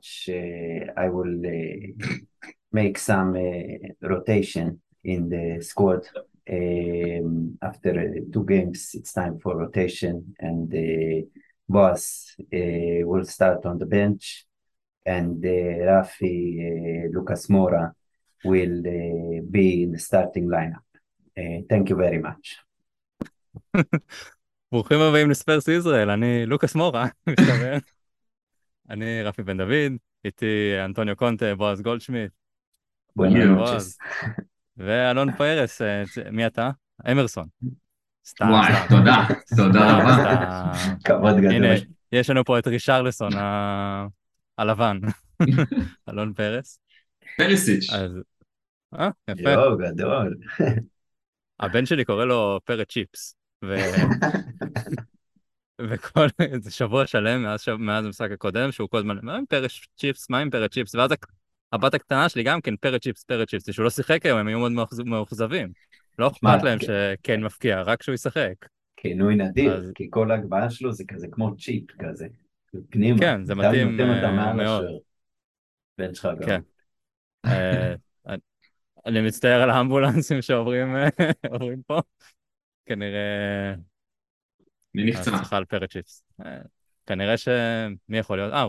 [0.00, 0.28] much.
[0.28, 2.14] Uh, I will uh,
[2.72, 6.02] make some uh, rotation in the squad.
[6.48, 7.92] Um, after
[8.32, 11.26] two games, it's time for rotation, and the
[11.68, 14.46] boss will start on the bench,
[15.04, 17.92] and Rafi Lucas Mora
[18.44, 18.82] will
[19.50, 20.86] be in the starting lineup.
[21.68, 22.62] thank you very much.
[24.72, 27.76] ברוכים הבאים לספרס ישראל, אני לוקאס מורה, מסתבר.
[28.91, 32.31] אני רפי בן דוד, איתי אנטוניו קונטה, בועז גולדשמיט.
[33.15, 33.97] בועז.
[34.77, 36.69] ואלון פיירס, אה, מי אתה?
[37.11, 37.47] אמרסון.
[38.25, 39.23] סתם, וואי, תודה,
[39.57, 40.71] תודה רבה.
[41.03, 41.53] כבוד גדול.
[41.53, 41.67] הנה,
[42.11, 43.31] יש לנו פה את רישרלסון
[44.57, 44.99] הלבן,
[46.09, 46.79] אלון פרס.
[47.37, 47.93] פרסיץ'.
[48.99, 49.51] אה, יפה.
[49.51, 50.37] יואו, גדול.
[51.59, 53.35] הבן שלי קורא לו פרט צ'יפס.
[55.89, 60.29] וכל איזה שבוע שלם מאז, מאז המשחק הקודם, שהוא כל הזמן, מה עם פרט צ'יפס,
[60.29, 61.11] מה עם פרט צ'יפס, ואז
[61.73, 64.59] הבת הקטנה שלי גם כן פרט צ'יפס, פרט צ'יפס, שהוא לא שיחק היום, הם היו
[64.59, 64.71] מאוד
[65.05, 65.71] מאוכזבים.
[66.19, 68.53] לא אכפת להם שכן מפקיע, רק שהוא ישחק.
[68.97, 72.27] כינוי נדיר, כי כל הגבהה שלו זה כזה כמו צ'יפ כזה,
[72.89, 73.19] פנימה.
[73.19, 73.97] כן, זה מתאים
[74.55, 74.85] מאוד.
[75.97, 76.47] בן שלך גם.
[76.47, 76.61] כן.
[77.45, 77.95] אה,
[79.05, 80.95] אני מצטער על האמבולנסים שעוברים
[81.87, 82.01] פה.
[82.85, 83.73] כנראה
[84.95, 85.23] מי נפצע?
[85.23, 86.23] סליחה על פרצ'יפס.
[86.45, 86.57] אה,
[87.05, 87.47] כנראה ש...
[88.09, 88.53] מי יכול להיות?
[88.53, 88.65] אה,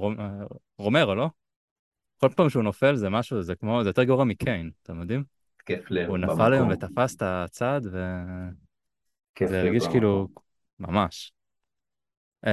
[0.79, 1.29] רומרו, לא?
[2.17, 5.25] כל פעם שהוא נופל זה משהו, זה כמו, זה יותר גרוע מקיין, אתם יודעים?
[5.67, 7.99] כיף לב הוא נפל היום ותפס את הצד, ו...
[9.45, 10.29] זה הרגיש כאילו,
[10.79, 11.33] ממש.
[12.47, 12.49] Uh,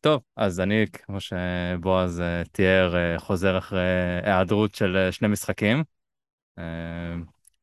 [0.00, 2.22] טוב, אז אני, כמו שבועז
[2.52, 5.84] תיאר, חוזר אחרי היעדרות של שני משחקים.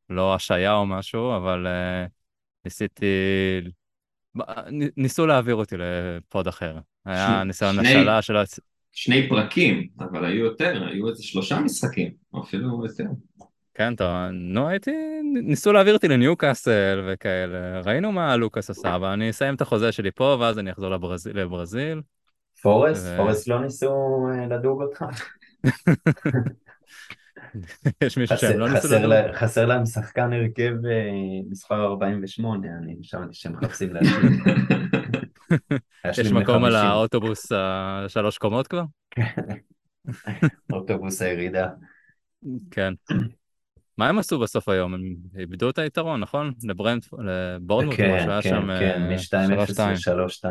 [0.09, 1.67] לא השעיה או משהו, אבל
[2.65, 3.05] ניסיתי
[4.98, 6.77] ניסו להעביר אותי לפוד אחר.
[7.05, 8.36] היה ניסיון השאלה של...
[8.94, 13.04] שני פרקים, אבל היו יותר, היו איזה שלושה משחקים, או אפילו יותר.
[13.73, 14.92] כן, טוב, נו הייתי,
[15.44, 20.11] ניסו להעביר אותי לניוקאסל וכאלה, ראינו מה לוקאס עשה, אבל אני אסיים את החוזה שלי
[20.11, 21.39] פה, ואז אני אחזור לברזיל.
[21.39, 22.02] לברזיל.
[22.61, 23.08] פורסט?
[23.14, 23.17] ו...
[23.17, 25.06] פורסט לא ניסו אה, לדוג אותך?
[28.04, 29.33] יש מישהו שהם לא ניסו לדוג?
[29.33, 31.10] חסר להם שחקן הרכב אה,
[31.49, 34.39] מספר 48, אני שמעתי שהם מחפשים להשלים.
[36.05, 38.83] יש מקום על האוטובוס השלוש קומות כבר?
[40.73, 41.67] אוטובוס הירידה.
[42.71, 42.93] כן.
[43.99, 44.93] מה הם עשו בסוף היום?
[44.93, 46.54] הם איבדו את היתרון, נכון?
[47.20, 50.49] לבורנמוט, כן, כן, שם כן, מ-2-0 ל-3-2.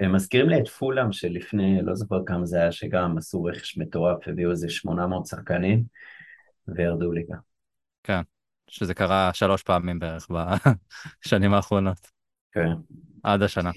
[0.00, 4.28] הם מזכירים לי את פולאם שלפני, לא זוכר כמה זה היה, שגם עשו רכש מטורף,
[4.28, 5.82] הביאו איזה 800 שחקנים,
[6.68, 7.36] וירדו ליגה.
[8.02, 8.20] כן,
[8.70, 10.28] שזה קרה שלוש פעמים בערך
[11.24, 12.06] בשנים האחרונות.
[12.52, 12.72] כן.
[13.22, 13.70] עד השנה.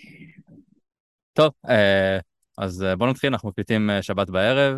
[1.34, 2.20] טוב, אה,
[2.58, 4.78] אז אה, בואו נתחיל, אנחנו מקליטים אה, שבת בערב.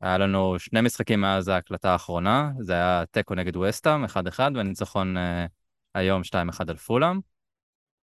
[0.00, 4.08] היה לנו שני משחקים מאז ההקלטה האחרונה, זה היה תיקו נגד וסטאם, 1-1,
[4.54, 5.16] וניצחון
[5.94, 6.34] היום 2-1
[6.68, 7.20] על פולאם.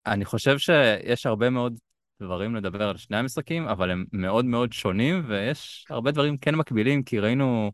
[0.05, 1.79] אני חושב שיש הרבה מאוד
[2.21, 7.03] דברים לדבר על שני המשחקים, אבל הם מאוד מאוד שונים, ויש הרבה דברים כן מקבילים,
[7.03, 7.71] כי ראינו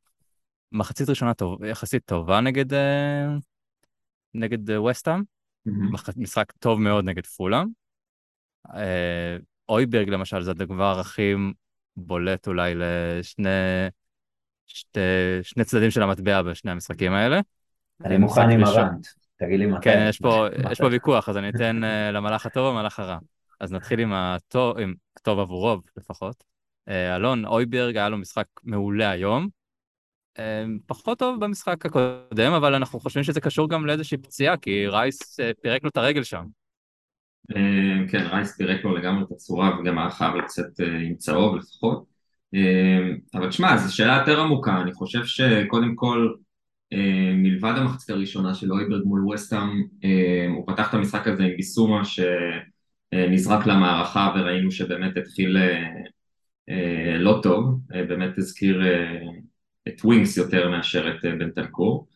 [0.72, 2.66] מחצית ראשונה טוב, יחסית טובה נגד,
[4.34, 5.72] נגד וסטאם, mm-hmm.
[6.18, 7.68] משחק טוב מאוד נגד פולאם.
[8.74, 9.38] אה,
[9.70, 11.34] אויברג למשל זה הדבר הכי
[12.00, 13.50] בולט אולי לשני
[14.68, 15.00] שתי,
[15.44, 17.40] שני צדדים של המטבע בשני המשחקים האלה.
[18.06, 19.08] אני מוכן עם הרנט,
[19.40, 19.82] תגיד לי מתי.
[19.82, 23.18] כן, יש פה, יש פה ויכוח, אז אני אתן uh, למלאך הטוב ומלאך הרע.
[23.60, 26.44] אז נתחיל עם הטוב, עם הטוב עבורו לפחות.
[26.90, 29.48] Uh, אלון אויברג היה לו משחק מעולה היום.
[30.38, 30.42] Uh,
[30.86, 35.84] פחות טוב במשחק הקודם, אבל אנחנו חושבים שזה קשור גם לאיזושהי פציעה, כי רייס פירק
[35.84, 36.46] לו את הרגל שם.
[38.12, 42.04] כן, רייס פירק לו לגמרי את הצורה וגם היה חייב לצאת עם צהוב לפחות.
[43.34, 46.34] אבל תשמע, זו שאלה יותר עמוקה, אני חושב שקודם כל
[47.34, 49.84] מלבד המחצית הראשונה של אויברג מול וסטאם,
[50.56, 55.58] הוא פתח את המשחק הזה עם ביסומה שנזרק למערכה וראינו שבאמת התחיל
[57.20, 58.84] לא טוב, באמת הזכיר
[59.88, 62.08] את ווינגס יותר מאשר את בנטנקור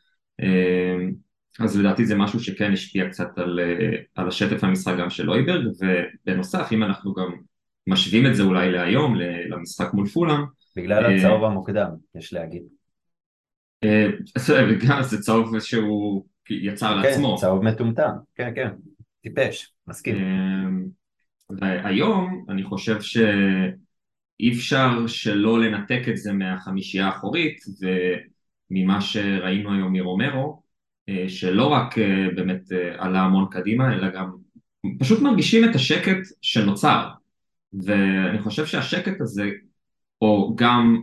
[1.59, 3.59] אז לדעתי זה משהו שכן השפיע קצת על,
[4.15, 7.31] על השטף המשחק גם של אויברג ובנוסף אם אנחנו גם
[7.87, 9.15] משווים את זה אולי להיום,
[9.49, 10.41] למשחק מול פולאם.
[10.75, 12.63] בגלל אה, הצהוב המוקדם, יש להגיד.
[13.83, 14.09] אה,
[15.01, 17.35] זה צהוב שהוא יצר כן, לעצמו.
[17.35, 18.69] כן, צהוב מטומטם, כן, כן,
[19.21, 20.15] טיפש, מסכים.
[20.15, 20.69] אה,
[21.59, 27.59] והיום אני חושב שאי אפשר שלא לנתק את זה מהחמישייה האחורית
[28.71, 30.62] וממה שראינו היום מרומרו,
[31.27, 31.95] שלא רק
[32.35, 32.61] באמת
[32.97, 34.31] עלה המון קדימה, אלא גם
[34.99, 37.09] פשוט מרגישים את השקט שנוצר.
[37.85, 39.49] ואני חושב שהשקט הזה
[40.21, 41.01] או גם,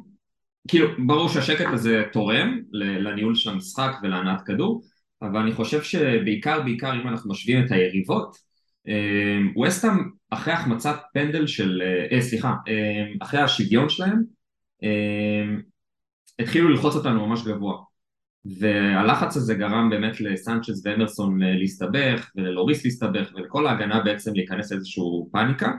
[0.69, 4.82] כאילו ברור שהשקט הזה תורם לניהול של המשחק ולהנעת כדור,
[5.23, 8.37] אבל אני חושב שבעיקר בעיקר אם אנחנו משווים את היריבות,
[9.56, 11.82] ווסטהאם אחרי החמצת פנדל של,
[12.12, 12.55] אה, סליחה,
[13.20, 14.23] אחרי השוויון שלהם,
[16.38, 17.89] התחילו ללחוץ אותנו ממש גבוה
[18.44, 25.72] והלחץ הזה גרם באמת לסנצ'ס ואמרסון להסתבך וללוריס להסתבך ולכל ההגנה בעצם להיכנס לאיזשהו פאניקה.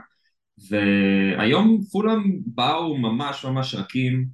[0.70, 4.26] והיום פולאם באו ממש ממש רכים,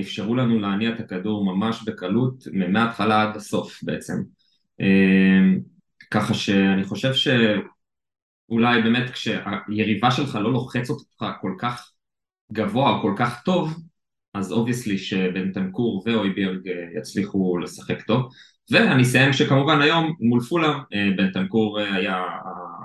[0.00, 4.14] אפשרו לנו להניע את הכדור ממש בקלות מההתחלה עד הסוף בעצם.
[6.10, 11.92] ככה שאני חושב שאולי באמת כשהיריבה שלך לא לוחצת אותך כל כך
[12.52, 13.89] גבוה או כל כך טוב
[14.34, 16.60] אז obviously שבנטנקור ואויביארג
[16.98, 18.28] יצליחו לשחק טוב.
[18.70, 20.78] ואני אסיים שכמובן היום מול פולאם
[21.16, 22.24] בנטנקור היה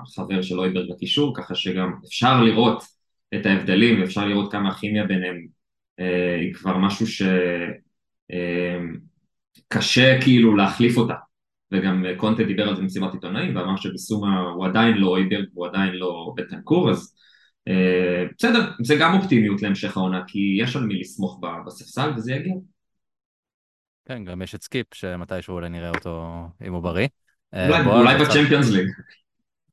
[0.02, 2.82] החבר של אויביארג בקישור ככה שגם אפשר לראות
[3.34, 5.46] את ההבדלים ואפשר לראות כמה הכימיה ביניהם
[6.40, 7.06] היא כבר משהו
[9.66, 11.14] שקשה כאילו להחליף אותה.
[11.72, 15.94] וגם קונטה דיבר על זה במסיבת עיתונאים ואמר שביסומה הוא עדיין לא אויביארג והוא עדיין
[15.94, 17.14] לא בנטנקור אז
[18.38, 22.54] בסדר, זה גם אופטימיות להמשך העונה, כי יש על מי לסמוך בספסל וזה יגיע.
[24.04, 27.08] כן, גם יש את סקיפ, שמתישהו אולי נראה אותו אם הוא בריא.
[27.86, 28.88] אולי בצ'מפיונס ליג.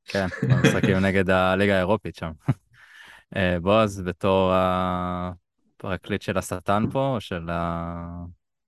[0.05, 2.31] כן, במשחקים נגד הליגה האירופית שם.
[3.61, 7.21] בועז, בתור הפרקליט של השטן פה, או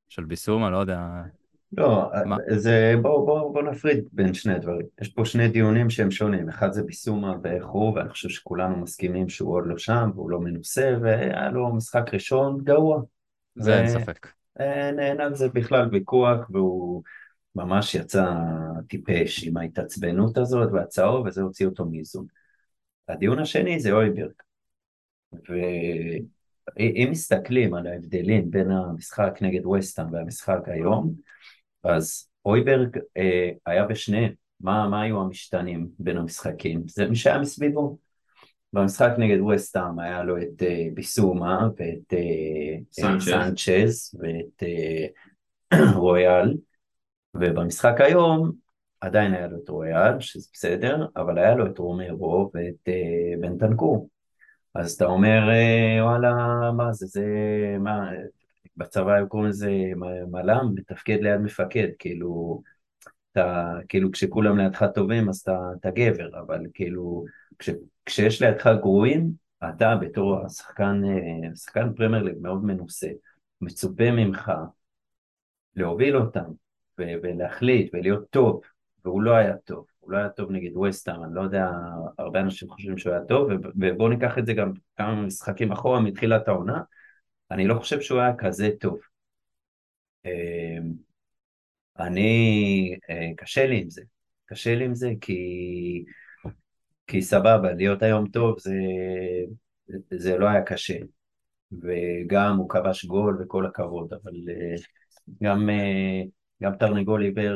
[0.09, 0.99] של ביסומה, לא יודע,
[1.73, 2.11] לא,
[2.55, 4.85] זה, בואו בוא, בוא נפריד בין שני הדברים.
[5.01, 9.29] יש פה שני דיונים שהם שונים, אחד זה ביסומה ואיך הוא, ואני חושב שכולנו מסכימים
[9.29, 13.01] שהוא עוד לא שם, והוא לא מנוסה, והיה לו משחק ראשון גרוע.
[13.55, 13.73] זה ו...
[13.73, 14.27] אין ספק.
[14.59, 17.03] אין על זה בכלל ויכוח, והוא
[17.55, 18.33] ממש יצא
[18.87, 22.25] טיפש עם ההתעצבנות הזאת והצהוב, וזה הוציא אותו מאיזון.
[23.09, 24.31] הדיון השני זה אויברג.
[26.75, 31.13] ואם מסתכלים על ההבדלים בין המשחק נגד וסטהאם והמשחק היום,
[31.83, 36.83] אז אויברג אה, היה בשניהם, מה, מה היו המשתנים בין המשחקים?
[36.87, 37.97] זה מי שהיה מסביבו.
[38.73, 45.07] במשחק נגד וסטאם היה לו את אה, ביסומה ואת אה, סנצ'ז ואת אה,
[45.95, 46.57] רויאל,
[47.33, 48.51] ובמשחק היום
[49.01, 54.09] עדיין היה לו את רויאל, שזה בסדר, אבל היה לו את רומרו ואת אה, בנטנקור.
[54.75, 56.33] אז אתה אומר, אה, וואלה,
[56.77, 57.25] מה זה, זה,
[57.79, 58.09] מה,
[58.77, 59.71] בצבא היו קוראים לזה
[60.31, 62.61] מל"ם, מתפקד ליד מפקד, כאילו,
[63.31, 67.25] אתה, כאילו כשכולם לידך טובים אז אתה, אתה גבר, אבל כאילו,
[67.59, 67.69] כש,
[68.05, 69.31] כשיש לידך גרועים,
[69.69, 71.01] אתה בתור השחקן,
[71.55, 73.09] שחקן פרמייר ליג מאוד מנוסה,
[73.61, 74.51] מצופה ממך
[75.75, 76.51] להוביל אותם
[76.97, 78.61] ולהחליט ולהיות טוב,
[79.05, 81.69] והוא לא היה טוב, הוא לא היה טוב נגד ווסטהאם, אני לא יודע,
[82.17, 86.47] הרבה אנשים חושבים שהוא היה טוב, ובואו ניקח את זה גם כמה משחקים אחורה מתחילת
[86.47, 86.81] העונה,
[87.51, 88.99] אני לא חושב שהוא היה כזה טוב.
[90.25, 90.93] אמ,
[91.99, 94.01] אני, אה, קשה לי עם זה.
[94.45, 96.05] קשה לי עם זה כי,
[97.07, 98.73] כי סבבה, להיות היום טוב זה,
[100.11, 100.97] זה לא היה קשה.
[101.71, 104.75] וגם הוא כבש גול וכל הכבוד, אבל אה,
[105.43, 106.21] גם, אה,
[106.63, 107.55] גם תרנגול עיוור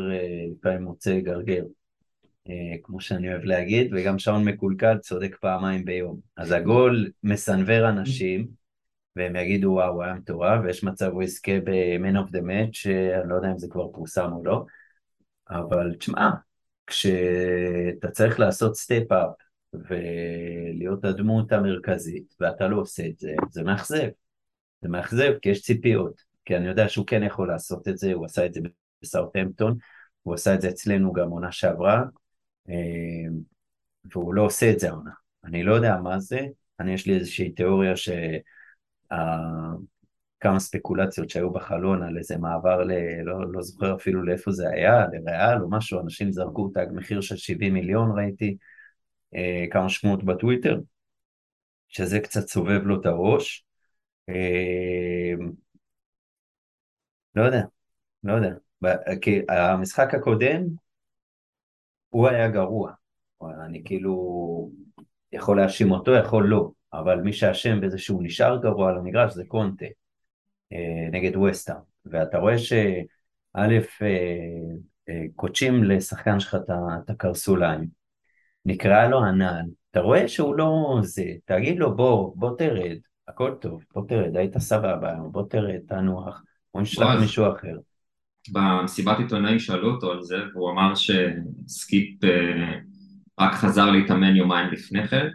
[0.51, 1.63] לפעמים מוצא גרגר,
[2.83, 6.19] כמו שאני אוהב להגיד, וגם שעון מקולקל צודק פעמיים ביום.
[6.37, 8.47] אז הגול מסנוור אנשים,
[9.15, 13.29] והם יגידו וואו, הוא היה מטורף, ויש מצב הוא יזכה ב-Man of the Match, שאני
[13.29, 14.65] לא יודע אם זה כבר פורסם או לא,
[15.49, 16.29] אבל תשמע,
[16.87, 19.29] כשאתה צריך לעשות step-up
[19.73, 24.07] ולהיות הדמות המרכזית, ואתה לא עושה את זה, זה מאכזב.
[24.81, 28.25] זה מאכזב כי יש ציפיות, כי אני יודע שהוא כן יכול לעשות את זה, הוא
[28.25, 28.61] עשה את זה
[29.01, 29.77] בסאוטהמפטון,
[30.23, 32.03] הוא עשה את זה אצלנו גם עונה שעברה, אה,
[34.11, 35.11] והוא לא עושה את זה העונה.
[35.43, 36.39] אני לא יודע מה זה,
[36.79, 38.09] אני יש לי איזושהי תיאוריה ש...
[40.39, 42.91] כמה ספקולציות שהיו בחלון על איזה מעבר ל...
[43.23, 47.37] לא, לא זוכר אפילו לאיפה זה היה, לריאל או משהו, אנשים זרקו תג מחיר של
[47.37, 48.57] 70 מיליון ראיתי,
[49.35, 50.79] אה, כמה שמועות בטוויטר,
[51.87, 53.65] שזה קצת סובב לו את הראש.
[54.29, 55.33] אה,
[57.35, 57.61] לא יודע,
[58.23, 58.53] לא יודע.
[59.21, 60.61] כי המשחק הקודם,
[62.09, 62.91] הוא היה גרוע.
[63.65, 64.71] אני כאילו
[65.31, 66.71] יכול להאשים אותו, יכול לא.
[66.93, 69.85] אבל מי שאשם בזה שהוא נשאר גבוה על המגרש זה קונטה
[70.73, 71.75] אה, נגד ווסטה
[72.05, 72.79] ואתה רואה שא'
[73.55, 73.79] אה,
[75.09, 76.57] אה, קודשים לשחקן שלך
[77.03, 77.87] את הקרסוליים.
[78.65, 79.65] נקרא לו הנעל.
[79.91, 81.25] אתה רואה שהוא לא זה.
[81.45, 82.97] תגיד לו בוא בוא תרד.
[83.27, 83.83] הכל טוב.
[83.93, 84.37] בוא תרד.
[84.37, 85.15] היית סבבה.
[85.31, 85.79] בוא תרד.
[85.87, 87.77] תנוח בוא נשלח מישהו אחר
[88.51, 92.19] במסיבת עיתונאים שאלו אותו על זה והוא אמר שסקיפ
[93.39, 95.27] רק חזר להתאמן יומיים לפני כן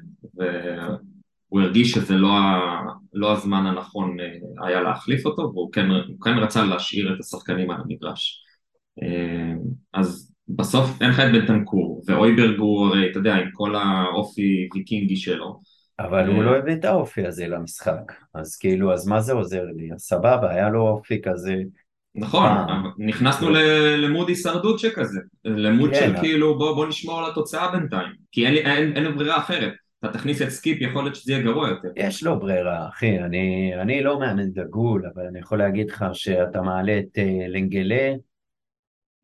[1.54, 2.30] הוא הרגיש שזה לא,
[3.12, 5.86] לא הזמן הנכון אה, היה להחליף אותו, והוא כן,
[6.24, 8.44] כן רצה להשאיר את השחקנים על המגרש.
[9.02, 9.52] אה,
[9.92, 15.16] אז בסוף אין לך את בנטנקור, ואויברג הוא הרי, אתה יודע, עם כל האופי ויקינגי
[15.16, 15.60] שלו.
[15.98, 19.88] אבל הוא לא הביא את האופי הזה למשחק, אז כאילו, אז מה זה עוזר לי?
[19.98, 21.54] סבבה, היה לו אופי כזה
[22.16, 22.48] נכון,
[22.98, 23.50] נכנסנו
[23.96, 29.38] למוד הישרדות שכזה, למוד כן, של כאילו בוא, נשמור על התוצאה בינתיים, כי אין, ברירה
[29.38, 31.88] אחרת, אתה תכניס את סקיפ יכול להיות שזה יהיה גרוע יותר.
[31.96, 36.62] יש לו ברירה, אחי, אני, אני לא מאמן דגול, אבל אני יכול להגיד לך שאתה
[36.62, 38.12] מעלה את אה, לנגלה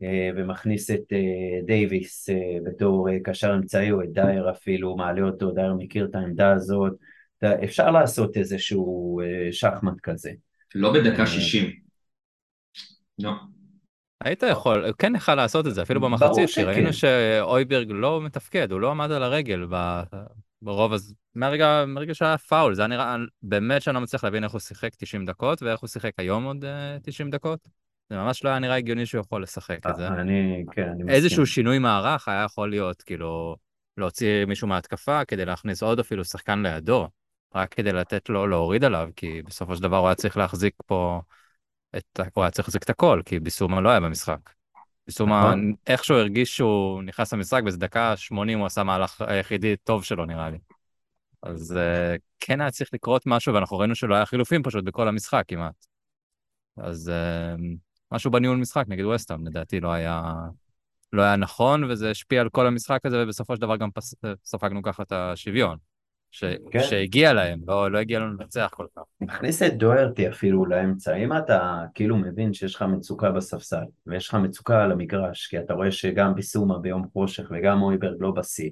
[0.03, 0.07] אה,
[0.37, 2.29] ומכניס את אה, דייוויס
[2.67, 6.93] בתור קשר אמצעי או את דייר אפילו, מעלה אותו, דייר מכיר את העמדה הזאת,
[7.65, 9.21] אפשר לעשות איזשהו
[9.53, 10.31] שחמט כזה.
[10.75, 11.90] לא בדקה שישים.
[13.23, 13.33] לא.
[14.25, 18.81] היית יכול, כן יכול לעשות את זה, אפילו במחצית, כי ראינו שאויברג לא מתפקד, הוא
[18.81, 19.67] לא עמד על הרגל
[20.63, 24.53] ברוב, אז מהרגע, מהרגע שהיה פאול, זה היה נראה, באמת שאני לא מצליח להבין איך
[24.53, 26.65] הוא שיחק 90 דקות, ואיך הוא שיחק היום עוד
[27.03, 27.69] 90 אה, דקות.
[28.11, 30.09] זה ממש לא היה נראה הגיוני שהוא יכול לשחק את זה.
[30.09, 31.09] אה, אני, כן, אני מסכים.
[31.09, 33.57] איזשהו שינוי מערך היה יכול להיות, כאילו,
[33.97, 37.09] להוציא מישהו מההתקפה כדי להכניס עוד אפילו שחקן לידו,
[37.55, 41.21] רק כדי לתת לו להוריד עליו, כי בסופו של דבר הוא היה צריך להחזיק פה
[41.97, 44.51] את, הוא היה צריך להחזיק את הכל, כי ביסומה לא היה במשחק.
[45.07, 45.75] ביסומה, נכון.
[45.87, 50.51] איכשהו הרגיש שהוא נכנס למשחק, באיזה דקה 80 הוא עשה מהלך היחידי טוב שלו, נראה
[50.51, 50.59] לי.
[51.43, 55.45] אז uh, כן היה צריך לקרות משהו, ואנחנו ראינו שלא היה חילופים פשוט בכל המשחק
[55.49, 55.87] כמעט.
[56.77, 57.13] אז
[57.57, 57.61] uh,
[58.13, 60.33] משהו בניהול משחק נגד ווסטהאם, לדעתי לא היה,
[61.13, 64.83] לא היה נכון, וזה השפיע על כל המשחק הזה, ובסופו של דבר גם פס, ספגנו
[64.83, 65.90] ככה את השוויון.
[66.31, 66.45] ש...
[66.71, 66.81] כן.
[66.83, 69.03] שהגיע להם, לא, לא הגיע לנו לנצח כל כך.
[69.21, 74.35] מכניס את דוארטי אפילו לאמצע, אם אתה כאילו מבין שיש לך מצוקה בספסל, ויש לך
[74.35, 78.71] מצוקה על המגרש, כי אתה רואה שגם ביסומה ביום חושך וגם אויברג לא בשיא,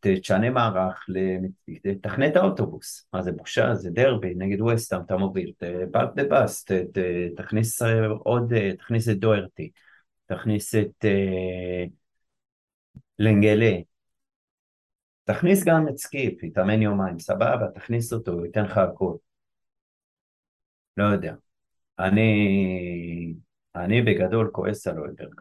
[0.00, 1.06] תשנה מערך,
[2.00, 5.52] תחנה את האוטובוס, מה זה בושה, זה דרבי, נגד ווסטאם אתה מוביל,
[5.90, 6.64] park the bus,
[7.36, 7.82] תכניס
[8.18, 9.70] עוד, תכניס את דוארטי,
[10.26, 11.84] תכניס את אה,
[13.18, 13.72] לנגלה,
[15.24, 19.16] תכניס גם את סקיפ, יתאמן יומיים, סבבה, תכניס אותו, הוא ייתן לך הכול.
[20.96, 21.34] לא יודע.
[21.98, 23.34] אני,
[23.74, 25.40] אני בגדול כועס על אויברג.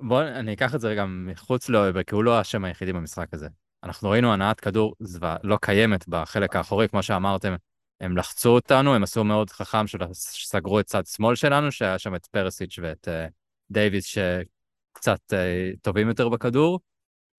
[0.00, 3.48] בוא, אני אקח את זה רגע מחוץ לאויברג, כי הוא לא האשם היחידי במשחק הזה.
[3.82, 7.54] אנחנו ראינו הנעת כדור זווה, לא קיימת בחלק האחורי, כמו שאמרתם,
[8.00, 12.26] הם לחצו אותנו, הם עשו מאוד חכם שסגרו את צד שמאל שלנו, שהיה שם את
[12.26, 13.30] פרסיץ' ואת uh,
[13.70, 16.80] דייוויס שקצת uh, טובים יותר בכדור,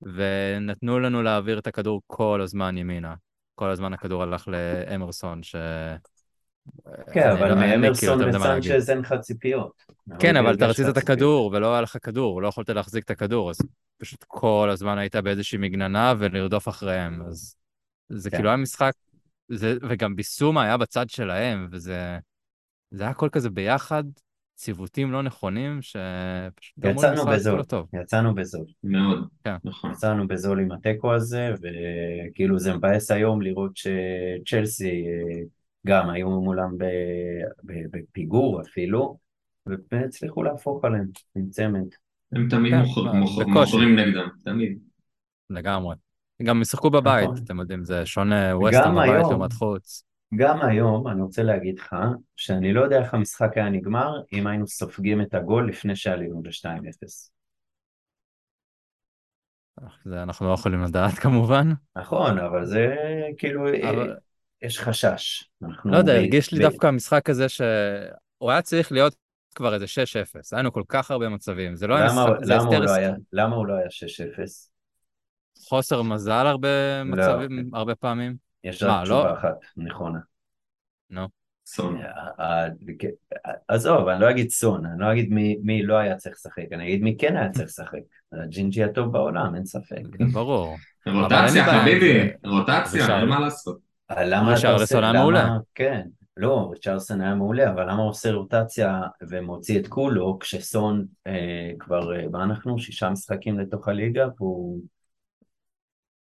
[0.01, 3.15] ונתנו לנו להעביר את הכדור כל הזמן ימינה.
[3.55, 5.55] כל הזמן הכדור הלך לאמרסון, ש...
[7.13, 9.83] כן, אבל לא- מאמרסון וסנצ'ז אין לך ציפיות.
[10.19, 13.49] כן, אבל אתה רצית את הכדור, ולא היה לך כדור, לא יכולת להחזיק את הכדור,
[13.49, 13.57] אז
[13.97, 17.55] פשוט כל הזמן היית באיזושהי מגננה ולרדוף אחריהם, אז
[18.09, 18.37] זה כן.
[18.37, 18.93] כאילו היה משחק,
[19.59, 22.17] וגם ביסומה היה בצד שלהם, וזה
[22.91, 24.03] זה היה הכל כזה ביחד,
[24.55, 27.87] ציוותים לא נכונים, שפשוט גמרו למשחק בזול, טוב.
[28.01, 28.65] יצאנו בזול.
[28.83, 29.55] מאוד, כן.
[29.63, 29.91] נכון.
[29.91, 35.41] יצאנו בזול עם התיקו הזה, וכאילו זה מבאס היום לראות שצ'לסי אה,
[35.87, 36.71] גם היו מולם
[37.63, 39.17] בפיגור אפילו,
[39.91, 41.87] והצליחו להפוך עליהם עם צמד.
[42.31, 44.79] הם תמיד כן, מוכרים נגדם, תמיד.
[45.49, 45.95] לגמרי.
[46.43, 47.43] גם ישחקו בבית, נכון.
[47.43, 50.03] אתם יודעים, זה שונה ווסטר בבית לעומת חוץ.
[50.35, 51.95] גם היום אני רוצה להגיד לך
[52.35, 57.29] שאני לא יודע איך המשחק היה נגמר אם היינו סופגים את הגול לפני שעלינו ל-2-0.
[60.05, 61.69] זה אנחנו לא יכולים לדעת כמובן.
[61.95, 62.95] נכון, אבל זה
[63.37, 64.15] כאילו, אבל...
[64.61, 65.49] יש חשש.
[65.85, 66.61] לא יודע, הרגיש לי ב...
[66.61, 69.15] דווקא המשחק הזה שהוא היה צריך להיות
[69.55, 69.87] כבר איזה 6-0,
[70.51, 73.55] היינו כל כך הרבה מצבים, זה לא היה משחק, זה למה, הוא לא היה, למה
[73.55, 73.89] הוא לא היה 6-0?
[75.69, 77.11] חוסר מזל הרבה לא.
[77.11, 77.77] מצבים, לא.
[77.77, 78.44] הרבה פעמים.
[78.65, 79.33] יש רק תשובה לא?
[79.33, 80.19] אחת נכונה.
[81.09, 81.27] נו.
[81.67, 82.01] סון.
[83.67, 86.83] עזוב, אני לא אגיד סון, אני לא אגיד מי, מי לא היה צריך לשחק, אני
[86.83, 87.99] אגיד מי כן היה צריך לשחק.
[88.31, 90.01] הג'ינג'י הטוב בעולם, אין ספק.
[90.33, 90.75] ברור.
[91.07, 93.77] רוטציה, חביבי, רוטציה, אין מה לעשות.
[94.11, 96.01] למה אתה עושה, למה, כן,
[96.37, 102.15] לא, ריצ'רסון היה מעולה, אבל למה הוא עושה רוטציה ומוציא את כולו כשסון אה, כבר,
[102.15, 102.79] אה, מה אנחנו?
[102.79, 104.81] שישה משחקים לתוך הליגה, והוא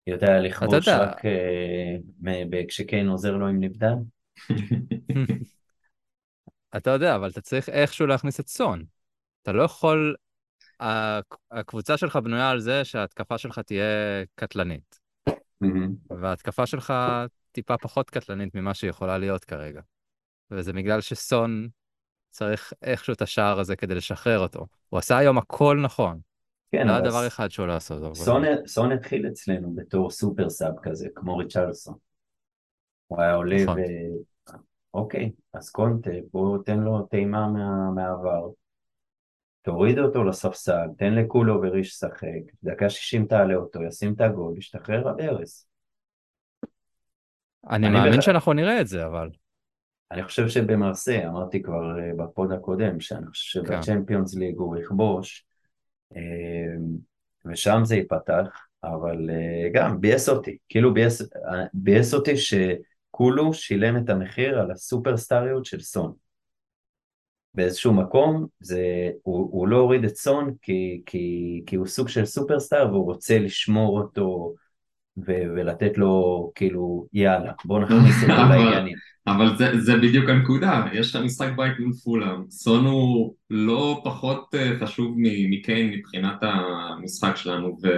[0.06, 3.94] יודע לכבוש רק uh, כשקיין עוזר לו עם נבדל?
[6.76, 8.84] אתה יודע, אבל אתה צריך איכשהו להכניס את סון.
[9.42, 10.16] אתה לא יכול...
[11.50, 13.84] הקבוצה שלך בנויה על זה שההתקפה שלך תהיה
[14.34, 15.00] קטלנית.
[16.10, 16.94] וההתקפה שלך
[17.52, 19.80] טיפה פחות קטלנית ממה שהיא יכולה להיות כרגע.
[20.50, 21.68] וזה בגלל שסון
[22.30, 24.66] צריך איכשהו את השער הזה כדי לשחרר אותו.
[24.88, 26.20] הוא עשה היום הכל נכון.
[26.72, 27.76] כן, לא היה אבל דבר אחד שהוא לא.
[28.06, 31.94] אבל- סון, התחיל אצלנו בתור סופר סאב כזה, כמו ריצ'רלסון.
[33.06, 33.78] הוא היה עולה נכון.
[33.78, 33.82] ו...
[34.94, 38.48] אוקיי, אז קונטה, בוא תן לו טעימה מה, מהעבר.
[39.62, 42.26] תוריד אותו לספסל, תן לכולו וריש לשחק,
[42.64, 45.66] דקה 60 תעלה אותו, ישים את הגול, ישתחרר הברז.
[47.70, 49.30] אני אני מאמין בכלל- שאנחנו נראה את זה, אבל...
[50.12, 53.82] אני חושב שבמרסיי, אמרתי כבר אה, בפוד הקודם, שאני חושב כן.
[53.82, 55.46] שבצ'מפיונס ליג הוא יכבוש,
[57.46, 64.10] ושם זה ייפתח, אבל אה, גם ביאס אותי, כאילו ביאס, אה, אותי שכולו שילם את
[64.10, 66.12] המחיר על הסופרסטריות של סון.
[67.54, 72.24] באיזשהו מקום זה, הוא, הוא לא הוריד את סון כי, כי, כי הוא סוג של
[72.24, 74.54] סופרסטאר והוא רוצה לשמור אותו
[75.18, 78.96] ו, ולתת לו כאילו יאללה בוא נכניס אותו אבל- לעניינים.
[79.26, 84.54] אבל זה, זה בדיוק הנקודה, יש לך משחק בית מול פולאם, סון הוא לא פחות
[84.54, 85.14] אה, חשוב
[85.50, 87.88] מקיין מבחינת המשחק שלנו, ו,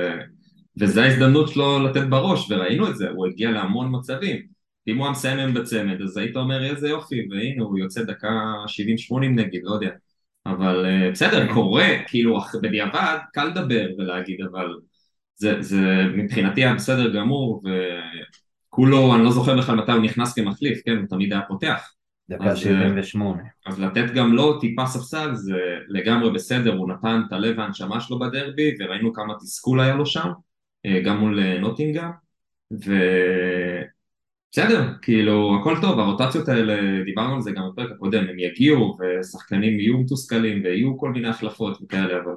[0.78, 4.46] וזו ההזדמנות שלו לתת בראש, וראינו את זה, הוא הגיע להמון מצבים.
[4.88, 8.54] אם הוא היה מסיים בצמד, אז היית אומר איזה יופי, והנה הוא יוצא דקה
[9.12, 9.90] 70-80 נגיד, לא יודע.
[10.46, 14.66] אבל אה, בסדר, קורה, כאילו בדיעבד קל לדבר ולהגיד, אבל
[15.36, 17.62] זה, זה מבחינתי היה בסדר גמור,
[18.78, 21.92] וכולו, אני לא זוכר בכלל מתי הוא נכנס כמחליף, כן, הוא תמיד היה פותח.
[22.30, 23.42] דקה אז, 78.
[23.66, 25.58] אז לתת גם לו טיפה ספסל זה
[25.88, 30.28] לגמרי בסדר, הוא נתן את הלב והנשמה שלו בדרבי, וראינו כמה תסכול היה לו שם,
[30.86, 32.10] אה, גם מול אה, נוטינגה,
[32.70, 32.92] ובסדר,
[35.02, 39.98] כאילו הכל טוב, הרוטציות האלה, דיברנו על זה גם בפרק הקודם, הם יגיעו, ושחקנים יהיו
[39.98, 42.32] מתוסכלים, ויהיו כל מיני החלפות וכאלה, אבל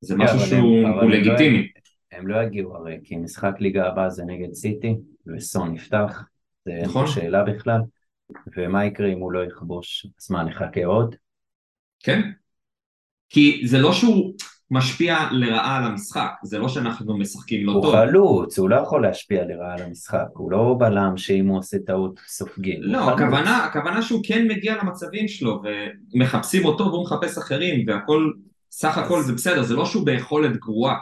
[0.00, 1.68] זה משהו כן, אבל שהוא לא- לגיטימי.
[2.12, 4.94] הם לא יגיעו הרי כי משחק ליגה הבא זה נגד סיטי
[5.26, 6.22] וסון יפתח,
[6.64, 7.06] זה אין נכון.
[7.06, 7.80] פה שאלה בכלל.
[8.56, 10.06] ומה יקרה אם הוא לא יכבוש?
[10.20, 11.16] אז מה נחכה עוד?
[12.00, 12.30] כן.
[13.28, 14.34] כי זה לא שהוא
[14.70, 17.94] משפיע לרעה על המשחק, זה לא שאנחנו משחקים לא הוא טוב.
[17.94, 22.20] חלוץ, הוא לא יכול להשפיע לרעה על המשחק, הוא לא בלם שאם הוא עושה טעות
[22.26, 22.82] סופגים.
[22.82, 23.10] הוא לא.
[23.10, 25.62] הכוונה, הכוונה שהוא כן מגיע למצבים שלו
[26.14, 28.30] ומחפשים אותו והוא מחפש אחרים והכל,
[28.70, 30.96] סך הכל זה בסדר, זה לא שהוא ביכולת גרועה.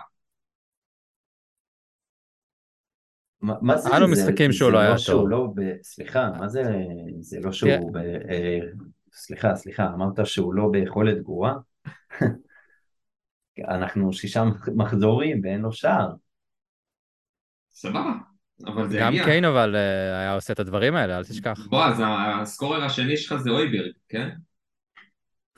[3.43, 3.89] מה זה?
[3.91, 5.29] היה לו משחקים שהוא זה לא היה טוב.
[5.29, 5.61] לא ב...
[5.83, 6.63] סליחה, מה זה...
[7.21, 7.97] זה לא שהוא ב...
[7.97, 8.59] אה,
[9.13, 11.55] סליחה, סליחה, אמרת שהוא לא ביכולת גרועה?
[13.69, 14.45] אנחנו שישה
[14.77, 16.13] מחזורים ואין לו שער.
[17.73, 18.13] סבבה,
[18.67, 19.25] אבל זה גם יגיע.
[19.25, 21.67] קיין אבל אה, היה עושה את הדברים האלה, אל תשכח.
[21.71, 24.29] בועז, הסקורר השני שלך זה אויברג, כן?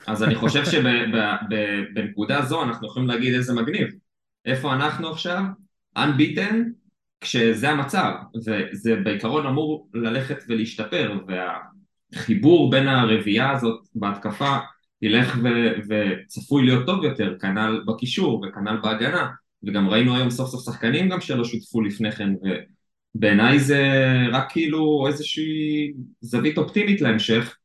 [0.07, 3.87] אז אני חושב שבנקודה זו אנחנו יכולים להגיד איזה מגניב.
[4.45, 5.41] איפה אנחנו עכשיו?
[5.97, 6.84] unbeaten
[7.25, 8.11] כשזה המצב,
[8.45, 14.57] וזה בעיקרון אמור ללכת ולהשתפר, והחיבור בין הרביעייה הזאת בהתקפה
[15.01, 19.27] ילך ו- וצפוי להיות טוב יותר, כנ"ל בקישור וכנ"ל בהגנה,
[19.63, 22.29] וגם ראינו היום סוף סוף שחקנים גם שלא שותפו לפני כן,
[23.15, 23.83] ובעיניי זה
[24.31, 27.55] רק כאילו איזושהי זווית אופטימית להמשך,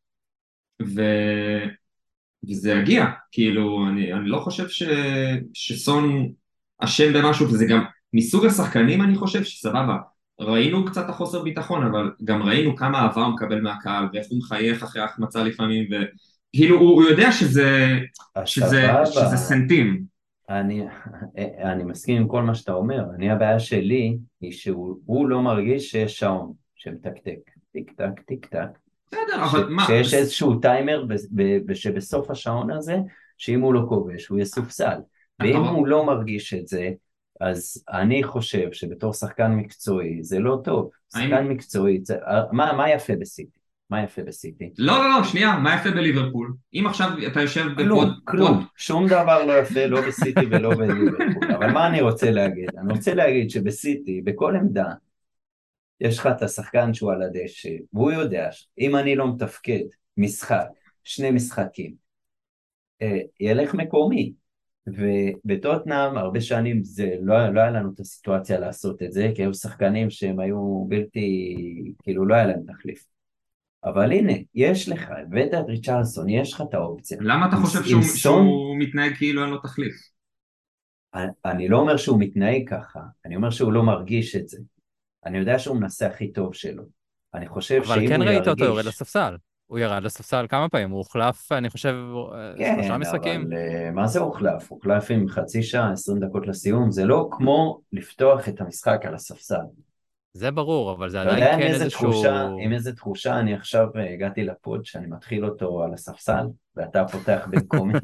[0.82, 1.02] ו...
[2.48, 4.82] וזה יגיע, כאילו, אני, אני לא חושב ש...
[5.54, 6.32] שסון
[6.78, 9.96] אשם במשהו, וזה גם מסוג השחקנים אני חושב שסבבה,
[10.40, 14.82] ראינו קצת החוסר ביטחון, אבל גם ראינו כמה אהבה הוא מקבל מהקהל, ואיך הוא מחייך
[14.82, 17.98] אחרי החמצה לפעמים, וכאילו הוא, הוא יודע שזה,
[18.44, 18.88] שזה.
[19.04, 20.04] שזה סנטים.
[20.50, 20.82] אני,
[21.62, 25.90] אני מסכים עם כל מה שאתה אומר, אני הבעיה שלי היא שהוא הוא לא מרגיש
[25.90, 28.68] שיש שעון שמתקתק, טיק טק טיק טק,
[29.06, 31.04] בסדר, אבל מה, שיש איזשהו טיימר
[31.68, 32.96] ושבסוף השעון הזה,
[33.38, 34.98] שאם הוא לא כובש הוא יסופסל,
[35.40, 36.90] ואם הוא לא מרגיש את זה,
[37.40, 42.16] אז אני חושב שבתור שחקן מקצועי זה לא טוב, האם- שחקן מקצועי, זה-
[42.52, 43.58] מה, מה יפה בסיטי?
[43.90, 44.70] מה יפה בסיטי?
[44.78, 46.54] לא, לא, לא, שנייה, מה יפה בליברפול?
[46.74, 51.52] אם עכשיו אתה יושב כלום, בפוד, כלום, שום דבר לא יפה, לא בסיטי ולא בליברפול.
[51.54, 52.68] אבל מה אני רוצה להגיד?
[52.78, 54.86] אני רוצה להגיד שבסיטי, בכל עמדה,
[56.00, 59.80] יש לך את השחקן שהוא על הדשא, והוא יודע שאם אני לא מתפקד
[60.16, 60.66] משחק,
[61.04, 61.94] שני משחקים,
[63.02, 64.32] אה, ילך מקומי.
[64.86, 69.54] ובטוטנאם הרבה שנים זה לא, לא היה לנו את הסיטואציה לעשות את זה, כי היו
[69.54, 71.54] שחקנים שהם היו בלתי,
[72.02, 73.04] כאילו לא היה להם תחליף.
[73.84, 77.18] אבל הנה, יש לך, הבאת את ריצ'רלסון, יש לך את האופציה.
[77.20, 78.46] למה אתה חושב שהוא, סון?
[78.46, 79.94] שהוא מתנהג כאילו אין לו תחליף?
[81.44, 84.58] אני לא אומר שהוא מתנהג ככה, אני אומר שהוא לא מרגיש את זה.
[85.26, 86.82] אני יודע שהוא מנסה הכי טוב שלו.
[87.34, 88.36] אני חושב שאם אבל הוא כן ירגיש...
[88.36, 89.36] ראית אותו יורד לספסל.
[89.70, 91.94] הוא ירד לספסל כמה פעמים, הוא הוחלף, אני חושב,
[92.34, 93.40] אה, כן, שלושה משחקים.
[93.42, 94.70] אבל אה, מה זה הוחלף?
[94.70, 99.64] הוחלף עם חצי שעה, עשרים דקות לסיום, זה לא כמו לפתוח את המשחק על הספסל.
[100.32, 102.10] זה ברור, אבל זה אתה עדיין יודע כן איזשהו...
[102.10, 107.04] תחושה, עם איזה תחושה אני עכשיו אה, הגעתי לפוד שאני מתחיל אותו על הספסל, ואתה
[107.04, 107.98] פותח במקומי.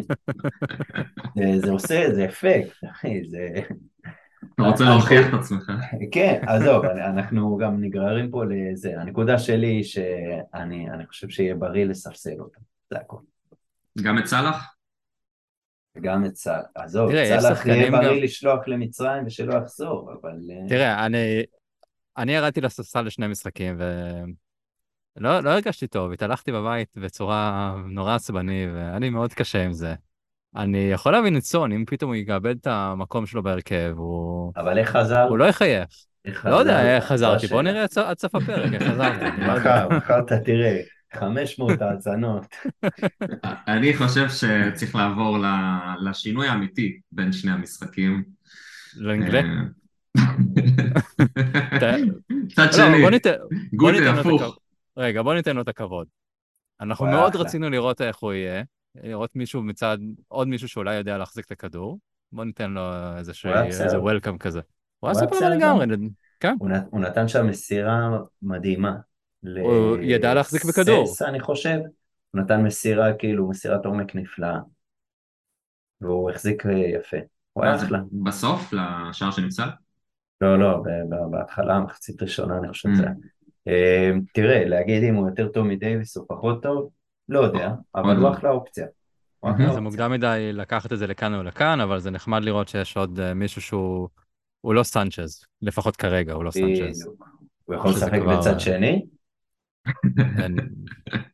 [1.37, 3.48] זה, זה עושה, זה אפקט, אחי, זה...
[4.54, 5.72] אתה רוצה להוכיח את עצמך.
[6.12, 9.00] כן, עזוב, אנחנו גם נגררים פה לזה.
[9.00, 13.16] הנקודה שלי היא שאני אני חושב שיהיה בריא לספסל אותו, זה הכל.
[14.02, 14.74] גם את סאלח?
[15.96, 20.30] וגם את סאלח, עזוב, סאלח יהיה בריא גם- לשלוח למצרים ושלא יחזור, אבל...
[20.50, 21.42] אה, תראה, אני,
[22.16, 23.78] אני ירדתי לספסל לשני משחקים,
[25.16, 29.94] ולא לא הרגשתי טוב, התהלכתי בבית בצורה נורא עצבני, ואני מאוד קשה עם זה.
[30.56, 34.78] אני יכול להבין את סון, אם פתאום הוא יאבד את המקום שלו בהרכב, הוא, אבל
[34.78, 35.22] איך חזר?
[35.28, 35.86] הוא לא יחייך.
[36.44, 36.86] לא יודע חזר?
[36.88, 37.62] איך חזרתי, זו בוא.
[37.62, 39.24] נראה עד סוף- הפרק איך חזרתי.
[39.46, 39.56] לא.
[39.56, 40.80] מחר, מחר אתה תראה,
[41.14, 42.46] 500 האזנות.
[43.68, 48.24] אני חושב שצריך לעבור ל- לשינוי האמיתי בין שני המשחקים.
[48.96, 49.38] לאנגלי?
[49.38, 49.44] אה,
[52.30, 53.26] מצד לא, שני, את
[54.18, 54.58] הפוך.
[54.96, 56.06] רגע, בוא ניתן לו את הכבוד.
[56.80, 57.36] אנחנו מאוד.
[57.36, 58.62] רצינו לראות איך הוא יהיה,
[59.02, 61.98] לראות מישהו מצד, עוד מישהו שאולי יודע להחזיק את הכדור.
[62.32, 62.80] בוא ניתן לו
[63.18, 63.85] איזשהו, הוא היה בסדר.
[63.85, 64.61] איזה וולקאם כזה.
[65.00, 65.87] הוא היה בסדר לגמרי,
[66.68, 68.96] נת- הוא נתן שם מסירה מדהימה.
[69.62, 71.06] הוא ידע להחזיק בכדור.
[71.06, 71.78] סס, אני חושב.
[72.30, 74.59] הוא נתן מסירה, כאילו, מסירת עומק נפלאה.
[76.00, 77.16] והוא החזיק אה, יפה.
[77.52, 77.98] הוא היה אחלה.
[78.12, 79.68] בסוף, לשער שנפסל?
[80.40, 80.82] לא, לא,
[81.30, 82.94] בהתחלה, מחצית ראשונה, אני חושב Mm.
[82.94, 83.06] שזה.
[83.68, 86.90] אה, תראה, להגיד אם הוא יותר טוב מדייוויס או פחות טוב,
[87.28, 88.32] לא יודע, אבל עוד הוא לא.
[88.32, 88.86] אחלה אופציה.
[89.72, 89.80] זה.
[89.80, 93.34] מוקדם מדי לקחת את זה לכאן או לכאן, אבל זה נחמד לראות שיש עוד אה,
[93.34, 94.08] מישהו שהוא,
[94.60, 97.08] הוא לא סנצ'ז, לפחות כרגע הוא לא סנצ'ז.
[97.64, 99.06] הוא יכול לשחק בצד שני?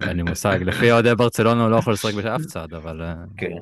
[0.01, 3.57] אין לי מושג, לפי אוהדי ברצלונה הוא לא יכול לשחק באף צד, אבל אה, כן.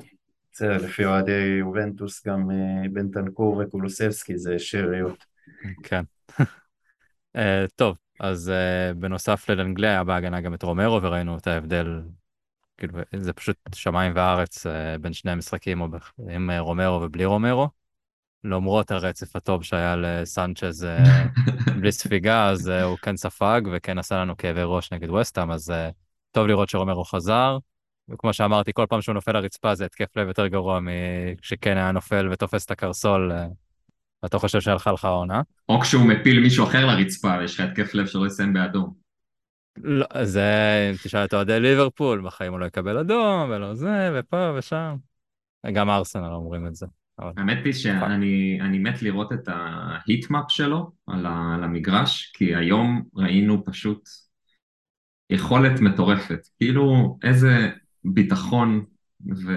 [0.53, 5.25] בסדר, לפי אוהדי יובנטוס גם אה, בנטנקור וקולוסבסקי זה שאריות.
[5.83, 6.03] כן.
[7.35, 12.01] אה, טוב, אז אה, בנוסף ללנגלי היה בהגנה גם את רומרו, וראינו את ההבדל,
[12.81, 15.87] כאילו, זה פשוט שמיים וארץ אה, בין שני המשחקים, או
[16.29, 17.69] עם אה, רומרו ובלי רומרו.
[18.43, 21.25] למרות הרצף הטוב שהיה לסנצ'ז אה,
[21.79, 25.73] בלי ספיגה, אז הוא כן ספג וכן עשה לנו כאבי ראש נגד וסטאם, אז
[26.31, 27.57] טוב לראות שרומרו חזר.
[28.09, 32.29] וכמו שאמרתי, כל פעם שהוא נופל לרצפה זה התקף לב יותר גרוע מכשכן היה נופל
[32.31, 33.31] ותופס את הקרסול,
[34.23, 35.41] ואתה חושב שהלכה לך העונה.
[35.69, 39.00] או כשהוא מפיל מישהו אחר לרצפה ויש לך התקף לב שלא יסיים באדום.
[39.77, 40.51] לא, זה,
[40.91, 44.95] אם תשאל את אוהדי ליברפול, בחיים הוא לא יקבל אדום, ולא זה, ופה ושם.
[45.73, 46.85] גם ארסנל אומרים את זה.
[47.37, 51.25] האמת היא שאני אני מת לראות את ההיטמאפ שלו על
[51.63, 54.09] המגרש, כי היום ראינו פשוט
[55.29, 56.47] יכולת מטורפת.
[56.59, 57.69] כאילו איזה
[58.03, 58.85] ביטחון
[59.45, 59.51] ו,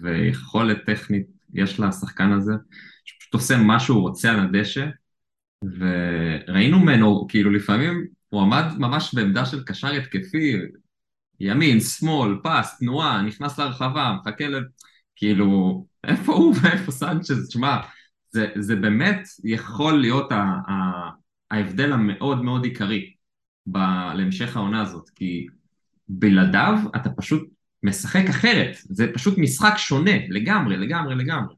[0.00, 2.52] ויכולת טכנית יש לשחקן הזה,
[3.04, 4.86] שפשוט עושה מה שהוא רוצה על הדשא,
[5.78, 10.56] וראינו ממנו, כאילו לפעמים הוא עמד ממש בעמדה של קשר התקפי,
[11.40, 14.64] ימין, שמאל, פס, תנועה, נכנס להרחבה, מחכה ל...
[15.16, 17.48] כאילו, איפה הוא ואיפה סנצ'ז?
[17.48, 17.76] תשמע,
[18.30, 20.36] זה, זה באמת יכול להיות ה,
[20.68, 20.72] ה,
[21.50, 23.12] ההבדל המאוד מאוד עיקרי
[23.66, 23.78] ב,
[24.14, 25.46] להמשך העונה הזאת, כי
[26.08, 27.48] בלעדיו אתה פשוט
[27.82, 31.54] משחק אחרת, זה פשוט משחק שונה לגמרי, לגמרי, לגמרי.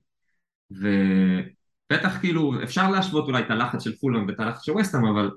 [0.70, 5.30] ובטח כאילו, אפשר להשוות אולי את הלחץ של פולאם ואת הלחץ של וסטהאם, אבל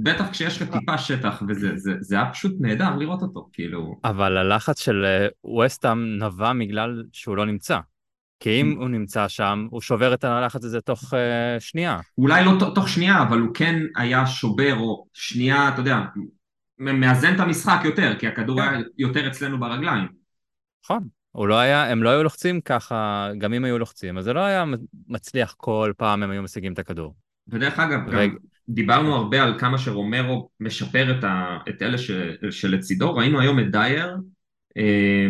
[0.00, 4.00] בטח כשיש לך טיפה שטח וזה, זה, זה היה פשוט נהדר לראות אותו, כאילו...
[4.04, 7.78] אבל הלחץ של אה, וסטאם נבע בגלל שהוא לא נמצא.
[8.40, 11.98] כי אם הוא נמצא שם, הוא שובר את הלחץ הזה תוך אה, שנייה.
[12.18, 16.00] אולי לא תוך שנייה, אבל הוא כן היה שובר, או שנייה, אתה יודע,
[16.78, 18.68] מאזן את המשחק יותר, כי הכדור כן.
[18.68, 20.08] היה יותר אצלנו ברגליים.
[20.84, 21.08] נכון.
[21.30, 24.40] הוא לא היה, הם לא היו לוחצים ככה, גם אם היו לוחצים, אז זה לא
[24.40, 24.64] היה
[25.08, 27.14] מצליח כל פעם הם היו משיגים את הכדור.
[27.48, 28.34] ודרך אגב, גם רגע.
[28.68, 32.10] דיברנו הרבה על כמה שרומרו משפר את, ה, את אלה ש,
[32.50, 34.16] שלצידו, ראינו היום את דייר
[34.76, 35.26] אה,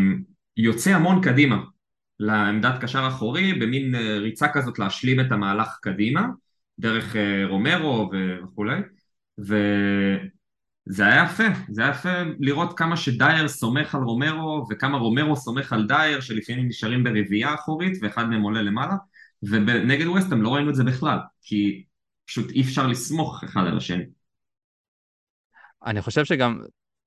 [0.57, 1.57] יוצא המון קדימה
[2.21, 6.27] לעמדת קשר אחורי, במין אה, ריצה כזאת להשלים את המהלך קדימה,
[6.79, 8.11] דרך אה, רומרו
[8.45, 8.81] וכולי,
[9.39, 15.73] וזה היה יפה, זה היה יפה לראות כמה שדייר סומך על רומרו וכמה רומרו סומך
[15.73, 18.95] על דייר שלפעמים נשארים ברביעייה אחורית ואחד מהם עולה למעלה
[19.43, 21.85] ונגד ווסטהאם לא ראינו את זה בכלל כי
[22.29, 24.05] פשוט אי אפשר לסמוך אחד על השני.
[25.87, 26.63] אני חושב שגם,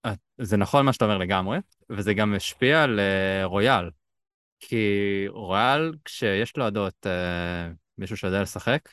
[0.06, 1.58] אה, זה נכון מה שאתה אומר לגמרי,
[1.90, 3.90] וזה גם משפיע על אה, רויאל.
[4.60, 4.86] כי
[5.28, 8.90] רויאל, כשיש לידו את אה, מישהו שיודע לשחק,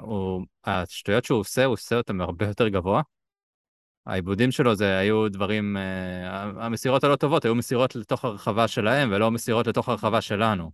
[0.00, 3.02] הוא, השטויות שהוא עושה, הוא עושה אותן הרבה יותר גבוה.
[4.06, 9.30] העיבודים שלו זה היו דברים, אה, המסירות הלא טובות היו מסירות לתוך הרחבה שלהם ולא
[9.30, 10.70] מסירות לתוך הרחבה שלנו.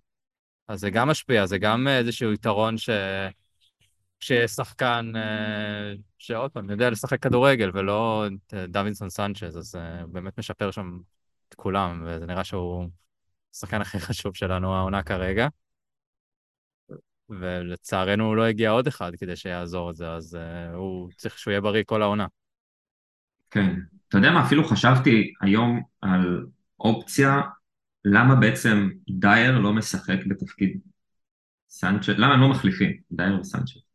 [0.69, 2.91] אז זה גם משפיע, זה גם איזשהו יתרון ש...
[4.21, 10.13] כשיש שחקן אה, שעוד פעם, יודע לשחק כדורגל ולא את אה, דווינסון סנצ'ז, אז הוא
[10.13, 10.99] באמת משפר שם
[11.49, 12.89] את כולם, וזה נראה שהוא
[13.55, 15.49] השחקן הכי חשוב שלנו העונה כרגע.
[17.29, 20.39] ולצערנו הוא לא הגיע עוד אחד כדי שיעזור את זה, אז
[20.75, 22.27] הוא צריך שהוא יהיה בריא כל העונה.
[23.51, 23.75] כן.
[24.09, 26.47] אתה יודע מה, אפילו חשבתי היום על
[26.81, 27.41] אופציה,
[28.05, 30.81] למה בעצם דייר לא משחק בתפקיד
[31.69, 33.86] סנצ'ז, למה הם לא מחליפים, דייר וסנצ'ז?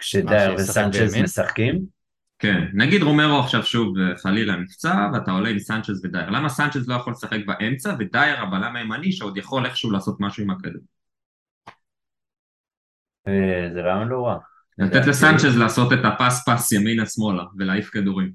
[0.00, 2.00] כשדייר וסנצ'ז משחקים?
[2.38, 6.94] כן, נגיד רומרו עכשיו שוב חלילה נפצע ואתה עולה עם סנצ'ז ודייר, למה סנצ'ז לא
[6.94, 10.82] יכול לשחק באמצע ודייר הבלם הימני שעוד יכול איכשהו לעשות משהו עם הכדור?
[13.28, 14.38] אה, זה רעיון לא רע.
[14.78, 18.32] לתת לסנצ'ז לעשות את הפס פס ימינה שמאלה ולהעיף כדורים.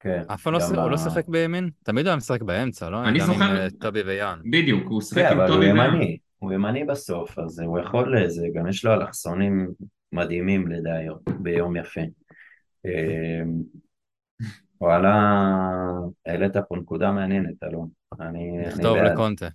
[0.00, 0.22] כן.
[0.26, 1.70] אף פעם לא הוא לא שיחק בימין?
[1.84, 3.04] תמיד הוא היה משחק באמצע, לא?
[3.04, 3.34] אני זוכר...
[3.34, 4.38] גם עם אה, טובי ויאן.
[4.50, 6.00] בדיוק, הוא שיחק כן, עם טובי ויאן.
[6.38, 9.68] הוא ימני, בסוף, אז הוא יכול, זה גם יש לו אלכסונים
[10.12, 12.00] מדהימים לדייר ביום יפה.
[12.84, 13.62] אמ,
[14.80, 15.14] וואלה,
[16.26, 17.88] העלית פה נקודה מעניינת, אלון.
[18.20, 18.96] אני נכתוב.
[18.96, 19.48] לקונטה.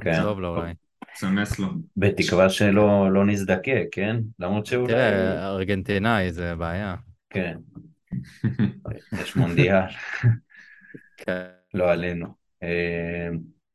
[0.00, 0.10] כן.
[0.10, 0.72] נכתוב לו אולי.
[1.14, 1.68] סמס לו.
[1.96, 4.16] בתקווה שלא לא נזדקק, כן?
[4.38, 4.92] למרות שאולי...
[4.92, 6.96] תראה, ארגנטינאי זה בעיה.
[7.30, 7.58] כן,
[9.12, 9.82] יש מונדיאל,
[11.20, 11.44] כן.
[11.74, 12.26] לא עלינו.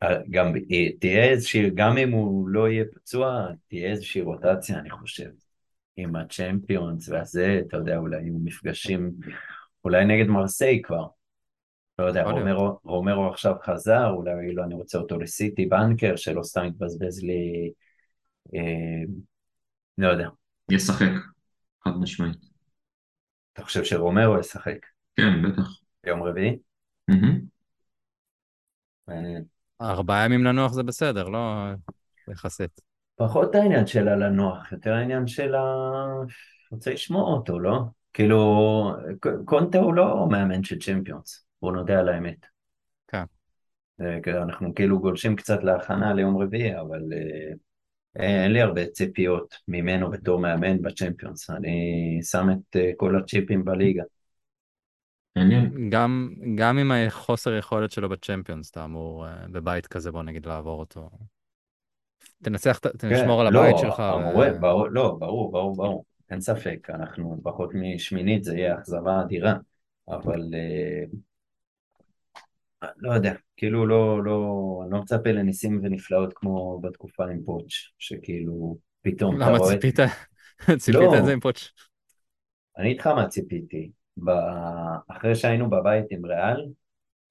[0.03, 4.89] אמ, גם אה, תהיה איזושהי, גם אם הוא לא יהיה פצוע, תהיה איזושהי רוטציה, אני
[4.89, 5.29] חושב.
[5.95, 9.11] עם הצ'מפיונס והזה, אתה יודע, אולי יהיו מפגשים,
[9.85, 11.07] אולי נגד מרסיי כבר.
[11.99, 12.23] לא יודע.
[12.23, 17.71] רומרו, רומרו עכשיו חזר, אולי לו אני רוצה אותו לסיטי בנקר, שלא סתם יתבזבז לי,
[18.55, 19.03] אה,
[19.97, 20.29] לא יודע.
[20.71, 21.11] ישחק,
[21.83, 22.37] חד משמעית.
[23.53, 24.85] אתה חושב שרומרו ישחק
[25.15, 25.79] כן, בטח.
[26.03, 26.57] ביום רביעי?
[27.07, 27.39] מהמם.
[29.07, 29.43] מעניין.
[29.81, 31.39] ארבעה ימים לנוח זה בסדר, לא
[32.31, 32.81] יחסית.
[33.15, 35.63] פחות העניין של הלנוח, יותר העניין של ה...
[36.71, 37.79] רוצה לשמוע אותו, לא?
[38.13, 38.95] כאילו,
[39.45, 42.45] קונטה הוא לא מאמן של צ'מפיונס, בוא נודה על האמת.
[43.07, 43.23] כן.
[44.23, 47.01] כאילו, אנחנו כאילו גולשים קצת להכנה ליום רביעי, אבל
[48.19, 51.49] אה, אין לי הרבה ציפיות ממנו בתור מאמן בצ'מפיונס.
[51.49, 54.03] אני שם את אה, כל הצ'יפים בליגה.
[55.35, 55.89] מעניין.
[55.89, 60.79] גם, גם עם החוסר יכולת שלו בצ'מפיונס, אתה אמור אה, בבית כזה, בוא נגיד, לעבור
[60.79, 61.09] אותו.
[62.43, 63.99] תנצח, ת- תשמור על לא, הבית שלך.
[63.99, 66.05] ו- אמור, ברור, לא, ברור, ברור, ברור.
[66.29, 69.53] אין ספק, אנחנו פחות משמינית, זה יהיה אכזבה אדירה,
[70.07, 71.05] אבל אה,
[72.97, 78.77] לא יודע, כאילו לא, לא, אני לא מצפה לניסים ונפלאות כמו בתקופה עם פוטש, שכאילו
[79.01, 79.73] פתאום אתה למה רואה...
[79.73, 79.99] ציפית?
[80.79, 81.17] ציפית לא.
[81.19, 81.73] את זה עם פוטש?
[82.77, 83.91] אני איתך מה ציפיתי.
[85.08, 86.65] אחרי שהיינו בבית עם ריאל,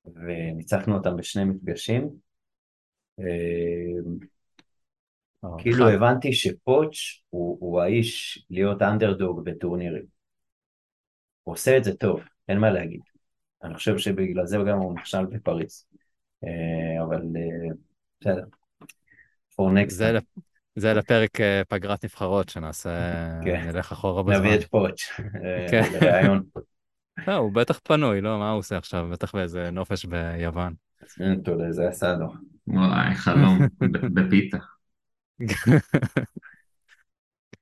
[0.04, 2.10] וניצחנו אותם בשני מפגשים,
[3.20, 3.24] אה,
[5.58, 5.94] כאילו אחד.
[5.94, 10.04] הבנתי שפוטש הוא, הוא האיש להיות אנדרדוג בטורנירים.
[11.42, 13.00] הוא עושה את זה טוב, אין מה להגיד.
[13.62, 15.86] אני חושב שבגלל זה גם הוא נכשל בפריז.
[16.44, 17.74] אה, אבל אה,
[18.20, 18.44] בסדר.
[19.52, 19.94] for next
[20.74, 22.90] זה, לפרק אה, פגרת נבחרות שנעשה,
[23.44, 23.68] כן.
[23.68, 24.46] נלך אחורה בזמן.
[24.46, 24.64] נביא את
[25.44, 25.82] אה, כן.
[25.92, 26.42] לראיון.
[27.26, 28.38] לא, הוא בטח פנוי, לא?
[28.38, 29.08] מה הוא עושה עכשיו?
[29.12, 30.74] בטח באיזה נופש ביוון.
[31.04, 32.32] תזמין אותו לאיזה אסדו.
[32.66, 33.58] וואי, חלום,
[34.14, 34.58] בפיתה.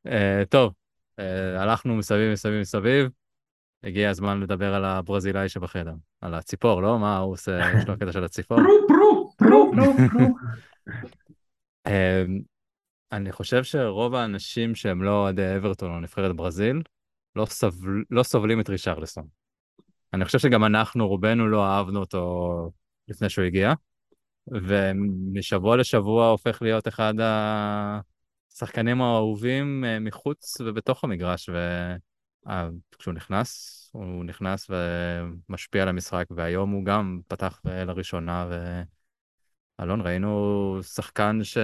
[0.07, 0.75] אה, טוב,
[1.19, 3.09] אה, הלכנו מסביב, מסביב, מסביב.
[3.85, 5.95] הגיע הזמן לדבר על הברזילאי שבחדר.
[6.21, 6.99] על הציפור, לא?
[6.99, 7.59] מה הוא עושה?
[7.79, 8.59] יש לו הקטע של הציפור.
[8.59, 10.37] פרו, פרו, פרו, פרו, פרו.
[11.87, 12.25] אה,
[13.13, 16.83] אני חושב שרוב האנשים שהם לא אוהדי אברטון או נבחרת ברזיל,
[17.37, 19.40] לא, סבל, לא סובלים את רישרלסון.
[20.13, 22.71] אני חושב שגם אנחנו, רובנו לא אהבנו אותו
[23.09, 23.73] לפני שהוא הגיע,
[24.47, 27.15] ומשבוע לשבוע הופך להיות אחד
[28.53, 31.51] השחקנים האהובים אה, מחוץ ובתוך המגרש,
[32.93, 34.71] וכשהוא נכנס, הוא נכנס
[35.49, 38.49] ומשפיע על המשחק, והיום הוא גם פתח אה, לראשונה,
[39.79, 41.59] ואלון, ראינו שחקן ש...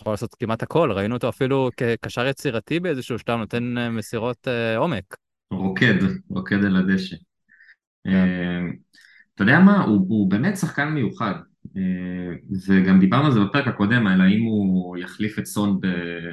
[0.00, 4.76] יכול לעשות כמעט הכל, ראינו אותו אפילו כקשר יצירתי באיזשהו שלב, נותן אה, מסירות אה,
[4.76, 5.16] עומק.
[5.50, 5.94] רוקד,
[6.28, 7.16] רוקד על הדשא.
[8.04, 8.10] כן.
[8.10, 8.60] אה,
[9.34, 11.34] אתה יודע מה, הוא, הוא באמת שחקן מיוחד,
[12.66, 15.80] וגם דיברנו על זה בפרק הקודם, על האם הוא יחליף את סון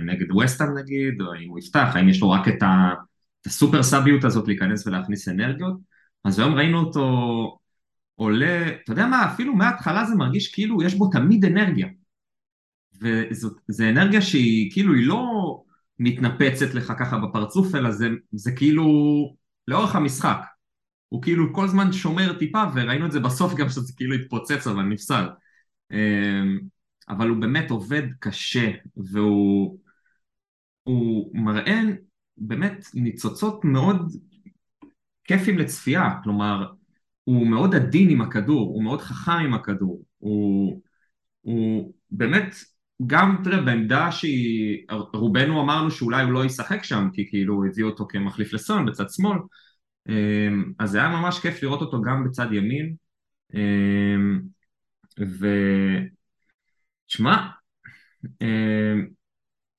[0.05, 2.93] נגד ווסטהאם נגיד, או האם הוא יפתח, האם יש לו רק את, ה,
[3.41, 5.77] את הסופר סאביות הזאת להיכנס ולהכניס אנרגיות,
[6.23, 7.57] אז היום ראינו אותו
[8.15, 11.87] עולה, אתה יודע מה, אפילו מההתחלה זה מרגיש כאילו יש בו תמיד אנרגיה.
[13.01, 15.36] וזו אנרגיה שהיא כאילו היא לא
[15.99, 18.85] מתנפצת לך ככה בפרצוף, אלא זה, זה כאילו
[19.67, 20.37] לאורך המשחק.
[21.09, 24.83] הוא כאילו כל הזמן שומר טיפה, וראינו את זה בסוף גם שזה כאילו התפוצץ, אבל
[24.83, 25.29] נפסל.
[25.91, 26.59] אמ,
[27.09, 29.79] אבל הוא באמת עובד קשה, והוא
[30.83, 31.81] הוא מראה
[32.37, 34.11] באמת ניצוצות מאוד
[35.23, 36.71] כיפים לצפייה, כלומר,
[37.23, 40.81] הוא מאוד עדין עם הכדור, הוא מאוד חכם עם הכדור, הוא,
[41.41, 42.55] הוא באמת,
[43.05, 48.05] גם, תראה, בעמדה שהיא, רובנו אמרנו שאולי הוא לא ישחק שם, כי כאילו הביאו אותו
[48.09, 49.37] כמחליף לסון בצד שמאל,
[50.09, 52.95] אמ, אז זה היה ממש כיף לראות אותו גם בצד ימין,
[53.53, 54.39] אמ,
[55.19, 55.47] ו...
[57.07, 57.47] שמע,
[58.41, 59.07] אמ,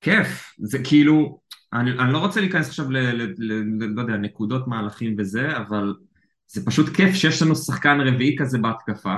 [0.01, 1.41] כיף, זה כאילו,
[1.73, 2.97] אני, אני לא רוצה להיכנס עכשיו ל...
[2.97, 5.93] ל, ל, ל לא יודע, נקודות מהלכים וזה, אבל
[6.47, 9.15] זה פשוט כיף שיש לנו שחקן רביעי כזה בהתקפה.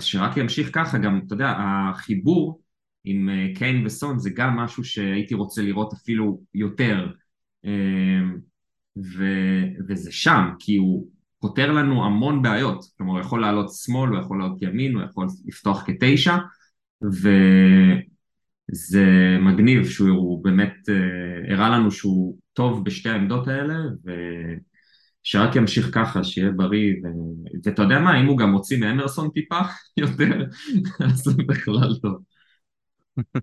[0.00, 2.60] שרק ימשיך ככה, גם, אתה יודע, החיבור
[3.04, 7.06] עם אה, קיין וסון זה גם משהו שהייתי רוצה לראות אפילו יותר.
[8.96, 9.24] ו,
[9.88, 11.06] וזה שם, כי הוא
[11.40, 12.84] פותר לנו המון בעיות.
[12.96, 16.36] כלומר, הוא יכול לעלות שמאל, הוא יכול לעלות ימין, הוא יכול לפתוח כתשע,
[18.72, 19.04] וזה
[19.40, 23.74] מגניב שהוא באמת אה, הראה לנו שהוא טוב בשתי העמדות האלה,
[25.24, 27.06] ושרק ימשיך ככה, שיהיה בריא, ו...
[27.64, 29.60] ואתה יודע מה, אם הוא גם מוציא מאמרסון טיפה
[29.96, 30.44] יותר,
[31.00, 32.22] אז זה בכלל טוב.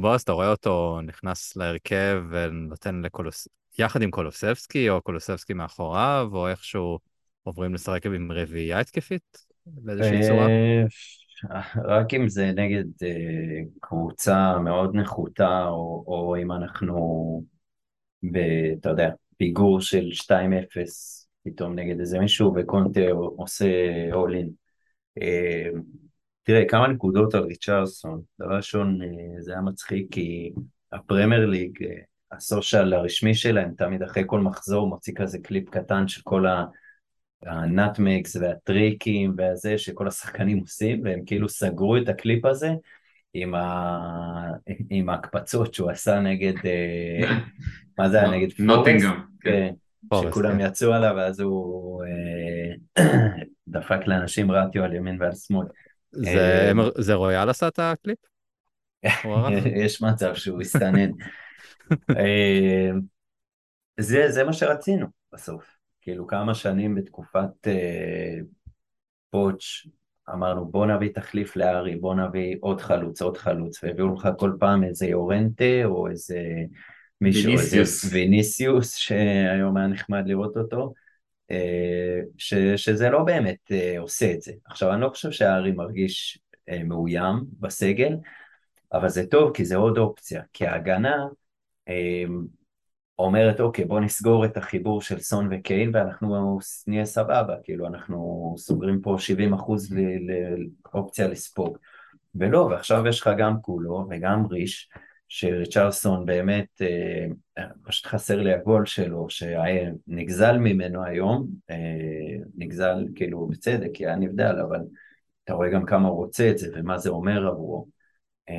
[0.00, 3.48] בועז, אתה רואה אותו נכנס להרכב ונותן לקולוס...
[3.78, 6.98] יחד עם קולוסבסקי, או קולוסבסקי מאחוריו, או איכשהו
[7.42, 10.46] עוברים לשחק עם רביעייה התקפית באיזושהי צורה?
[10.46, 17.44] אה, רק אם זה נגד אה, קבוצה מאוד נחותה, או, או אם אנחנו,
[18.32, 18.36] ב,
[18.80, 19.08] אתה יודע,
[19.42, 20.28] פיגור של 2-0
[21.44, 23.00] פתאום נגד איזה מישהו, וקונטה
[23.36, 23.64] עושה
[24.12, 24.48] in.
[25.22, 25.68] אה,
[26.42, 28.22] תראה, כמה נקודות על ריצ'רליסון.
[28.40, 28.98] דבר ראשון,
[29.38, 30.52] זה היה מצחיק כי
[30.92, 31.78] הפרמייר ליג,
[32.32, 36.64] ה social הרשמי שלהם, תמיד אחרי כל מחזור מוציא כזה קליפ קטן של כל ה...
[37.46, 42.70] ה nutmegs והטריקים והזה שכל השחקנים עושים, והם כאילו סגרו את הקליפ הזה
[43.34, 43.98] עם, ה...
[44.90, 47.30] עם ההקפצות שהוא עשה נגד, אה,
[47.98, 48.60] מה זה היה נגד פורסט?
[48.60, 49.31] נוטינגאם.
[49.42, 49.72] כן,
[50.14, 50.60] שכולם.
[50.60, 53.04] יצאו עליו ואז הוא אה,
[53.68, 55.66] דפק לאנשים ratio על ימין ועל שמאל.
[56.12, 56.72] זה,
[57.08, 58.18] אה, רויאל עשה את הקליפ?
[59.84, 61.10] יש מצב שהוא הסתנן.
[64.00, 65.82] זה, זה מה שרצינו בסוף.
[66.00, 68.38] כאילו כמה שנים בתקופת אה,
[69.30, 69.88] פוטש
[70.30, 74.84] אמרנו בוא נביא תחליף לארי, בוא נביא עוד חלוץ, עוד חלוץ, והביאו לך כל פעם
[74.84, 76.38] איזה יורנטה או איזה
[77.22, 80.92] ויניסיוס, ויניסיוס שהיום היה נחמד לראות אותו,
[81.50, 84.52] אה, ש, שזה לא באמת אה, עושה את זה.
[84.64, 88.16] עכשיו אני לא חושב שהארי מרגיש אה, מאוים בסגל,
[88.92, 91.26] אבל זה טוב כי זה עוד אופציה, כי ההגנה
[93.18, 99.00] אומרת אוקיי בוא נסגור את החיבור של סון וקיין ואנחנו נהיה סבבה, כאילו אנחנו סוגרים
[99.00, 99.94] פה 70 אחוז
[100.94, 101.78] לאופציה לספוג.
[102.34, 104.90] ולא, ועכשיו יש לך גם קולו וגם ריש
[105.34, 113.90] שריצ'רסון באמת, אה, פשוט חסר לי הגול שלו שנגזל ממנו היום, אה, נגזל כאילו בצדק
[113.94, 114.80] כי היה נבדל אבל
[115.44, 117.88] אתה רואה גם כמה הוא רוצה את זה ומה זה אומר עבורו
[118.48, 118.54] אה,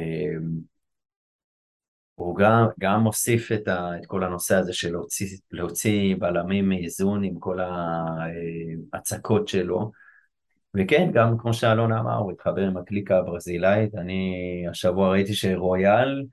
[2.15, 7.23] הוא גם, גם מוסיף את, ה, את כל הנושא הזה של להוציא, להוציא בלמים מאיזון
[7.23, 7.59] עם כל
[8.93, 9.91] ההצקות שלו.
[10.75, 13.95] וכן, גם כמו שאלון אמר, הוא התחבר עם הקליקה הברזילאית.
[13.95, 14.33] אני
[14.69, 16.25] השבוע ראיתי שרויאל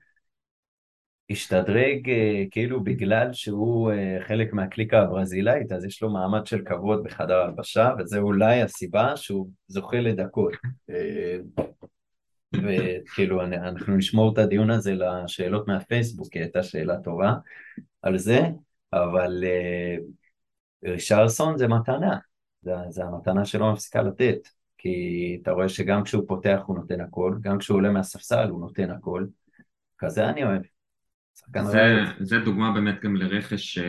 [1.31, 7.03] השתדרג אה, כאילו בגלל שהוא אה, חלק מהקליקה הברזילאית, אז יש לו מעמד של כבוד
[7.03, 10.53] בחדר הלבשה, וזה אולי הסיבה שהוא זוכה לדקות.
[10.89, 11.37] אה,
[12.53, 17.33] וכאילו אנחנו נשמור את הדיון הזה לשאלות מהפייסבוק, כי הייתה שאלה טובה
[18.01, 18.39] על זה,
[18.93, 19.43] אבל
[20.85, 22.17] רישרסון זה מתנה,
[22.61, 24.37] זה, זה המתנה שלא מפסיקה לתת,
[24.77, 28.91] כי אתה רואה שגם כשהוא פותח הוא נותן הכל, גם כשהוא עולה מהספסל הוא נותן
[28.91, 29.25] הכל,
[29.97, 30.61] כזה אני אוהב.
[31.63, 33.81] זה, זה דוגמה באמת גם לרכש uh,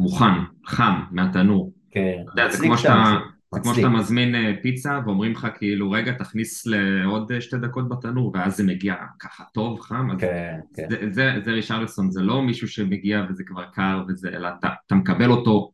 [0.00, 0.34] מוכן,
[0.66, 1.72] חם, מהתנור.
[1.90, 3.14] כן, זה כמו שאתה...
[3.54, 7.88] זה כמו שאתה מזמין אה, פיצה ואומרים לך כאילו רגע תכניס לעוד אה, שתי דקות
[7.88, 10.86] בתנור ואז זה מגיע ככה טוב חם כן, כן.
[10.90, 14.94] זה, זה, זה רישרלסון זה לא מישהו שמגיע וזה כבר קר וזה אלא אתה, אתה
[14.94, 15.70] מקבל אותו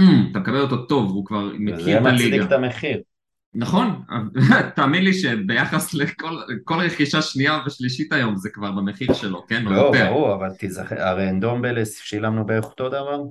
[0.30, 2.18] אתה מקבל אותו טוב הוא כבר מכיר את הליגה.
[2.18, 3.00] זה מצדיק את המחיר.
[3.54, 4.02] נכון,
[4.76, 9.64] תאמין לי שביחס לכל רכישה שנייה ושלישית היום זה כבר במחיר שלו, כן?
[9.64, 13.22] לא, ברור, אבל תיזכר, הרי אנדומבלס שילמנו בערך אותו דבר?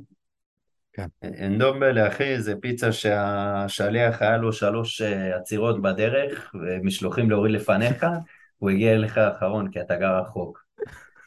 [0.93, 1.07] כן.
[1.45, 8.05] אנדומבלה, אחי, זה פיצה שהשליח היה לו שלוש אה, עצירות בדרך, ומשלוחים להוריד לפניך,
[8.59, 10.65] הוא הגיע אליך האחרון, כי אתה גר רחוק.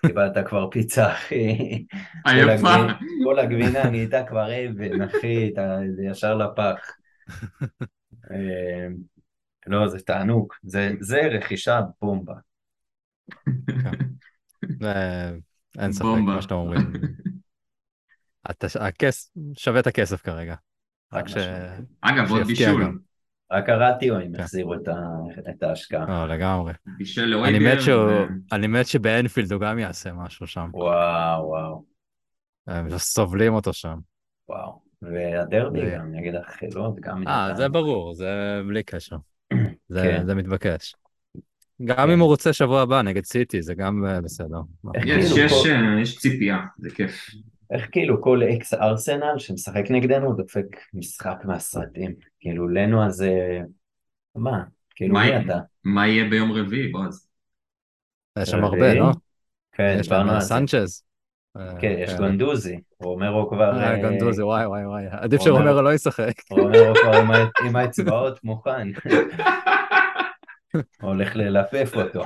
[0.07, 1.87] קיבלת כבר פיצה, אחי.
[2.27, 2.77] עייפה.
[3.25, 5.53] כל הגבינה נהייתה כבר אבן, אחי,
[5.97, 6.79] זה ישר לפח.
[8.31, 8.87] אה,
[9.67, 10.53] לא, זה תענוג.
[10.63, 12.35] זה, זה רכישה בומבה.
[15.79, 16.35] אין ספק, בומבה.
[16.35, 16.93] מה שאתם אומרים.
[18.81, 20.55] הכס- שווה את הכסף כרגע.
[21.13, 21.37] רק ש...
[22.01, 22.85] אגב, עוד בישול.
[22.85, 22.99] גם.
[23.53, 24.41] רק הרטיואים כן.
[24.41, 26.07] החזירו את ה- את ההשקעה.
[26.09, 26.73] לא, לגמרי.
[26.99, 27.75] בישל אני לאויבר.
[27.75, 30.71] מת שהוא- ו- אני מת שבאנפילד הוא גם יעשה משהו שם.
[30.75, 31.85] וואו, וואו,
[32.67, 33.99] הם סובלים אותו שם.
[34.49, 34.88] וואו.
[35.03, 37.29] והדרבי גם נגד החילות, גם...
[37.29, 37.55] אה.
[37.57, 39.17] זה ברור, זה בלי קשר.
[39.89, 40.27] זה כן.
[40.27, 40.95] זה מתבקש.
[41.85, 42.11] גם כן.
[42.11, 44.61] אם הוא רוצה שבוע הבא נגד סיטי, זה גם אה, בסדר.
[45.05, 47.27] יש, כאילו אה, יש ציפייה, זה כיף.
[47.71, 52.15] איך כאילו כל אקס ארסנל שמשחק נגדנו דופק משחק מהסרטים.
[52.41, 53.23] כאילו לנו אז...
[53.23, 53.61] אה,
[54.35, 54.63] מה?
[54.95, 55.39] כאילו מי?
[55.39, 55.59] אתה?
[55.85, 57.29] מה יהיה ביום רביעי, בועז?
[58.39, 58.65] יש שם?
[58.65, 59.11] הרבה, לא?
[59.73, 60.41] כן, יש זה.
[60.41, 61.08] סנצ'ז.
[61.57, 62.81] אה, כן, יש גונדוזי.
[63.01, 63.79] רומרו כבר...
[63.79, 65.05] אה, אה, גנדוזי, וואי וואי וואי.
[65.11, 65.57] עדיף רומרו.
[65.57, 66.33] שרומרו לא ישחק.
[66.51, 67.23] רומרו כבר
[67.67, 68.89] עם האצבעות מוכן.
[71.01, 72.25] הולך ללפף אותו.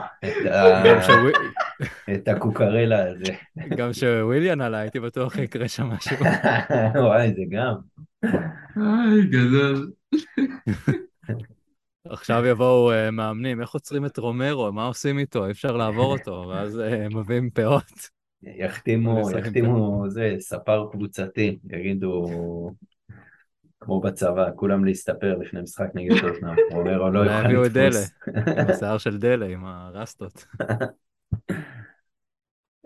[2.15, 3.33] את הקוקרלה הזה.
[3.79, 6.17] גם שוויליאן עלה, הייתי בטוח יקרה שם משהו.
[7.07, 7.75] וואי, זה גם.
[8.77, 9.93] איי, גדול.
[12.09, 16.45] עכשיו יבואו אה, מאמנים, איך עוצרים את רומרו, מה עושים איתו, אי אפשר לעבור אותו,
[16.49, 16.83] ואז
[17.15, 18.22] מביאים פאות.
[18.43, 22.27] יחתימו, יחתימו, זה, ספר קבוצתי, יגידו,
[23.81, 26.57] כמו בצבא, כולם להסתפר לפני משחק נגד טוטנאם.
[26.71, 28.11] רומרו לא אולי יוכל יביאו את דלה, לתפוס.
[28.59, 30.47] עם השיער של דלה, עם הרסטות.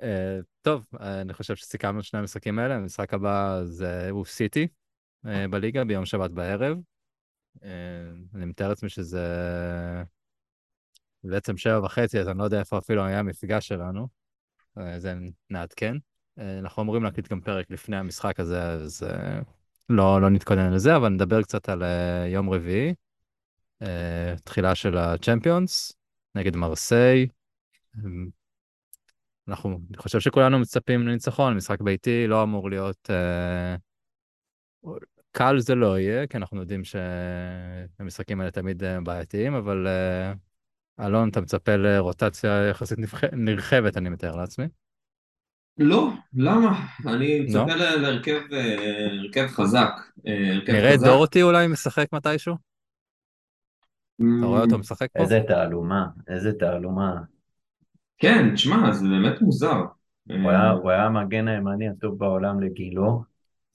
[0.02, 4.68] אה, טוב, אני חושב שסיכמנו את שני המשחקים האלה, המשחק הבא זה הוא סיטי
[5.26, 6.78] אה, בליגה ביום שבת בערב.
[7.64, 7.70] אה,
[8.34, 9.24] אני מתאר לעצמי שזה
[11.24, 14.25] בעצם שבע וחצי, אז אני לא יודע איפה אפילו היה המפגש שלנו.
[14.78, 15.14] אה, זה
[15.50, 15.96] נעדכן.
[16.38, 19.40] אה, אנחנו אמורים להקליט גם פרק לפני המשחק הזה, אז אה,
[19.88, 21.82] לא, לא נתכונן לזה, אבל נדבר קצת על
[22.26, 22.94] יום רביעי.
[24.44, 25.92] תחילה של הצ'מפיונס
[26.34, 27.26] נגד מרסיי.
[27.96, 28.28] אמ,
[29.48, 33.10] אנחנו, אני חושב שכולנו מצפים לניצחון, משחק ביתי לא אמור להיות...
[35.32, 39.86] קל זה לא יהיה, כי אנחנו יודעים שהמשחקים האלה תמיד בעייתיים, אבל
[41.00, 42.98] אלון, אתה מצפה לרוטציה יחסית
[43.32, 44.66] נרחבת, אני מתאר לעצמי.
[45.78, 46.86] לא, למה?
[47.06, 47.64] אני לא?
[47.64, 48.76] מצפה ל- להרכב אה,
[49.20, 49.90] הרכב חזק.
[50.26, 51.02] אה, הרכב נראה את חזק.
[51.02, 52.56] דורטי אולי משחק מתישהו?
[54.20, 55.22] אמ, אתה רואה אותו משחק פה?
[55.22, 57.20] איזה תעלומה, איזה תעלומה.
[58.18, 59.82] כן, תשמע, זה באמת מוזר.
[60.82, 63.24] הוא היה המגן הימני הטוב בעולם לגילו,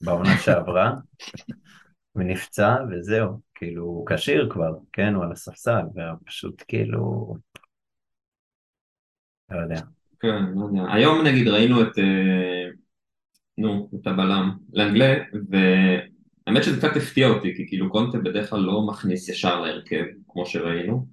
[0.00, 0.94] בעונה שעברה,
[2.16, 3.40] ונפצע, וזהו.
[3.54, 7.34] כאילו, הוא כשיר כבר, כן, הוא על הספסל, ופשוט כאילו...
[9.50, 9.80] לא יודע.
[10.20, 10.92] כן, לא יודע.
[10.94, 12.68] היום נגיד ראינו את, אה,
[13.58, 15.14] נו, את הבלם, לנגלה,
[15.50, 20.46] והאמת שזה קצת הפתיע אותי, כי כאילו קונטה בדרך כלל לא מכניס ישר להרכב, כמו
[20.46, 21.06] שראינו.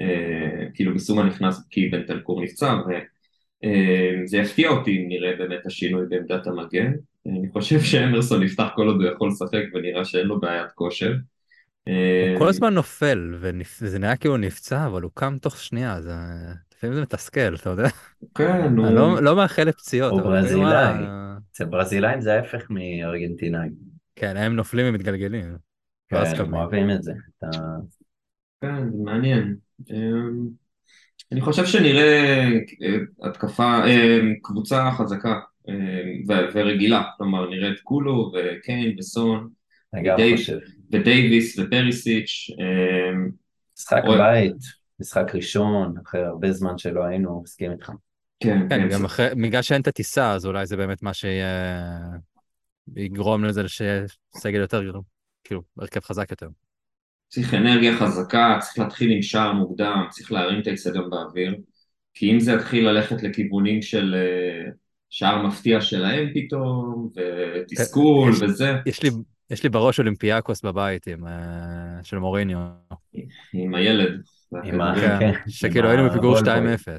[0.00, 6.46] אה, כאילו בסומה נכנס כי בנטלקור נפצע, וזה יפתיע אותי אם נראה באמת השינוי בעמדת
[6.46, 6.92] המגן.
[7.26, 11.12] אני חושב שאמרסון יפתח כל עוד הוא יכול לשחק ונראה שאין לו בעיית כושר.
[11.88, 16.12] אה, הוא כל הזמן נופל, וזה נראה כאילו נפצע, אבל הוא קם תוך שנייה, זה...
[16.74, 17.88] לפעמים זה מתסכל, אתה יודע?
[18.34, 18.86] כן, הוא...
[18.86, 20.12] אני לא- לא מאחל לפציעות.
[20.12, 20.94] הוא ברזילאי.
[21.52, 23.72] אצל ברזילאים זה ההפך מארגנטינאים.
[24.16, 25.56] כן, הם נופלים ומתגלגלים.
[26.12, 26.54] ואז כן, הם קמים.
[26.54, 27.12] אוהבים את זה.
[27.38, 27.46] אתה...
[28.60, 29.56] כן, זה מעניין.
[29.90, 30.48] אמ,
[31.32, 32.48] אני חושב שנראה
[32.82, 35.40] אה, התקפה, אה, קבוצה חזקה אה,
[36.54, 39.48] ורגילה, כלומר נראה את קולו וקיין וסון.
[40.92, 43.12] ודייוויס ופריסיץ', אה,
[43.76, 44.18] משחק אוי.
[44.18, 44.56] בית,
[45.00, 47.92] משחק ראשון, אחרי הרבה זמן שלא היינו, מסכים איתך.
[48.40, 51.48] כן, כן, כן, גם אחרי, בגלל שאין את הטיסה, אז אולי זה באמת מה שיהיה...
[52.96, 54.02] יגרום לזה שיהיה
[54.36, 54.82] סגל יותר,
[55.44, 56.48] כאילו, הרכב חזק יותר.
[57.28, 61.56] צריך אנרגיה חזקה, צריך להתחיל עם שער מוקדם, צריך להרים את האצטדיון באוויר,
[62.14, 64.72] כי אם זה יתחיל ללכת לכיוונים של אה,
[65.10, 67.08] שער מפתיע שלהם פתאום,
[67.62, 69.10] ותסכול יש- וזה, יש לי,
[69.50, 71.32] יש לי בראש אולימפיאקוס בבית עם, אה,
[72.02, 72.58] של מוריניו.
[73.54, 74.20] עם הילד.
[74.64, 74.94] עם ה-.
[75.00, 76.44] כן, כן, שכאילו היינו בפיגור 2-0.
[76.48, 76.98] ה ball boy.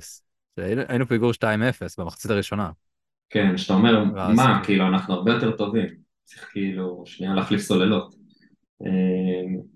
[0.59, 2.69] שהיינו- היינו בפיגור 2-0 במחצית הראשונה.
[3.29, 5.87] כן, שאתה אומר, ואז מה, כאילו- כאילו, אנחנו הרבה יותר טובים.
[6.25, 8.15] צריך כאילו, שנייה להחליף סוללות.
[8.85, 8.89] אה,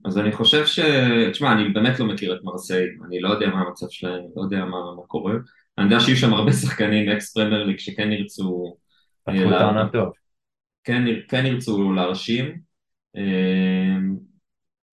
[0.06, 0.80] אז אני חושב ש...
[1.32, 4.58] תשמע, אני באמת לא מכיר את מרסיי, אני לא יודע מה המצב שלהם, לא יודע
[4.66, 5.34] מה, מה קורה.
[5.78, 8.78] אני יודע שיהיו שם הרבה שחקנים אקס פרמייר ליג שכן ירצו...
[9.28, 10.14] אה, פתחו את העונה טוב.
[10.84, 12.60] כן, כן ירצו להרשים.
[13.16, 13.98] אה,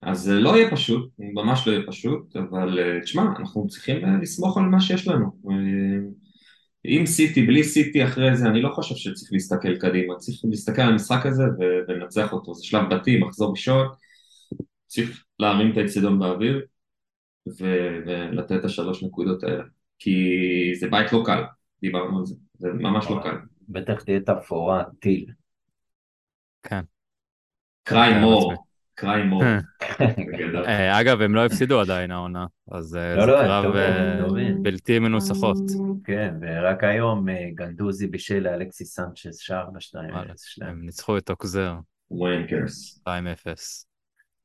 [0.02, 4.56] אז זה לא יהיה פשוט, ממש לא יהיה פשוט, אבל אה, תשמע, אנחנו צריכים לסמוך
[4.58, 5.30] על מה שיש לנו.
[6.84, 10.92] עם סיטי, בלי סיטי אחרי זה, אני לא חושב שצריך להסתכל קדימה, צריך להסתכל על
[10.92, 11.42] המשחק הזה
[11.88, 13.86] ולנצח אותו, זה שלב בתים, מחזור ראשון,
[14.86, 16.66] צריך להרים את האצטדיון באוויר
[17.58, 19.62] ולתת את השלוש נקודות האלה.
[20.02, 21.42] כי זה בית לא קל,
[21.82, 23.36] דיברנו על זה, זה ממש לא קל.
[23.68, 25.26] בטח תהיה תפאורה טיל.
[26.62, 26.80] כן.
[27.84, 28.66] cry כן, more, מצחיק.
[28.94, 29.42] cry more.
[30.00, 30.64] בגדול.
[30.64, 34.20] אה, אגב, הם לא הפסידו עדיין העונה, אז אה, לא, זה לא, קרב אה.
[34.62, 35.56] בלתי מנוצחת.
[36.04, 40.70] כן, ורק היום אה, גנדוזי בישל לאלכסיס סנצ'ס שער בשתיים וואלה, אפס שלהם.
[40.70, 41.74] הם ניצחו את אוקזר
[42.10, 43.00] וונקרס.
[43.08, 43.08] 2-0.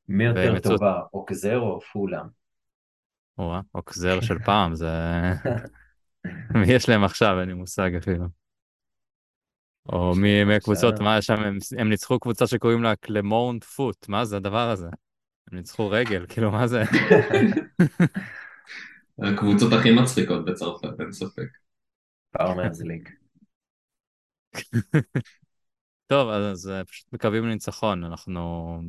[0.08, 2.37] מי יותר טובה, אוקזר או פולאם?
[3.38, 4.90] או-אה, אוקזר של פעם, זה...
[6.54, 7.40] מי יש להם עכשיו?
[7.40, 8.24] אין לי מושג אפילו.
[9.92, 11.00] או מי מהקבוצות.
[11.00, 14.88] מה יש שם, הם, הם ניצחו קבוצה שקוראים לה קלמורנט פוט, מה זה הדבר הזה?
[15.52, 16.82] הם ניצחו רגל, כאילו מה זה?
[19.22, 21.48] הקבוצות הכי מצחיקות בצרפת, אין ספק.
[22.30, 23.08] פארמרס ליג.
[26.06, 28.80] טוב, אז, אז אה, פשוט מקווים לניצחון, אנחנו...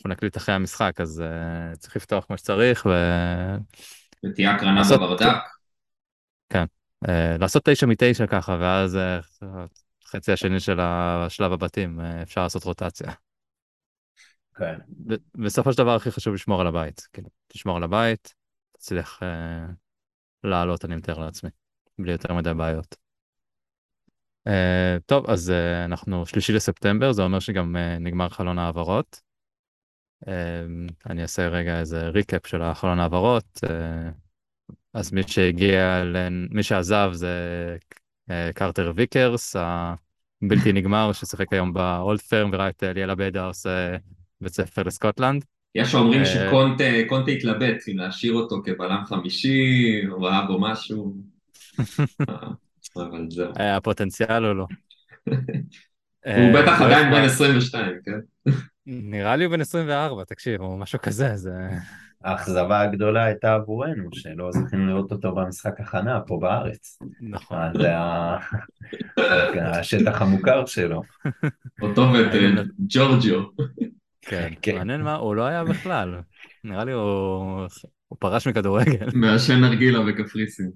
[0.00, 2.86] אנחנו נקליט אחרי המשחק, אז uh, צריך לפתוח כמו שצריך,
[4.26, 5.36] ותהיה הקרנה לעשות- בברדק.
[7.08, 9.20] ולעשות תשע מתשע ככה, ואז אה,
[10.04, 13.12] חצי השני של השלב הבתים, אה, אפשר לעשות רוטציה.
[14.56, 14.74] כן.
[15.34, 18.34] בסופו של דבר הכי חשוב לשמור על הבית, כאילו, תשמור על הבית,
[18.72, 19.66] תצליח אה,
[20.44, 21.50] לעלות, אני מתאר לעצמי,
[21.98, 22.96] בלי יותר מדי בעיות.
[24.46, 29.29] אה, טוב, אז אה, אנחנו שלישי לספטמבר, זה אומר שגם אה, נגמר חלון העברות.
[30.28, 30.34] אה,
[31.10, 33.60] אני אעשה רגע איזה ריקאפ של החלון העברות.
[33.70, 34.10] אה,
[34.94, 36.02] אז מי שהגיע,
[36.50, 37.36] מי שעזב זה
[38.30, 43.96] אה, קרטר ויקרס, הבלתי נגמר, ששיחק היום באולד פרם וראה את אליאל עבדה עושה
[44.40, 45.44] בית ספר לסקוטלנד.
[45.74, 51.16] יש האומרים אה, שקונטה קונטה התלבט אם להשאיר אותו כבלם חמישי, הוא ראה בו משהו.
[52.96, 53.52] אבל זהו.
[53.56, 54.66] הפוטנציאל או לא.
[56.36, 57.18] הוא בטח לא עדיין אכפת.
[57.18, 58.50] בן 22, כן?
[58.86, 61.52] נראה לי הוא בן 24, תקשיב, או משהו כזה, זה...
[62.24, 66.98] האכזבה הגדולה הייתה עבורנו, שלא זכינו לראות אותו במשחק הכנה פה בארץ.
[67.20, 67.58] נכון.
[67.58, 67.92] אז זה
[69.62, 71.02] השטח המוכר שלו.
[71.82, 73.42] אותו ואת נת- ג'ורג'יו.
[74.22, 74.76] כן, כן.
[74.78, 76.20] מעניין מה, הוא לא היה בכלל.
[76.64, 77.66] נראה לי הוא
[78.08, 79.06] הוא פרש מכדורגל.
[79.14, 80.70] מעשן נרגילה בקפריסין.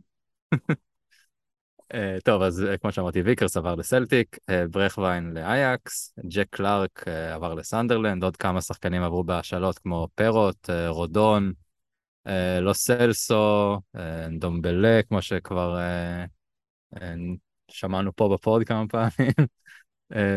[1.92, 7.54] אה, טוב, אז אה, כמו שאמרתי, ויקרס עבר לסלטיק, אה, ברגווין לאייקס, ג'ק קלארק עבר
[7.54, 11.52] לסנדרלנד, עוד כמה שחקנים עברו בהשאלות כמו פארוט, רודון,
[12.60, 13.80] לו סלסו,
[14.38, 15.78] אנדומבלה, כמו שכבר
[17.70, 19.32] שמענו פה ב pod כמה פעמים,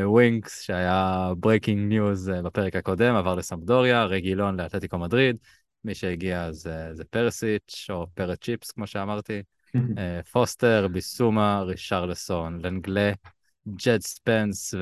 [0.04, 5.38] ווינקס, שהיה breaking news בפרק הקודם, עבר לסמפדוריה, רגילון לאתלטיקו מדריד,
[5.84, 9.41] מי שהגיע זה, זה פרסיץ' או פרט צ'יפס, כמו שאמרתי.
[9.97, 13.11] אה, פוסטר, ביסומה, ריצ'רליסון, לנגלה,
[13.68, 14.74] ג'ד ספנס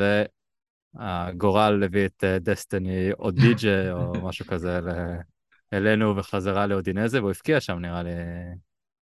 [0.95, 4.79] והגורל הביא את אה, דסטיני או אודוג'י או משהו כזה
[5.73, 8.09] אלינו וחזרה לאודינזה והוא הבקיע שם נראה לי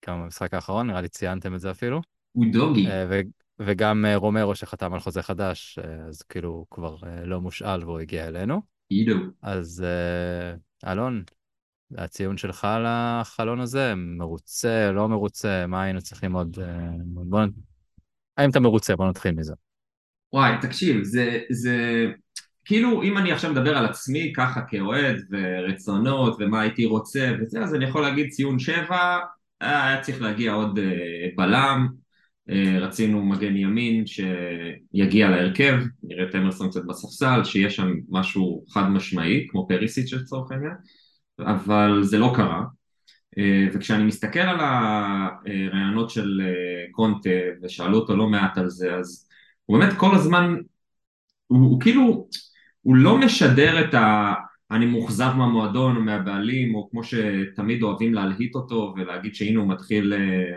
[0.08, 2.00] גם במשחק האחרון, נראה לי ציינתם את זה אפילו.
[2.32, 2.86] הוא דוגי.
[2.86, 3.20] אה, ו-
[3.58, 8.62] וגם רומרו שחתם על חוזה חדש, אז כאילו הוא כבר לא מושאל והוא הגיע אלינו.
[8.88, 9.14] עידו.
[9.42, 9.84] אז
[10.86, 11.22] אלון,
[11.98, 16.58] הציון שלך על החלון הזה, מרוצה, לא מרוצה, מה היינו צריכים עוד...
[16.60, 17.40] אה, בוא...
[17.40, 17.50] נ-
[18.36, 18.96] האם אתה מרוצה?
[18.96, 19.54] בוא נתחיל מזה.
[20.32, 22.06] וואי, תקשיב, זה, זה...
[22.64, 27.74] כאילו, אם אני עכשיו מדבר על עצמי ככה כאוהד ורצונות ומה הייתי רוצה וזה, אז
[27.74, 29.18] אני יכול להגיד ציון שבע,
[29.62, 32.02] אה, היה צריך להגיע עוד אה, בלם,
[32.80, 39.46] רצינו מגן ימין שיגיע להרכב, נראה את אמרסון קצת בספסל, שיהיה שם משהו חד משמעי,
[39.50, 40.72] כמו פריסיץ' לצורך העניין,
[41.46, 42.64] אבל זה לא קרה.
[43.38, 47.30] אה, וכשאני מסתכל על הרעיונות של אה, קונטה,
[47.62, 49.28] ושאלו אותו לא מעט על זה, אז
[49.66, 50.56] הוא באמת כל הזמן,
[51.46, 52.28] הוא, הוא כאילו,
[52.82, 54.32] הוא לא משדר את ה...
[54.70, 60.12] אני מאוכזב מהמועדון או מהבעלים, או כמו שתמיד אוהבים להלהיט אותו ולהגיד שהנה הוא מתחיל,
[60.12, 60.56] אה,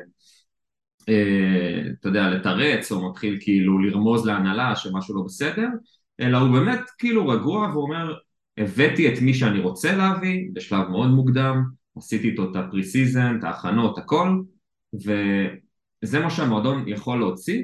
[1.09, 5.67] אה, אתה יודע, לתרץ, או מתחיל כאילו לרמוז להנהלה שמשהו לא בסדר,
[6.19, 8.13] אלא הוא באמת כאילו רגוע ואומר,
[8.57, 11.63] הבאתי את מי שאני רוצה להביא בשלב מאוד מוקדם,
[11.97, 14.41] עשיתי איתו את ה pre season, את ההכנות, הכל,
[14.93, 17.63] וזה מה שהמועדון יכול להוציא,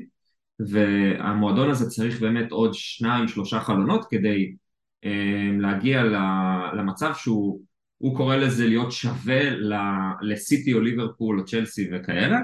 [0.60, 4.56] והמועדון הזה צריך באמת עוד שניים שלושה חלונות כדי
[5.06, 6.04] אה, להגיע
[6.74, 7.62] למצב שהוא
[7.98, 9.42] הוא קורא לזה להיות שווה
[10.22, 12.40] לסיטי או ליברפול או צ'לסי וכאלה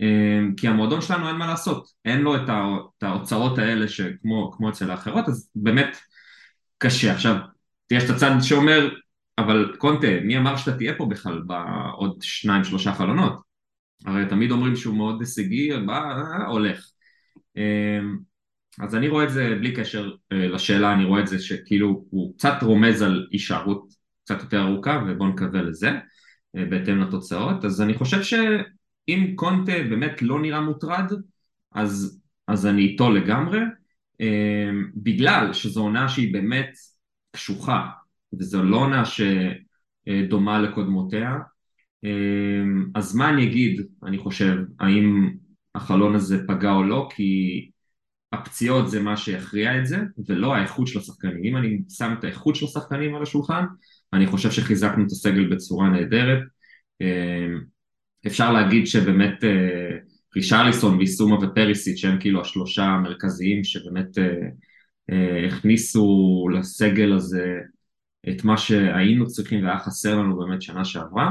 [0.00, 4.90] אה, כי המועדון שלנו אין מה לעשות, אין לו את האוצרות האלה שכמו כמו אצל
[4.90, 5.96] האחרות אז באמת
[6.78, 7.12] קשה.
[7.12, 7.36] עכשיו
[7.90, 8.88] יש את הצד שאומר
[9.38, 13.40] אבל קונטה מי אמר שאתה תהיה פה בכלל בעוד שניים שלושה חלונות?
[14.06, 16.14] הרי תמיד אומרים שהוא מאוד הישגי, בא,
[16.48, 16.86] הולך.
[18.80, 22.54] אז אני רואה את זה בלי קשר לשאלה, אני רואה את זה שכאילו הוא קצת
[22.62, 23.88] רומז על הישארות
[24.24, 25.90] קצת יותר ארוכה ובואו נקווה לזה
[26.54, 28.20] בהתאם לתוצאות, אז אני חושב
[29.08, 31.12] אם קונטה באמת לא נראה מוטרד,
[31.72, 33.60] אז, אז אני איתו לגמרי,
[34.96, 36.70] בגלל שזו עונה שהיא באמת
[37.32, 37.86] קשוחה,
[38.38, 41.38] וזו לא עונה שדומה לקודמותיה,
[42.94, 45.30] אז מה אני אגיד, אני חושב, האם
[45.74, 47.70] החלון הזה פגע או לא, כי
[48.32, 51.44] הפציעות זה מה שיכריע את זה, ולא האיכות של השחקנים.
[51.44, 53.64] אם אני שם את האיכות של השחקנים על השולחן,
[54.12, 56.42] אני חושב שחיזקנו את הסגל בצורה נהדרת.
[58.26, 59.44] אפשר להגיד שבאמת
[60.36, 64.08] רישרליסון ויסומה ופריסיט, שהם כאילו השלושה המרכזיים שבאמת
[65.48, 67.58] הכניסו לסגל הזה
[68.28, 71.30] את מה שהיינו צריכים והיה חסר לנו באמת שנה שעברה.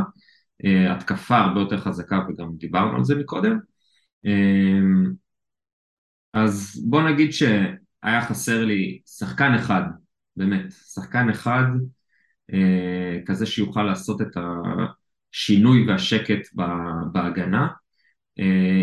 [0.90, 3.58] התקפה הרבה יותר חזקה וגם דיברנו על זה מקודם.
[6.34, 9.82] אז בוא נגיד שהיה חסר לי שחקן אחד,
[10.36, 11.66] באמת, שחקן אחד
[13.26, 14.38] כזה שיוכל לעשות את
[15.34, 16.48] השינוי והשקט
[17.12, 17.68] בהגנה.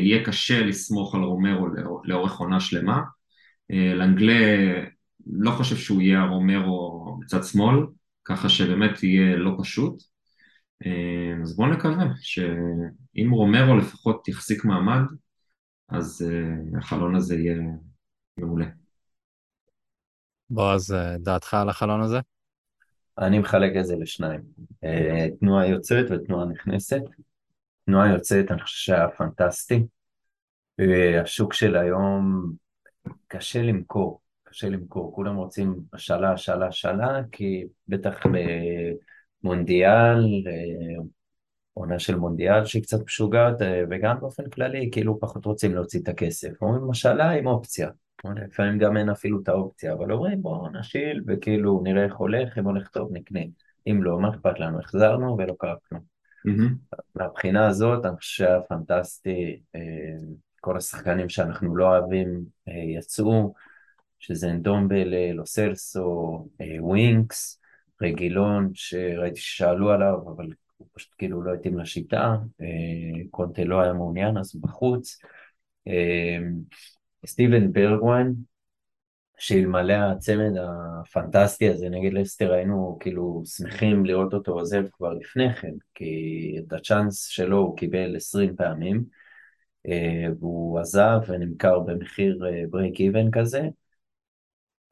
[0.03, 1.69] יהיה קשה לסמוך על רומרו
[2.05, 3.01] לאורך עונה שלמה.
[3.71, 4.35] לנגלה
[5.27, 7.87] לא חושב שהוא יהיה הרומרו בצד שמאל,
[8.25, 10.03] ככה שבאמת יהיה לא פשוט.
[11.43, 15.03] אז בואו נקווה שאם רומרו לפחות יחזיק מעמד,
[15.89, 16.27] אז
[16.79, 17.59] החלון הזה יהיה
[18.37, 18.67] מעולה.
[20.51, 22.21] בועז, דעתך על החלון הזה?
[23.19, 24.41] אני מחלק את זה לשניים,
[25.41, 27.01] תנועה יוצאת ותנועה נכנסת.
[27.87, 29.87] תנועה יוצאת, אני חושב שהיה פנטסטי.
[31.23, 32.53] השוק של היום
[33.29, 35.15] קשה למכור, קשה למכור.
[35.15, 38.21] כולם רוצים השאלה, השאלה, השאלה, כי בטח
[39.43, 40.45] במונדיאל,
[41.73, 43.57] עונה של מונדיאל שהיא קצת משוגעת,
[43.91, 46.63] וגם באופן כללי, כאילו פחות רוצים להוציא את הכסף.
[46.63, 47.91] אומרים, השאלה עם אופציה.
[48.25, 52.65] לפעמים גם אין אפילו את האופציה, אבל אומרים, בואו נשיל, וכאילו נראה איך הולך, אם
[52.65, 53.41] הולך טוב נקנה.
[53.87, 54.81] אם לא, מה אכפת לנו?
[54.81, 56.01] החזרנו ולא קרה כלום.
[56.49, 56.97] Mm-hmm.
[57.15, 59.61] מהבחינה הזאת, אני חושב שהיה פנטסטי,
[60.67, 62.45] כל השחקנים שאנחנו לא אוהבים
[62.97, 63.55] יצאו,
[64.19, 66.49] שזה אנדומבלה, לוסלסו,
[66.81, 67.61] ווינקס,
[68.03, 70.47] רגילון, שראיתי ששאלו עליו, אבל
[70.77, 72.37] הוא פשוט כאילו לא התאים לשיטה,
[73.31, 75.19] קונטה לא היה מעוניין, אז הוא בחוץ.
[77.27, 78.35] סטיבן ברגווין,
[79.39, 85.75] שאלמלא הצמד הפנטסטי הזה נגד לסטר היינו כאילו שמחים לראות אותו עוזב כבר לפני כן,
[85.95, 89.26] כי את הצ'אנס שלו הוא קיבל 20 פעמים,
[90.41, 93.69] והוא עזב ונמכר במחיר ברייק איבן כזה,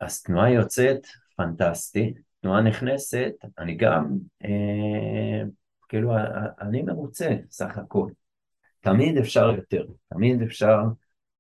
[0.00, 4.18] אז תנועה יוצאת, פנטסטי, תנועה נכנסת, אני גם,
[5.88, 6.12] כאילו,
[6.60, 8.10] אני מרוצה סך הכל.
[8.80, 10.78] תמיד אפשר יותר, תמיד אפשר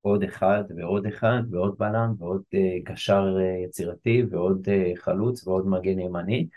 [0.00, 2.42] עוד אחד ועוד אחד ועוד בלם ועוד
[2.84, 6.48] קשר יצירתי ועוד חלוץ ועוד מגן ימני,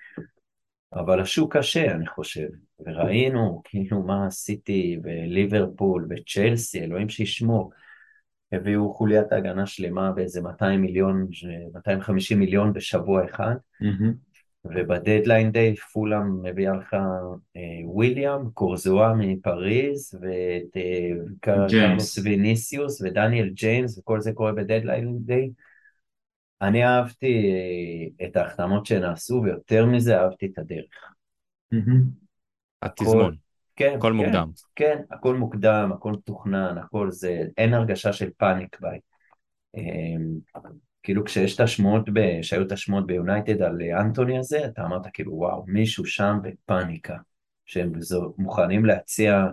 [0.94, 2.48] אבל השוק קשה אני חושב,
[2.80, 7.72] וראינו כאילו מה עשיתי בליברפול וצ'לסי, אלוהים שישמור,
[8.52, 11.28] הביאו חוליית הגנה שלמה באיזה 200 מיליון,
[11.74, 14.14] 250 מיליון בשבוע אחד, mm-hmm.
[14.66, 16.96] וב deadline day פולאם מביאה לך
[17.86, 20.84] וויליאם, קורזאווה מפריז, ואת
[21.40, 25.50] קרלוס ויניסיוס ודניאל ג'יימס, וכל זה קורה ב deadline day.
[26.62, 27.52] אני אהבתי
[28.24, 31.14] את ההחתמות שנעשו, ויותר מזה אהבתי את הדרך.
[32.82, 33.36] התזמון.
[33.76, 34.50] כן, הכל כן, מוקדם.
[34.76, 39.00] כן, הכל מוקדם, הכל מתוכנן, הכל זה, אין הרגשה של פאניק ביי.
[41.04, 42.10] כאילו כשיש את השמועות,
[42.42, 47.16] שהיו את השמועות ביונייטד על אנטוני הזה, אתה אמרת כאילו וואו, מישהו שם בפאניקה,
[47.66, 47.92] שהם
[48.38, 49.46] מוכנים להציע,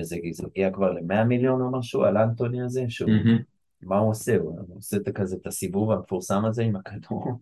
[0.00, 0.16] זה
[0.46, 3.42] הגיע כבר ל-100 מיליון או משהו על אנטוני הזה, שהוא, mm-hmm.
[3.82, 4.36] מה הוא עושה?
[4.36, 7.40] הוא עושה את כזה את הסיבוב המפורסם הזה עם הכדור.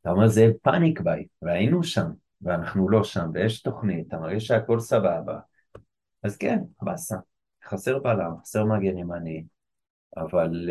[0.00, 4.80] אתה אומר זה פאניק ביי, והיינו שם, ואנחנו לא שם, ויש תוכנית, אתה מרגיש שהכל
[4.80, 5.38] סבבה,
[6.22, 7.16] אז כן, באסה,
[7.64, 9.44] חסר בלם, חסר מגן ימני,
[10.16, 10.70] אבל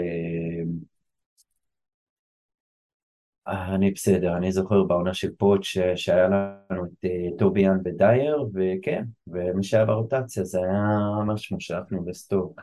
[3.47, 5.63] אה, אני בסדר, אני זוכר בעונה של פוט
[5.95, 12.05] שהיה לנו את אה, טוביאן ודייר, וכן, ומי שהיה ברוטציה זה היה ממש כמו שאנחנו
[12.05, 12.61] בסטוק.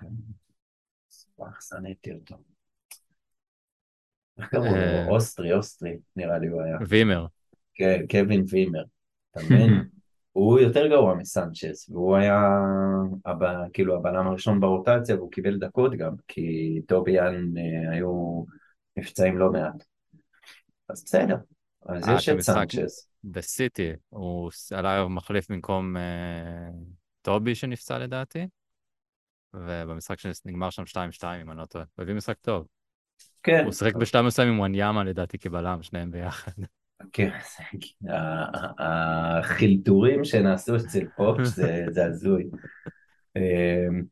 [1.39, 2.37] וואח, שנאתי אותו.
[4.39, 4.75] איך קראו לו?
[4.75, 6.79] אה, אוסטרי, אוסטרי, נראה לי הוא היה.
[6.89, 7.27] וימר.
[7.75, 8.85] כן, קווין וימר.
[9.31, 9.71] אתה מבין?
[10.33, 12.41] הוא יותר גרוע מסנצ'ס, והוא היה
[13.25, 13.39] הב...
[13.73, 18.45] כאילו הבלם הראשון ברוטציה והוא קיבל דקות גם, כי טובי ויאן אה, היו
[18.97, 19.85] נפצעים לא מעט.
[20.89, 21.37] אז בסדר,
[21.87, 23.09] אז יש את סנצ'ס.
[23.25, 26.71] בסיטי, הוא עלה מחליף במקום אה,
[27.23, 28.47] טובי שנפצע לדעתי,
[29.55, 30.83] ובמשחק שנגמר שם
[31.21, 32.67] 2-2 אם אני לא טועה, הוא הביא משחק טוב.
[33.43, 33.65] כן.
[33.65, 36.53] הוא שיחק בשלב מסוים עם וואניאמה לדעתי כבלם, שניהם ביחד.
[37.13, 37.31] כן,
[38.79, 41.47] החילטורים שנעשו אצל פופש
[41.95, 42.51] זה הזוי.
[43.37, 44.03] אמ,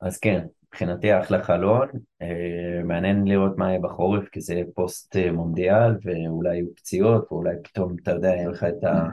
[0.00, 1.88] אז כן, מבחינתי אחלה חלון,
[2.22, 7.96] אמ, מעניין לראות מה יהיה בחורף, כי זה פוסט מונדיאל, ואולי יהיו פציעות, ואולי פתאום,
[8.02, 9.08] אתה יודע, יהיה לך את ה...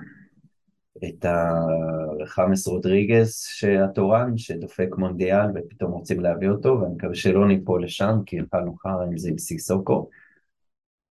[1.03, 1.25] את
[2.23, 8.39] החמאס רודריגז שהתורן, שדופק מונדיאל ופתאום רוצים להביא אותו, ואני מקווה שלא ניפול לשם, כי
[8.39, 10.09] התחלנו חרא עם זה עם סיסוקו.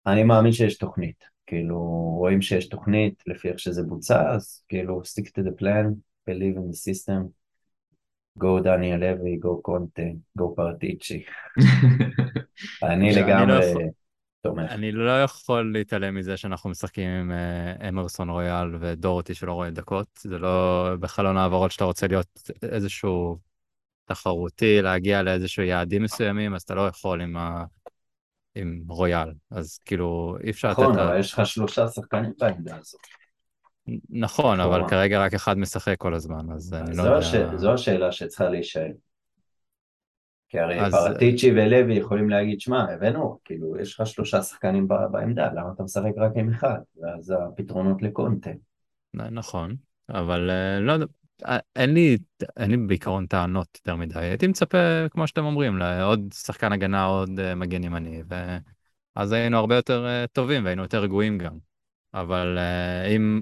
[0.07, 1.79] אני מאמין שיש תוכנית, כאילו
[2.17, 5.85] רואים שיש תוכנית לפי איך שזה בוצע, אז כאילו stick to the plan,
[6.29, 7.21] believe in the system,
[8.39, 10.01] go דניאל לוי, go קונטה,
[10.39, 11.23] go פרטיצ'י.
[12.83, 13.59] אני לגמרי...
[14.45, 14.71] תומך.
[14.71, 20.07] אני לא יכול להתעלם מזה שאנחנו משחקים עם אה, אמרסון רויאל ודורותי שלא רואה דקות.
[20.17, 23.37] זה לא בחלון העברות שאתה רוצה להיות איזשהו
[24.05, 27.63] תחרותי, להגיע לאיזשהו יעדים מסוימים, אז אתה לא יכול עם, ה...
[28.55, 29.31] עם רויאל.
[29.51, 33.01] אז כאילו, אי אפשר נכון, אבל יש לך שלושה שחקנים בעמדה הזאת.
[34.09, 37.57] נכון, אבל כרגע רק אחד משחק כל הזמן, אז אני לא יודע...
[37.57, 38.91] זו השאלה שצריכה להישאל.
[40.49, 40.93] כי הרי אז...
[40.93, 46.11] פרטיצ'י ולוי יכולים להגיד, שמע, הבאנו, כאילו, יש לך שלושה שחקנים בעמדה, למה אתה משחק
[46.17, 46.79] רק עם אחד?
[47.01, 48.49] ואז הפתרונות לקונטה.
[49.13, 49.75] נכון,
[50.09, 51.05] אבל אה, לא יודע,
[51.45, 52.17] אה, אין לי,
[52.57, 54.19] אין לי בעיקרון טענות יותר מדי.
[54.19, 54.77] הייתי מצפה,
[55.11, 58.23] כמו שאתם אומרים, לעוד שחקן הגנה, עוד אה, מגן ימני,
[59.15, 61.57] ואז היינו הרבה יותר טובים והיינו יותר רגועים גם.
[62.13, 62.57] אבל
[63.15, 63.41] אם...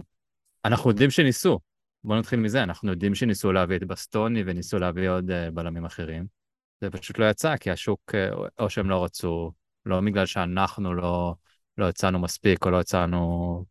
[0.66, 1.60] אנחנו יודעים שניסו,
[2.04, 6.43] בואו נתחיל מזה, אנחנו יודעים שניסו להביא את בסטוני וניסו להביא עוד בלמים אחרים.
[6.84, 8.30] זה פשוט לא יצא, כי השוק, אה,
[8.60, 9.52] או שהם לא רצו,
[9.86, 11.36] לא בגלל שאנחנו לא,
[11.78, 13.66] לא הצענו מספיק, או לא הצענו,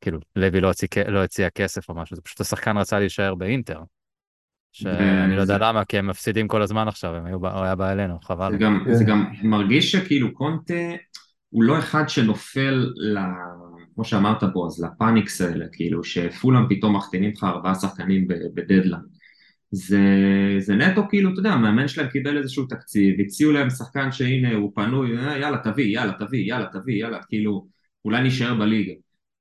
[0.00, 3.80] כאילו, לוי לא הציע, לא הציע כסף או משהו, זה פשוט השחקן רצה להישאר באינטר.
[4.72, 7.92] שאני לא יודע למה, כי הם מפסידים כל הזמן עכשיו, הם היו, הוא היה בא
[7.92, 8.52] אלינו, חבל.
[8.52, 10.74] זה גם, זה גם מרגיש שכאילו קונטה
[11.48, 13.18] הוא לא אחד שנופל ל...
[13.94, 19.02] כמו שאמרת בו, אז לפאניקס האלה, כאילו, שפולם פתאום מחתינים לך ארבעה שחקנים בדדליין.
[19.72, 19.98] זה,
[20.58, 24.72] זה נטו כאילו, אתה יודע, המאמן שלהם קיבל איזשהו תקציב, הציעו להם שחקן שהנה הוא
[24.74, 27.66] פנוי, אה, יאללה תביא, יאללה תביא, יאללה תביא, יאללה, כאילו,
[28.04, 28.92] אולי נשאר בליגה.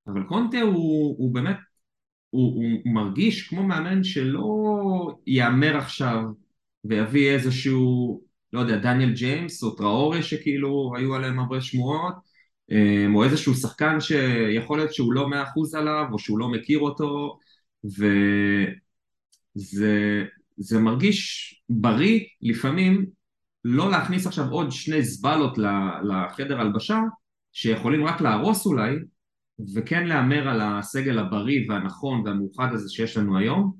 [0.07, 1.57] אבל קונטה הוא, הוא באמת,
[2.29, 6.23] הוא, הוא מרגיש כמו מאמן שלא יאמר עכשיו
[6.85, 8.21] ויביא איזשהו,
[8.53, 12.15] לא יודע, דניאל ג'יימס או טראורי שכאילו היו עליהם הרבה שמועות,
[12.71, 16.79] אה, או איזשהו שחקן שיכול להיות שהוא לא מאה אחוז עליו או שהוא לא מכיר
[16.79, 17.39] אותו,
[17.99, 18.05] ו...
[19.53, 20.23] זה,
[20.57, 23.05] זה מרגיש בריא לפעמים
[23.65, 25.57] לא להכניס עכשיו עוד שני זבלות
[26.03, 26.99] לחדר הלבשה
[27.51, 28.95] שיכולים רק להרוס אולי
[29.75, 33.73] וכן להמר על הסגל הבריא והנכון והמאוחד הזה שיש לנו היום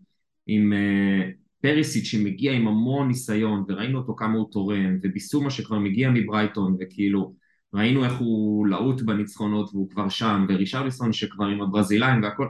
[0.47, 6.09] עם uh, פריסיט שמגיע עם המון ניסיון וראינו אותו כמה הוא תורם וביסומה שכבר מגיע
[6.13, 7.33] מברייטון וכאילו
[7.73, 12.47] ראינו איך הוא להוט בניצחונות והוא כבר שם ורישרליסון שכבר עם הברזילאים והכל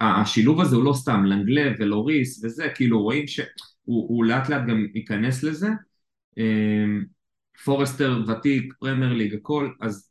[0.00, 5.42] השילוב הזה הוא לא סתם, לנגלה ולוריס וזה, כאילו רואים שהוא לאט לאט גם ייכנס
[5.42, 5.68] לזה.
[6.38, 7.04] אמ,
[7.64, 10.10] פורסטר ותיק, פרמייר ליג, הכל, אז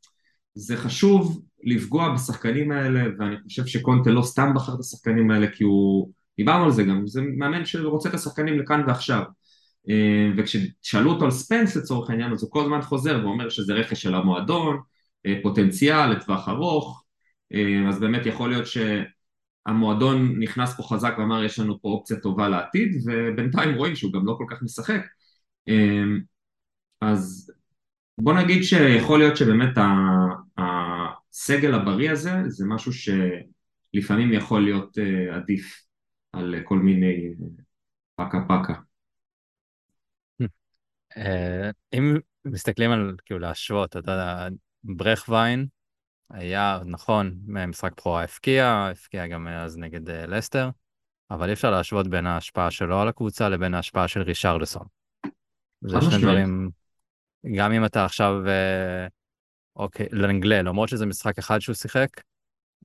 [0.54, 5.64] זה חשוב לפגוע בשחקנים האלה, ואני חושב שקונטה לא סתם בחר את השחקנים האלה, כי
[5.64, 9.24] הוא, דיברנו על זה גם, זה מאמן שרוצה את השחקנים לכאן ועכשיו.
[9.90, 14.02] אמ, וכששאלו אותו על ספנס לצורך העניין, אז הוא כל הזמן חוזר ואומר שזה רכש
[14.02, 14.80] של המועדון,
[15.26, 17.04] אה, פוטנציאל לטווח ארוך,
[17.54, 18.78] אמ, אז באמת יכול להיות ש...
[19.68, 24.26] המועדון נכנס פה חזק ואמר יש לנו פה אופציה טובה לעתיד ובינתיים רואים שהוא גם
[24.26, 25.02] לא כל כך משחק
[25.68, 26.20] אמ,
[27.02, 27.52] אז
[28.18, 29.78] בוא נגיד שיכול להיות שבאמת
[30.58, 35.84] הסגל הבריא הזה זה משהו שלפעמים יכול להיות אה, עדיף
[36.34, 37.34] על כל מיני
[38.16, 38.74] פקה פקה.
[41.18, 44.48] אה, אם מסתכלים על כאילו להשוות, אתה יודע,
[44.84, 45.68] ברכווין
[46.30, 50.70] היה, נכון, משחק בכורה הפקיע, הפקיע גם אז נגד uh, לסטר,
[51.32, 54.88] אבל אי אפשר להשוות בין ההשפעה שלו על הקבוצה לבין ההשפעה של רישרלסון.
[55.82, 56.70] זה שני דברים,
[57.56, 59.10] גם אם אתה עכשיו, uh,
[59.76, 62.10] אוקיי, לאנגלה, למרות שזה משחק אחד שהוא שיחק,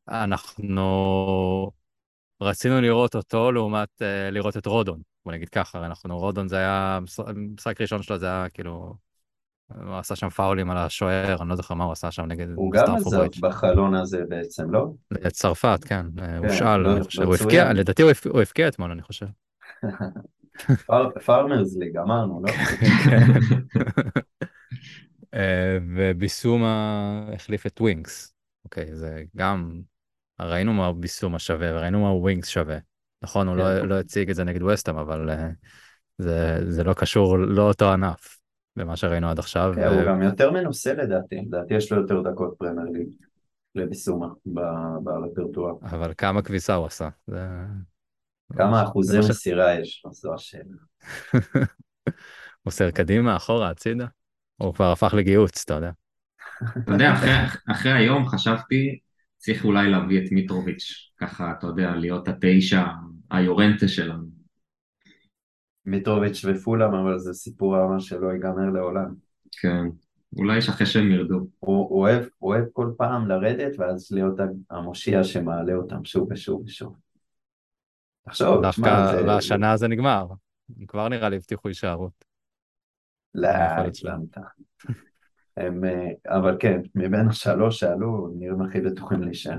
[0.09, 1.71] אנחנו
[2.41, 6.99] רצינו לראות אותו לעומת uh, לראות את רודון, בוא נגיד ככה, אנחנו, רודון זה היה,
[7.35, 8.95] משחק ראשון שלו זה היה כאילו
[9.87, 12.73] הוא עשה שם פאולים על השוער, אני לא זוכר מה הוא עשה שם נגד הוא
[12.73, 14.87] גם עזב בחלון הזה בעצם, לא?
[15.29, 19.03] צרפת, כן, כן הוא שאל, לא, אני חושב, הוא הבקיע, לדעתי הוא הבקיע אתמול, אני
[19.03, 19.27] חושב.
[21.27, 22.53] farmers league, אמרנו, לא?
[25.35, 28.35] אה, וביסומה החליף את ווינקס.
[28.65, 29.81] אוקיי, זה גם,
[30.41, 32.79] ראינו מה ביסומה שווה, וראינו מה ווינקס שווה.
[33.23, 33.87] נכון, הוא לא, כן.
[33.87, 35.49] לא הציג את זה נגד ווסטהאם, אבל אה,
[36.69, 38.42] זה לא קשור לאותו ענף.
[38.77, 39.73] במה שראינו עד עכשיו.
[39.75, 43.09] כן, הוא גם יותר מנוסה לדעתי, לדעתי יש לו יותר דקות פרמייר ליג.
[43.75, 44.29] לביסומה
[45.03, 45.75] ברפרטואר.
[45.83, 47.09] אבל כמה כביסה הוא עשה?
[47.27, 47.47] זה...
[48.57, 50.77] כמה אחוזי מסירה יש לו, זו השאלה.
[52.67, 54.07] מוסר קדימה, אחורה, הצידה?
[54.57, 55.91] הוא כבר הפך לגיהוץ, אתה יודע.
[56.79, 57.31] אתה יודע, אחרי,
[57.71, 58.99] אחרי היום חשבתי,
[59.37, 62.85] צריך אולי להביא את מיטרוביץ', ככה, אתה יודע, להיות התשע,
[63.31, 64.25] היורנטה שלנו.
[65.87, 69.15] מיטרוביץ' ופולאם, אבל זה סיפור ממש שלא ייגמר לעולם.
[69.61, 69.85] כן,
[70.39, 71.47] אולי יש אחרי שהם ירדו.
[71.59, 74.35] הוא, הוא, אוהב, הוא אוהב כל פעם לרדת ואז להיות
[74.71, 76.97] המושיע שמעלה אותם שוב ושוב ושוב.
[78.25, 79.27] תחשוב, דווקא, שמע, זה...
[79.27, 80.27] והשנה זה נגמר.
[80.89, 82.25] כבר נראה לי הבטיחו הישארות.
[83.35, 83.49] לא.
[83.49, 84.37] הגזמת.
[85.57, 89.59] הם, אה, אבל כן, מבין השלוש שעלו, נראים הכי בטוחים להישאר.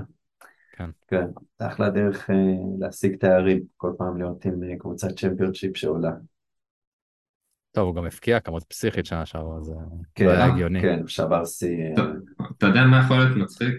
[0.76, 0.90] כן.
[1.08, 1.26] כן,
[1.58, 2.36] זה אחלה דרך אה,
[2.78, 6.12] להשיג תארים, כל פעם להיות עם אה, קבוצת צ'מפיונשיפ שעולה.
[7.72, 9.74] טוב, הוא גם הפקיע כמות פסיכית שנה שעברה, זה
[10.14, 10.82] כן, לא היה הגיוני.
[10.82, 11.94] כן, שבר שיא.
[11.98, 12.04] אה.
[12.58, 13.74] אתה יודע מה יכול להיות מצחיק?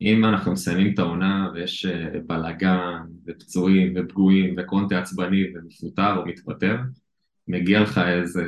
[0.00, 1.86] אם אנחנו מסיימים את העונה ויש
[2.26, 6.76] בלאגן ופצועים ופגועים וקונטה עצבני ומפוטר או מתפטר,
[7.48, 8.42] מגיע לך איזה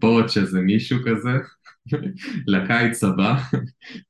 [0.00, 1.30] פורץ' איזה מישהו כזה
[2.52, 3.36] לקיץ הבא,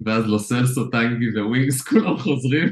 [0.01, 2.69] ואז לוסלסו, טנגי וווינגס כולם חוזרים,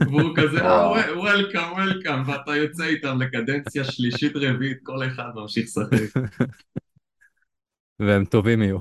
[0.00, 6.22] והוא כזה, אה, וולקאם, וולקאם, ואתה יוצא איתם לקדנציה שלישית רביעית, כל אחד ממשיך לשחק.
[8.00, 8.78] והם טובים יהיו.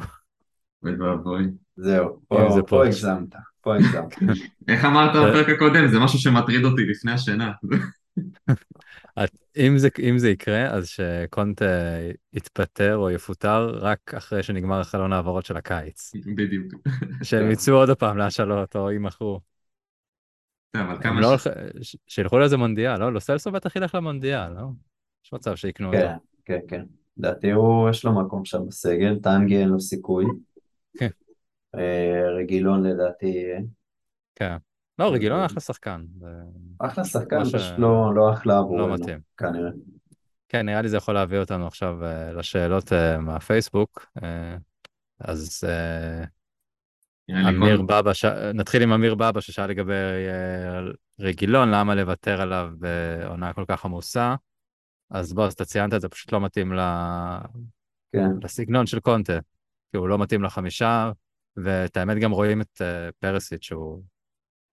[0.83, 1.43] אוי ואבוי.
[1.75, 2.19] זהו,
[2.67, 2.85] פה.
[2.85, 4.15] הגזמת, פה הגזמת.
[4.67, 5.87] איך אמרת בפרק הקודם?
[5.87, 7.51] זה משהו שמטריד אותי לפני השינה.
[9.23, 11.65] את- אם זה, אם זה יקרה, אז שקונטה
[12.33, 16.11] יתפטר או יפוטר רק אחרי שנגמר חלון העברות של הקיץ.
[16.35, 16.73] בדיוק.
[17.23, 19.39] שהם יצאו עוד פעם להשאלות או יימכרו.
[20.75, 21.47] אבל הם כמה לא ש...
[22.07, 23.13] שילכו לאיזה מונדיאל, לא?
[23.13, 24.67] לוסלסו בטח ילך למונדיאל, לא?
[25.25, 25.99] יש מצב שיקנו אותו.
[25.99, 26.15] כן,
[26.45, 26.85] כן, כן.
[27.17, 30.25] לדעתי הוא, יש לו מקום שם בסגל, טנגי אין לו סיכוי.
[30.97, 31.09] כן.
[31.75, 33.59] אה, רגילון לדעתי יהיה.
[34.35, 34.57] כן.
[35.01, 36.05] לא, רגילון אחלה שחקן.
[36.19, 36.27] זה-
[36.79, 39.19] אחלה שחקן, כמו ש- פשוט לא לא אחלה עבורנו, לא מתאים.
[39.37, 39.69] כנראה.
[40.49, 44.07] כן, נראה לי זה יכול להביא אותנו עכשיו אה, לשאלות אה, מהפייסבוק.
[44.23, 44.57] אה,
[45.19, 46.23] אז אה,
[47.49, 48.25] אמיר בבא, ש...
[48.53, 50.79] נתחיל עם אמיר בבא ששאל לגבי אה,
[51.19, 54.35] רגילון, למה לוותר עליו בעונה כל כך עמוסה.
[55.09, 56.79] אז בוא, אז אתה ציינת את זה, פשוט לא מתאים ל...
[58.13, 59.39] כן, לסגנון של קונטה,
[59.91, 61.11] כי הוא לא מתאים לחמישה,
[61.57, 64.03] ואת האמת גם רואים את אה, פרסיט, שהוא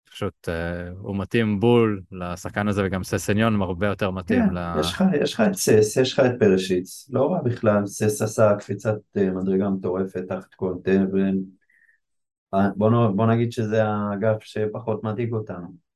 [0.09, 4.81] פשוט, אה, הוא מתאים בול לשחקן הזה, וגם ססניון הרבה יותר מתאים כן, ל...
[4.81, 8.55] יש לך, יש לך את סס, יש לך את פרישיץ', לא רע בכלל, סס עשה
[8.59, 10.91] קפיצת אה, מדרגה מטורפת תחת קונטה.
[12.55, 15.89] אה, בוא, נ- בוא נגיד שזה האגף שפחות מדאיג אותנו.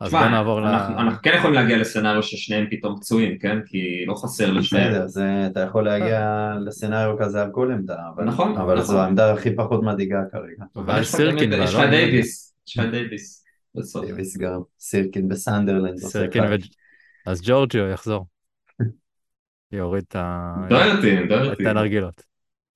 [0.00, 0.64] אז תשמע, בוא נעבור ל...
[0.64, 3.58] אנחנו אנחנו כן יכולים להגיע ל scenario ששניהם פתאום פצועים, כן?
[3.66, 5.04] כי לא חסר לשניהם.
[5.04, 8.84] בסדר, אתה יכול להגיע ל scenario כזה על כל עמדה, אבל, נכון, אבל נכון.
[8.84, 10.64] זו העמדה הכי פחות מדאיגה כרגע.
[10.76, 11.90] אבל סירקין יש לך לא?
[11.90, 13.44] דייוויס, לך דייוויס.
[14.02, 15.92] דייוויס גם, סירקין בסנדרלנד.
[15.92, 16.44] עושה סירקין.
[16.44, 16.54] ו...
[17.26, 18.26] אז ג'ורג'יו יחזור.
[19.72, 20.54] יוריד את ה...
[20.68, 21.68] דוירטי, את דוירטי.
[21.68, 22.22] הנרגילות.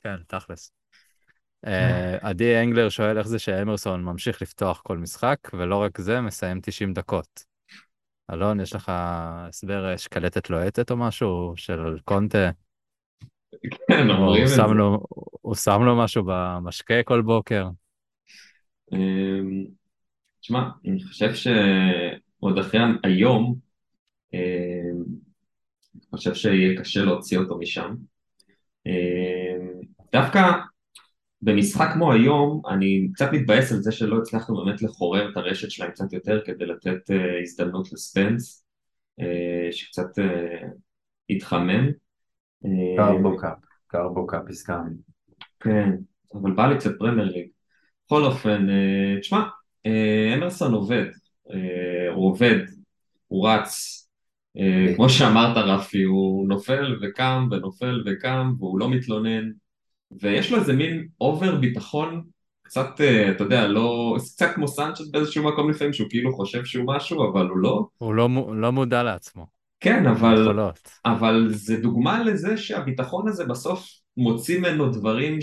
[0.00, 0.72] כן, תכלס.
[1.66, 6.60] אה, עדי אנגלר שואל איך זה שאמרסון ממשיך לפתוח כל משחק, ולא רק זה, מסיים
[6.62, 7.44] 90 דקות.
[8.32, 12.50] אלון, יש לך הסבר אה, שקלטת לוהטת או משהו של קונטה?
[13.88, 14.62] כן, או אומרים את זה.
[15.40, 17.68] הוא שם לו משהו במשקה כל בוקר?
[20.48, 23.54] תשמע, אני חושב שעוד אחרי היום,
[24.34, 24.38] אמ,
[25.94, 27.94] אני חושב שיהיה קשה להוציא אותו משם.
[28.86, 29.80] אמ,
[30.12, 30.40] דווקא
[31.42, 35.90] במשחק כמו היום, אני קצת מתבאס על זה שלא הצלחנו באמת לחורר את הרשת שלהם
[35.90, 38.66] קצת יותר כדי לתת אה, הזדמנות לספנס,
[39.20, 40.68] אה, שקצת אה,
[41.30, 41.88] התחמם.
[42.64, 44.96] אה, קרבו קאפ, קרבו קאפ הסכמנו.
[45.60, 45.90] כן,
[46.34, 47.48] אבל בא לי קצת פרמייר ליג.
[48.06, 49.57] בכל אופן, אה, תשמע, אה,
[50.36, 51.04] אמרסון עובד,
[51.50, 52.58] אה, הוא עובד,
[53.28, 53.94] הוא רץ,
[54.58, 59.50] אה, כמו שאמרת רפי, הוא נופל וקם ונופל וקם והוא לא מתלונן,
[60.20, 62.22] ויש לו איזה מין over ביטחון,
[62.62, 66.86] קצת, אה, אתה יודע, לא, קצת כמו סנצ'ס באיזשהו מקום לפעמים, שהוא כאילו חושב שהוא
[66.86, 67.86] משהו, אבל הוא לא.
[67.98, 69.46] הוא לא, לא מודע לעצמו.
[69.80, 70.42] כן, אבל...
[70.42, 70.90] יכולות.
[71.04, 75.40] אבל זה דוגמה לזה שהביטחון הזה בסוף מוציא ממנו דברים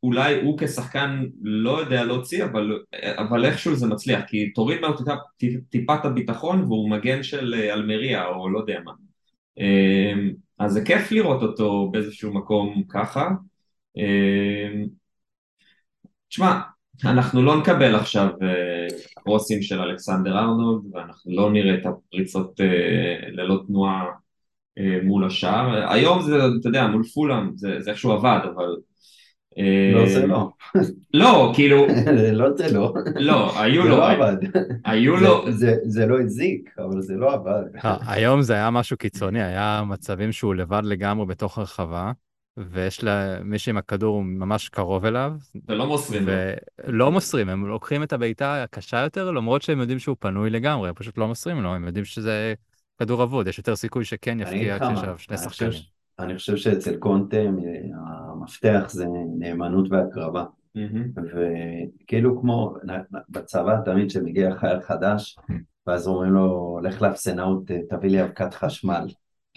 [0.00, 2.78] שאולי הוא כשחקן לא יודע להוציא, אבל,
[3.16, 8.26] אבל איכשהו זה מצליח, כי תוריד ממנו טיפה, טיפת הביטחון והוא מגן של אה, אלמריה
[8.26, 8.92] או לא יודע מה.
[9.58, 13.28] אמ, אז זה כיף לראות אותו באיזשהו מקום ככה.
[13.96, 14.86] אמ,
[16.28, 16.60] תשמע,
[17.04, 23.30] אנחנו לא נקבל עכשיו אה, קרוסים של אלכסנדר ארנולד ואנחנו לא נראה את הפריצות אה,
[23.30, 24.04] ללא תנועה
[24.78, 25.92] אה, מול השער.
[25.92, 28.76] היום זה, אתה יודע, מול פולאם, זה, זה איכשהו עבד, אבל...
[29.58, 30.50] אה, לא, זה לא.
[31.14, 31.86] לא, כאילו,
[32.32, 32.94] לא זה לא.
[33.16, 34.36] לא, היו זה לו, לא עבד.
[34.84, 37.62] היו זה- לו, זה- זה לא הזיק, אבל זה לא עבד.
[37.84, 42.12] אה, היום זה היה משהו קיצוני, היה מצבים שהוא לבד לגמרי בתוך הרחבה,
[42.56, 45.32] ויש לה מישהי עם הכדור ממש קרוב אליו,
[45.68, 46.24] ולא מוסרים.
[46.86, 50.94] ולא מוסרים, הם לוקחים את הבעיטה הקשה יותר, למרות שהם יודעים שהוא פנוי לגמרי, הם
[50.94, 52.54] פשוט לא מוסרים לו, הם יודעים שזה
[52.98, 55.70] כדור אבוד, יש יותר סיכוי שכן יפקיע כשיש שני שחקנים.
[56.18, 57.50] אני חושב שאצל קונטה אה,
[58.32, 59.06] המפתח זה
[59.38, 60.44] נאמנות והקרבה.
[61.16, 62.74] וכאילו כמו
[63.28, 65.38] בצבא תמיד כשמגיע חייל חדש,
[65.86, 69.06] ואז אומרים לו, לך לאפסנאות, תביא לי אבקת חשמל,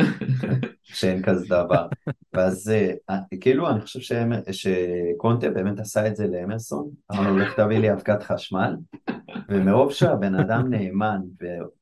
[0.84, 1.88] שאין כזה דבר.
[2.34, 2.72] ואז
[3.10, 7.78] אה, כאילו אני חושב שהם- שקונטה באמת עשה את זה לאמרסון, אמר לו, לך תביא
[7.78, 8.76] לי אבקת חשמל,
[9.50, 11.22] ומרוב שהבן אדם נאמן,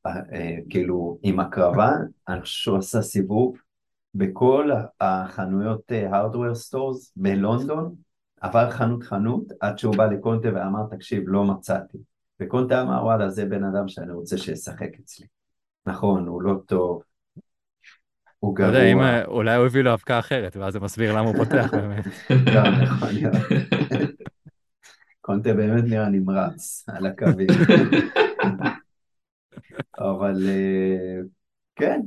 [0.06, 1.90] וכאילו עם הקרבה,
[2.28, 3.56] אני חושב שהוא עשה סיבוב
[4.14, 7.94] בכל החנויות hardware stores בלונדון,
[8.40, 11.98] עבר חנות חנות עד שהוא בא לקונטה ואמר תקשיב לא מצאתי.
[12.40, 15.26] וקונטה אמר וואלה זה בן אדם שאני רוצה שישחק אצלי.
[15.86, 17.02] נכון הוא לא טוב.
[18.38, 19.10] הוא לא יודע, אם גרוע.
[19.10, 22.04] אה, אולי הוא הביא לו אבקה אחרת, ואז זה מסביר למה הוא פותח באמת.
[22.54, 23.08] גם נכון.
[25.20, 27.48] קונטה באמת נראה נמרץ על הקווים.
[29.98, 31.20] אבל אה,
[31.76, 32.00] כן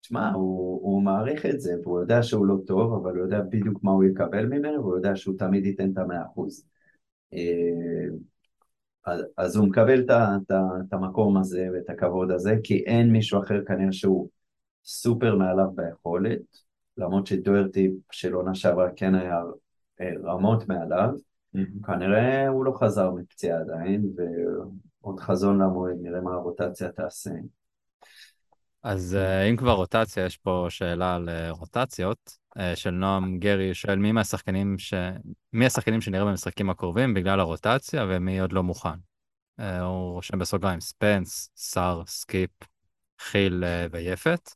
[0.00, 3.82] תשמע, הוא, הוא מעריך את זה, והוא יודע שהוא לא טוב, אבל הוא יודע בדיוק
[3.82, 6.64] מה הוא יקבל ממנו, והוא יודע שהוא תמיד ייתן את המאה אחוז.
[7.32, 8.08] אה,
[9.06, 13.92] אז, אז הוא מקבל את, המקום הזה ואת הכבוד הזה, כי אין מישהו אחר כנראה
[13.92, 14.28] שהוא
[14.84, 16.40] סופר מעליו ביכולת,
[16.96, 19.42] למרות שדוורטי של עונה שעברה כן היה
[20.00, 21.10] אה, רמות מעליו,
[21.54, 21.82] מהמם.
[21.82, 27.30] כנראה הוא לא חזר מפציעה עדיין, ועוד חזון למועד, נראה מה הרוטציה תעשה.
[28.82, 33.74] אז אה, אם כבר רוטציה, יש פה שאלה על אה, רוטציות אה, של נועם גרי,
[33.74, 34.94] שואל מי מהשחקנים ש...
[35.52, 38.98] מי השחקנים שנראה במשחקים הקרובים בגלל הרוטציה ומי עוד לא מוכן.
[39.58, 42.50] הוא רושם בסוגריים ספנס, סער, סקיפ,
[43.20, 44.50] חיל ויפת.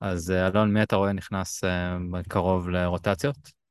[0.00, 1.64] אז אלון, מי אתה רואה נכנס
[2.10, 3.63] בקרוב לרוטציות?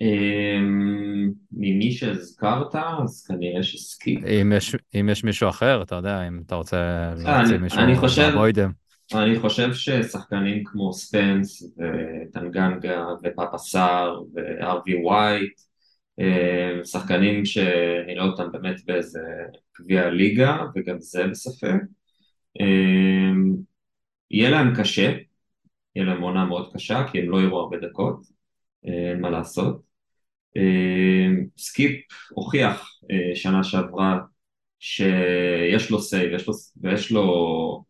[0.00, 4.24] אמ, ממי שהזכרת, אז כנראה שסקיפ.
[4.24, 8.32] אם יש, אם יש מישהו אחר, אתה יודע, אם אתה רוצה להוציא מישהו אני חושב-.
[9.14, 15.60] אני חושב ששחקנים כמו ספנס וטנגנגה ופאפה סאר והארווי ווייט,
[16.20, 19.20] אה, שחקנים שנראה אותם באמת באיזה
[19.80, 21.80] גביע ליגה, וגם זה בספק.
[22.60, 23.30] אה,
[24.30, 25.12] יהיה להם קשה,
[25.96, 28.20] יהיה להם עונה מאוד קשה, כי הם לא יראו הרבה דקות,
[28.84, 29.89] אין מה לעשות.
[30.56, 34.18] אה, סקיפ הוכיח אה, שנה שעברה
[34.78, 37.84] שיש לו סייב, יש לו, ויש לו,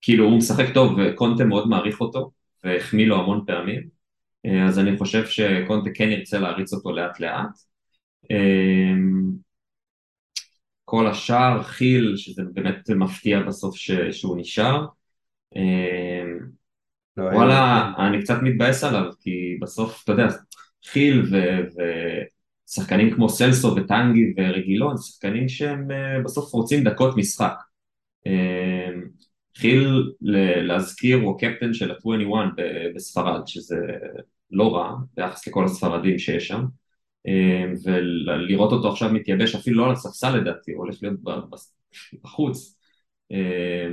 [0.00, 2.30] כאילו הוא משחק טוב וקונטה מאוד מעריך אותו,
[2.64, 3.88] והחמיא לו המון פעמים,
[4.46, 7.58] אה, אז אני חושב שקונטה כן ירצה להריץ אותו לאט לאט.
[10.84, 14.86] כל השאר, חיל, שזה באמת מפתיע בסוף ש, שהוא נשאר.
[17.16, 20.26] לא, וואלה, אני קצת מתבאס עליו, כי בסוף, אתה יודע,
[20.86, 21.22] חיל
[22.68, 27.54] ושחקנים כמו סלסו וטנגי ורגילון, שחקנים שהם אה, בסוף רוצים דקות משחק.
[28.26, 28.88] אה,
[29.56, 33.76] חיל, ל- להזכיר, הוא הקפטן של ה-21 ב- בספרד, שזה
[34.50, 36.64] לא רע ביחס לכל הספרדים שיש שם.
[37.26, 41.20] אה, ולראות אותו עכשיו מתייבש אפילו לא על הספסל לדעתי, הוא הולך להיות
[42.22, 42.78] בחוץ.
[43.32, 43.88] אה,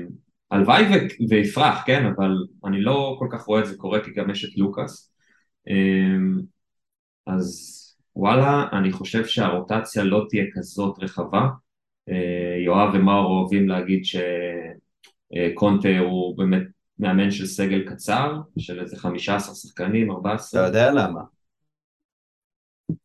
[0.51, 0.83] הלוואי
[1.29, 2.31] ויפרח, כן, אבל
[2.65, 5.13] אני לא כל כך רואה את זה קורה, כי גם יש את לוקאס.
[7.27, 7.79] אז
[8.15, 11.47] וואלה, אני חושב שהרוטציה לא תהיה כזאת רחבה.
[12.09, 14.01] אה, יואב ומאור אוהבים להגיד
[15.33, 16.63] שקונטה הוא באמת
[16.99, 20.61] מאמן של סגל קצר, של איזה 15 שחקנים, 14.
[20.61, 21.21] אתה יודע למה?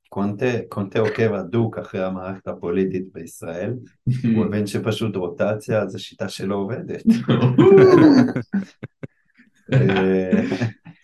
[0.08, 3.74] קונטה, קונטה עוקב הדוק אחרי המערכת הפוליטית בישראל,
[4.34, 7.02] הוא הבין שפשוט רוטציה זה שיטה שלא עובדת.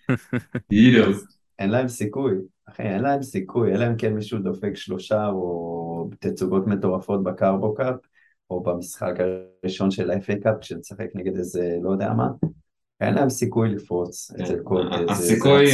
[1.61, 1.65] אה.
[1.65, 2.35] אין להם סיכוי,
[2.69, 7.97] אחי, אין להם סיכוי, אלא אם כן מישהו דופק שלושה או תצוגות מטורפות בקרבו-קאפ,
[8.51, 12.29] או במשחק הראשון של ה-FA Cup, כשנשחק נגד איזה לא יודע מה,
[13.01, 15.67] אין להם סיכוי לפרוץ אצל קונטה, זה- זה הסיכוי-.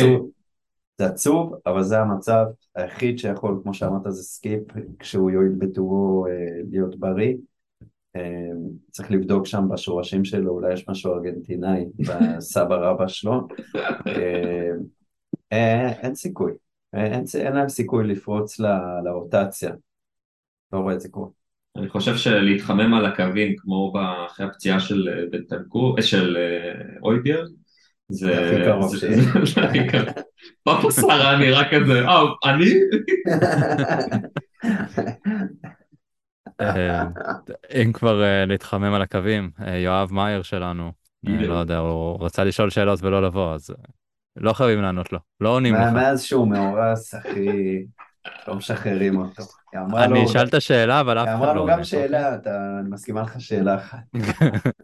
[0.99, 4.63] זה עצוב, אבל זה המצב היחיד שיכול, כמו שאמרת, זה סקיפ,
[4.99, 6.33] כשהוא יועיל בטובו אה,
[6.71, 7.35] להיות בריא.
[8.17, 8.51] אה,
[8.91, 13.49] צריך לבדוק שם בשורשים שלו, אולי יש משהו ארגנטינאי בסבא רבא שלו.
[15.53, 16.53] אה, אין סיכוי,
[16.95, 19.71] אה, אין, אין להם סיכוי לפרוץ ל- לרוטציה.
[20.73, 21.29] לא רואה את זה קורה.
[21.77, 23.93] אני חושב שלהתחמם על הקווים, כמו
[24.27, 26.37] אחרי הפציעה של אה, בנטנקור, של
[27.03, 27.49] אויבייר,
[28.09, 28.97] זה הכי קרוב
[29.91, 30.05] קרוב.
[30.65, 32.71] פאפה סערה נראה כזה, אה, אני?
[37.83, 39.51] אם כבר להתחמם על הקווים,
[39.85, 40.93] יואב מאייר שלנו.
[41.25, 43.71] לא יודע, הוא רצה לשאול שאלות ולא לבוא, אז
[44.37, 45.93] לא חייבים לענות לו, לא עונים מה- לך.
[45.93, 47.47] מאז שהוא מאורס, אחי,
[48.49, 49.43] לא משחררים אותו.
[49.73, 51.77] היא אמרה לו, אני אשאל את השאלה, אבל אף היא אחד אמרה לא לו עונה.
[51.77, 53.99] גם שאלה, אתה- אני מסכימה לך שאלה אחת.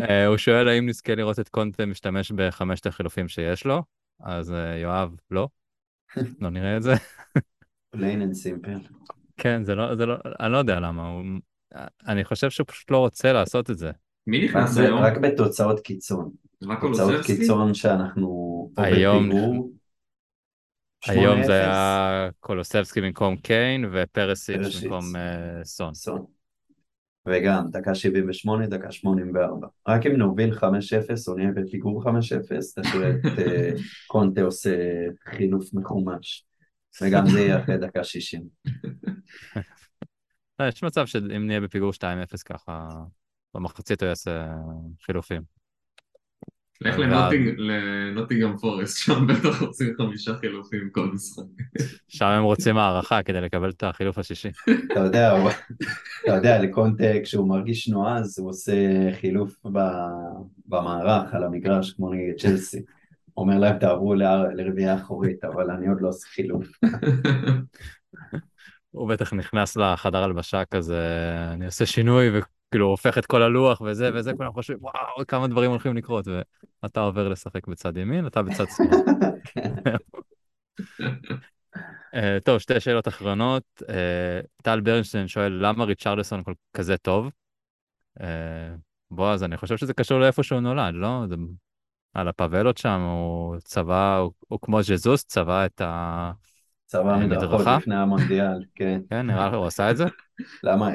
[0.00, 3.82] אה, הוא שואל האם נזכה לראות את קונטה משתמש בחמשת החילופים שיש לו,
[4.20, 5.48] אז אה, יואב, לא.
[6.40, 6.94] לא נראה את זה.
[7.96, 8.92] plain and simple.
[9.36, 11.24] כן, זה לא, זה לא, אני לא יודע למה, הוא,
[12.06, 13.90] אני חושב שהוא פשוט לא רוצה לעשות את זה.
[14.26, 15.00] מי נכנס היום?
[15.00, 16.30] רק בתוצאות קיצון.
[16.58, 17.36] תוצאות קולוסבסקי?
[17.36, 19.30] קיצון שאנחנו היום-.
[21.06, 24.82] היום 8-0, זה היה קולוסבסקי במקום קיין ופרסיץ' פרסיץ'.
[24.82, 25.94] במקום אה, סון.
[25.94, 26.24] סון.
[27.28, 29.68] וגם דקה 78, דקה 84.
[29.88, 30.62] רק אם נוביל 5-0
[31.28, 32.08] או נהיה בפיגור 5-0,
[32.92, 33.70] תראה את אה,
[34.06, 34.76] קונטה עושה
[35.28, 36.46] חילוף מחומש.
[37.02, 38.42] וגם זה יהיה אחרי דקה 60.
[40.60, 42.02] לא, יש מצב שאם נהיה בפיגור 2-0
[42.44, 42.88] ככה,
[43.54, 44.54] במחצית הוא יעשה
[45.02, 45.55] חילופים.
[46.80, 46.98] לך
[47.58, 51.42] לנוטינגרם פורסט, שם בטח עושים חמישה חילופים כל משחק.
[52.08, 54.48] שם הם רוצים הערכה כדי לקבל את החילוף השישי.
[54.92, 55.36] אתה יודע,
[56.24, 58.72] אתה יודע, לקונטה כשהוא מרגיש נועז, הוא עושה
[59.20, 59.78] חילוף ב-
[60.66, 62.82] במערך על המגרש, כמו נגד צ'לסי.
[63.36, 64.22] אומר להם, תעברו ל-
[64.54, 66.66] לרביעייה אחורית, אבל אני עוד לא עושה חילוף.
[68.90, 71.00] הוא בטח נכנס לחדר הלבשה כזה,
[71.52, 72.30] אני אעשה שינוי
[72.68, 76.24] וכאילו הופך את כל הלוח וזה וזה, כולם חושבים וואו כמה דברים הולכים לקרות
[76.82, 79.96] ואתה עובר לשחק בצד ימין, אתה בצד שמאל.
[82.14, 83.82] אה, טוב, שתי שאלות אחרונות.
[83.88, 87.30] אה, טל ברנשטיין שואל למה ריצ'רדסון כל כזה טוב?
[88.20, 88.74] אה,
[89.10, 91.24] בועז, אני חושב שזה קשור לאיפה שהוא נולד, לא?
[91.28, 91.34] זה
[92.14, 96.32] על הפאבלות שם, הוא צבע, הוא, הוא כמו ז'זוס, צבע את ה...
[96.86, 97.66] צבא אה, מדרכות?
[97.78, 99.00] לפני המונדיאל, כן.
[99.10, 100.04] כן, נראה לי הוא עשה את זה?
[100.62, 100.90] למה,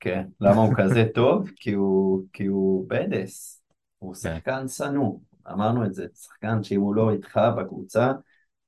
[0.00, 1.50] כן, למה הוא כזה טוב?
[1.56, 3.62] כי הוא, כי הוא בדס,
[3.98, 5.18] הוא שחקן שנוא,
[5.50, 8.12] אמרנו את זה, שחקן שאם הוא לא איתך בקבוצה,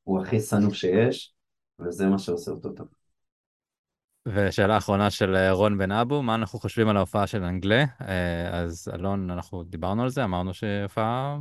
[0.02, 1.32] הוא הכי שנוא שיש,
[1.80, 2.86] וזה מה שעושה אותו טוב.
[4.26, 7.84] ושאלה אחרונה של אה, רון בן אבו, מה אנחנו חושבים על ההופעה של אנגלה?
[8.08, 11.38] אה, אז אלון, אנחנו דיברנו על זה, אמרנו שהופעה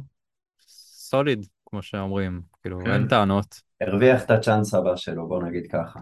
[1.11, 2.91] סוליד, כמו שאומרים, כאילו כן.
[2.91, 3.70] אין טענות.
[3.81, 5.99] הרוויח את הצ'אנס הבא שלו, בוא נגיד ככה.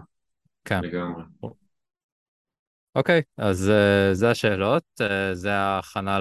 [0.64, 0.80] כן.
[0.82, 1.22] לגמרי.
[2.94, 6.18] אוקיי, אז uh, זה השאלות, uh, זה ההכנה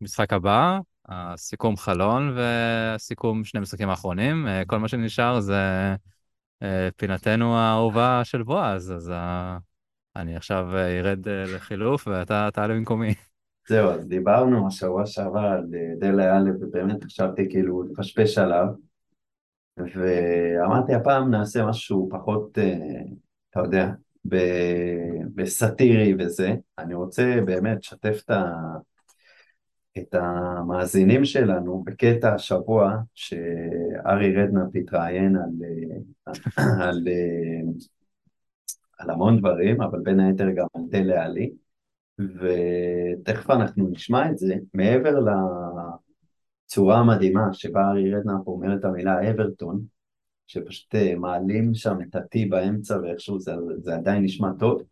[0.00, 0.78] למשחק הבא,
[1.08, 4.46] הסיכום חלון והסיכום שני משחקים האחרונים.
[4.46, 5.94] Uh, כל מה שנשאר זה
[6.64, 9.60] uh, פינתנו האהובה של בועז, אז uh,
[10.16, 13.14] אני עכשיו uh, ירד uh, לחילוף ואתה תעלה במקומי.
[13.68, 15.64] זהו, אז דיברנו השבוע שעבר על
[15.98, 18.66] דלה א', ובאמת חשבתי כאילו לפשפש עליו,
[19.78, 23.00] ואמרתי הפעם נעשה משהו פחות, אה,
[23.50, 23.90] אתה יודע,
[25.34, 26.54] בסאטירי וזה.
[26.78, 28.76] אני רוצה באמת לשתף את ה-
[29.98, 37.72] את המאזינים שלנו בקטע השבוע שארי רדנאפ התראיין על, אה, על, אה,
[38.98, 41.50] על המון דברים, אבל בין היתר גם על דלה עלי.
[42.18, 45.20] ותכף אנחנו נשמע את זה, מעבר
[46.66, 49.84] לצורה המדהימה שבה ארי רדנאפ אומר את המילה אברטון,
[50.46, 54.82] שפשוט אה, מעלים שם את ה-T באמצע ואיכשהו זה, זה עדיין נשמע טוב,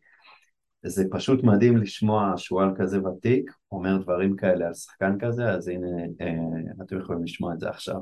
[0.87, 5.87] זה פשוט מדהים לשמוע שועל כזה ותיק, אומר דברים כאלה על שחקן כזה, אז הנה,
[6.21, 8.01] אה, אתם יכולים לשמוע את זה עכשיו.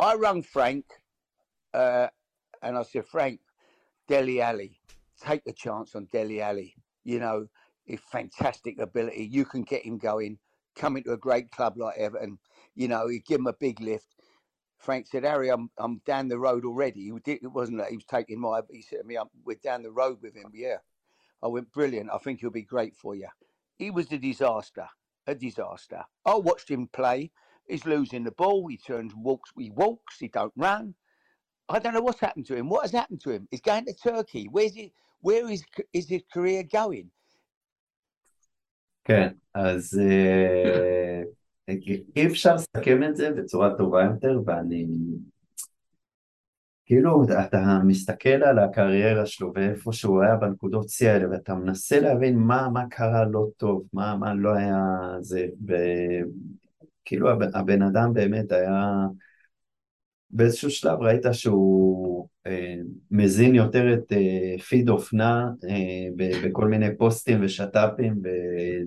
[0.00, 0.84] I rung Frank
[1.74, 2.08] uh,
[2.62, 3.40] and I said, Frank,
[4.08, 4.80] Deli Ali,
[5.20, 6.74] take a chance on Deli Ali.
[7.04, 7.46] You know,
[7.84, 9.28] his fantastic ability.
[9.30, 10.38] You can get him going,
[10.76, 12.38] come into a great club like Everton.
[12.75, 14.07] You know, you give him a big lift.
[14.77, 17.03] Frank said, Harry, I'm, I'm down the road already.
[17.05, 19.55] He did, it wasn't that he was taking my, he said to me, I'm, we're
[19.55, 20.51] down the road with him.
[20.53, 20.77] Yeah.
[21.41, 22.09] I went, brilliant.
[22.13, 23.27] I think he'll be great for you.
[23.77, 24.87] He was a disaster,
[25.27, 26.03] a disaster.
[26.25, 27.31] I watched him play.
[27.67, 28.67] He's losing the ball.
[28.67, 29.51] He turns, walks.
[29.57, 30.19] He walks.
[30.19, 30.93] He don't run.
[31.67, 32.69] I don't know what's happened to him.
[32.69, 33.47] What has happened to him?
[33.49, 34.47] He's going to Turkey.
[34.51, 34.93] Where's he?
[35.21, 35.63] Where is
[35.93, 37.09] is his career going?
[39.03, 41.23] כן, אז אה,
[42.16, 44.86] אי אפשר לסכם את זה בצורה טובה יותר, ואני...
[46.84, 52.38] כאילו, אתה מסתכל על הקריירה שלו ואיפה שהוא היה בנקודות שיא האלה, ואתה מנסה להבין
[52.38, 54.76] מה, מה קרה לא טוב, מה, מה לא היה
[55.20, 59.06] זה, וכאילו הבן, אדם באמת היה...
[60.30, 62.76] באיזשהו שלב ראית שהוא אה,
[63.10, 68.22] מזין יותר את אה, פיד אופנה אה, ב- בכל מיני פוסטים ושת"פים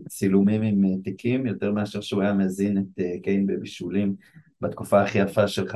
[0.06, 4.16] וצילומים עם אה, תיקים, יותר מאשר שהוא היה מזין את אה, קיין בבישולים
[4.62, 5.76] בתקופה הכי יפה של 15-16.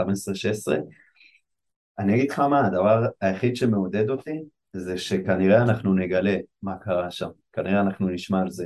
[1.99, 7.30] אני אגיד לך מה, הדבר היחיד שמעודד אותי זה שכנראה אנחנו נגלה מה קרה שם,
[7.53, 8.65] כנראה אנחנו נשמע על זה.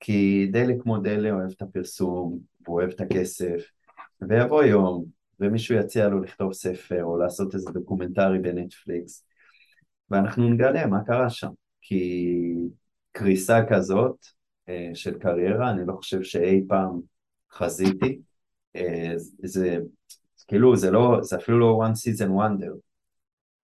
[0.00, 3.62] כי דלה כמו דלה אוהב את הפרסום, הוא אוהב את הכסף,
[4.28, 5.04] ויבוא יום,
[5.40, 9.24] ומישהו יציע לו לכתוב ספר או לעשות איזה דוקומנטרי בנטפליקס,
[10.10, 11.50] ואנחנו נגלה מה קרה שם.
[11.80, 12.54] כי
[13.12, 14.16] קריסה כזאת
[14.68, 17.00] אה, של קריירה, אני לא חושב שאי פעם
[17.52, 18.20] חזיתי.
[18.76, 19.12] אה,
[19.44, 19.78] זה,
[20.48, 22.72] כאילו, זה לא, זה אפילו לא one season wonder.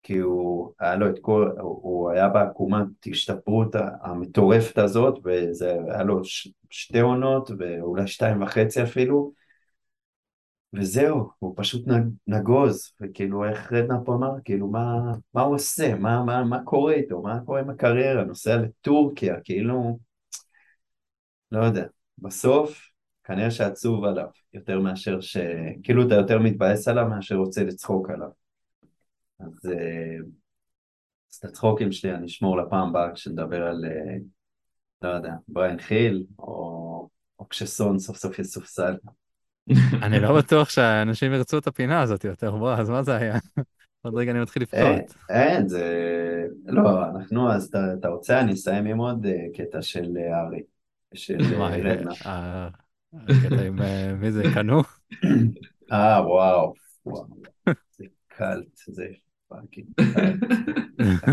[0.03, 6.25] כי הוא היה לו את כל, הוא היה בעקומת השתפרות המטורפת הזאת, וזה היה לו
[6.25, 9.33] ש, שתי עונות, ואולי שתיים וחצי אפילו,
[10.73, 11.85] וזהו, הוא פשוט
[12.27, 17.23] נגוז, וכאילו איך רדנאפ אמר, כאילו מה, מה הוא עושה, מה, מה, מה קורה איתו,
[17.23, 19.99] מה קורה עם הקריירה, נוסע לטורקיה, כאילו,
[21.53, 21.87] לא יודע,
[22.19, 22.91] בסוף
[23.25, 25.37] כנראה שעצוב עליו, יותר מאשר ש...
[25.83, 28.29] כאילו אתה יותר מתבאס עליו מאשר רוצה לצחוק עליו.
[29.41, 30.17] אז, אה,
[31.31, 34.17] אז את הצחוקים שלי אני אשמור לפעם הבאה כשנדבר על, אה,
[35.03, 38.97] לא יודע, בריין חיל, או, או כשסון סוף סוף יסופסל.
[40.03, 43.39] אני לא בטוח שאנשים ירצו את הפינה הזאת יותר, בוא, אז מה זה היה?
[44.03, 45.15] עוד רגע אני מתחיל לפתות.
[45.31, 46.47] אין, זה...
[46.67, 50.63] לא, אנחנו, אז אתה רוצה, אני אסיים עם עוד אה, קטע של ארי,
[51.15, 52.13] של רדנה.
[53.15, 53.79] הקטע עם
[54.21, 54.83] מי זה, קנו?
[55.93, 56.75] אה, וואו,
[57.07, 57.27] וואו,
[57.91, 59.07] זה קלט, זה
[59.49, 59.87] fucking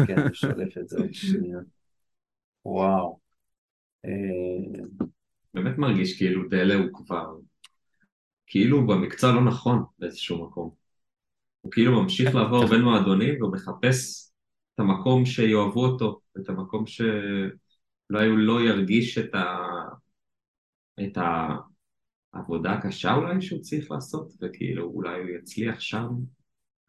[0.08, 1.60] כן, אני שולף את זה עוד שנייה.
[2.66, 3.20] וואו.
[4.06, 4.84] אה,
[5.54, 7.34] באמת מרגיש כאילו דלה הוא כבר,
[8.48, 10.72] כאילו במקצוע לא נכון באיזשהו מקום.
[11.62, 14.32] הוא כאילו ממשיך לעבור בין מועדונים והוא מחפש
[14.76, 19.58] את המקום שיאהבו אותו, את המקום שאולי הוא לא ירגיש את, ה...
[21.00, 21.18] את
[22.34, 26.08] העבודה הקשה אולי שהוא צריך לעשות, וכאילו אולי הוא יצליח שם.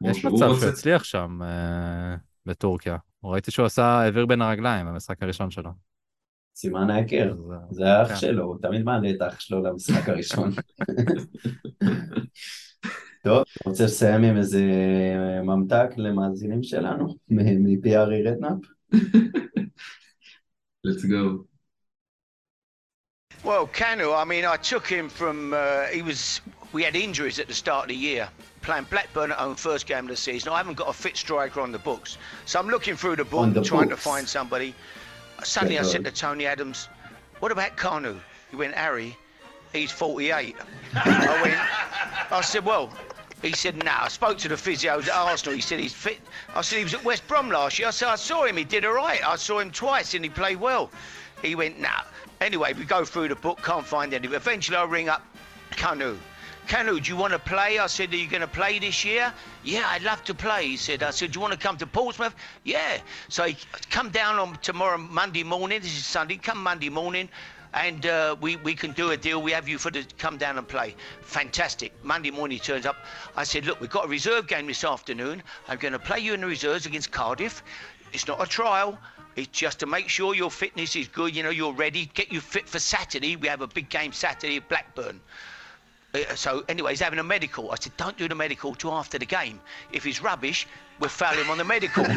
[0.05, 2.17] יש מצב שהוא הצליח שם אה,
[2.47, 2.97] בטורקיה.
[3.25, 5.71] ראיתי שהוא עשה העביר בין הרגליים במשחק הראשון שלו.
[6.57, 8.17] סימן ההיכר, אה, זה האח כן.
[8.17, 10.51] שלו, הוא תמיד מעלה את האח שלו למשחק הראשון.
[13.25, 14.63] טוב, רוצה לסיים עם איזה
[15.45, 18.59] ממתק למאזינים שלנו, מפי ארי רדנאפ?
[20.87, 21.47] Let's go.
[23.43, 26.41] Well, Kanu, I mean, I took him from, uh, he was,
[26.73, 28.29] we had injuries at the start of the year.
[28.65, 30.53] playing Blackburn at home first game of the season.
[30.53, 32.19] I haven't got a fit striker on the books.
[32.47, 34.03] So I'm looking through the book, the trying books.
[34.03, 34.75] to find somebody.
[35.43, 36.89] Suddenly I said to Tony Adams,
[37.41, 38.19] what about Kanu?
[38.51, 39.17] He went, Harry,
[39.73, 40.57] he's 48.
[40.95, 42.91] I went, I said, well,
[43.43, 43.85] he said, no.
[43.85, 44.05] Nah.
[44.05, 45.55] I spoke to the physios at Arsenal.
[45.55, 46.19] He said he's fit.
[46.55, 47.89] I said he was at West Brom last year.
[47.89, 48.57] I said I saw him.
[48.57, 49.27] He did all right.
[49.27, 50.91] I saw him twice and he played well.
[51.43, 52.03] He went, nah.
[52.41, 54.29] Anyway, we go through the book, can't find any.
[54.29, 55.23] Eventually, I ring up
[55.73, 56.17] Kanu.
[56.67, 57.79] Canu, do you want to play?
[57.79, 59.33] I said, Are you going to play this year?
[59.63, 60.69] Yeah, I'd love to play.
[60.69, 62.35] He said, I said, Do you want to come to Portsmouth?
[62.65, 62.99] Yeah.
[63.29, 63.57] So he
[63.91, 65.81] come down on tomorrow, Monday morning.
[65.81, 66.37] This is Sunday.
[66.37, 67.29] Come Monday morning.
[67.75, 69.43] And uh, we, we can do a deal.
[69.43, 70.95] We have you for to come down and play.
[71.23, 71.93] Fantastic.
[72.05, 72.97] Monday morning he turns up.
[73.37, 75.43] I said, Look, we've got a reserve game this afternoon.
[75.69, 77.63] I'm going to play you in the reserves against Cardiff.
[78.13, 78.99] It's not a trial.
[79.37, 81.35] It's just to make sure your fitness is good.
[81.37, 82.07] You know, you're ready.
[82.15, 83.37] Get you fit for Saturday.
[83.37, 85.21] We have a big game Saturday at Blackburn.
[86.15, 87.73] Uh, so anyway, he's having a medical.
[87.73, 89.61] I said, don't do the medical till after the game.
[89.93, 90.67] If he's rubbish,
[91.01, 92.05] we'll foul him on the medical.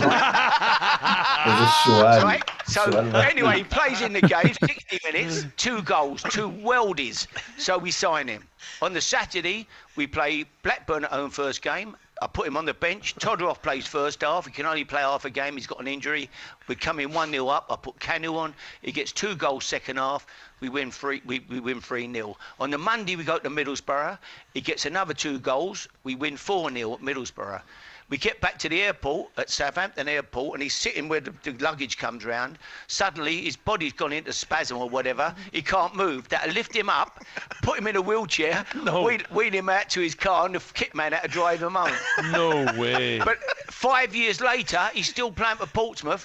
[1.87, 2.23] Right?
[2.23, 2.51] right?
[2.65, 2.83] So
[3.15, 7.27] anyway, he plays in the game, 60 minutes, two goals, two weldies.
[7.57, 8.43] So we sign him.
[8.81, 11.95] On the Saturday, we play Blackburn at home first game.
[12.21, 13.15] I put him on the bench.
[13.15, 14.45] Todorov plays first half.
[14.45, 15.55] He can only play half a game.
[15.55, 16.29] He's got an injury.
[16.67, 17.67] We come in 1 0 up.
[17.69, 18.55] I put Canu on.
[18.81, 20.25] He gets two goals second half.
[20.59, 21.21] We win three.
[21.25, 24.17] We, we win three 0 On the Monday we go to Middlesbrough.
[24.53, 25.87] He gets another two goals.
[26.03, 27.61] We win four 0 at Middlesbrough.
[28.09, 31.51] We get back to the airport at Southampton Airport, and he's sitting where the, the
[31.59, 32.57] luggage comes round.
[32.87, 35.35] Suddenly, his body's gone into spasm or whatever.
[35.51, 36.29] He can't move.
[36.29, 37.21] That lift him up,
[37.63, 39.03] put him in a wheelchair, no.
[39.03, 41.73] wheel, wheel him out to his car, and the kit man had to drive him
[41.73, 41.95] home.
[42.31, 43.19] No way.
[43.27, 43.39] But
[43.69, 46.23] five years later, he's still playing for Portsmouth.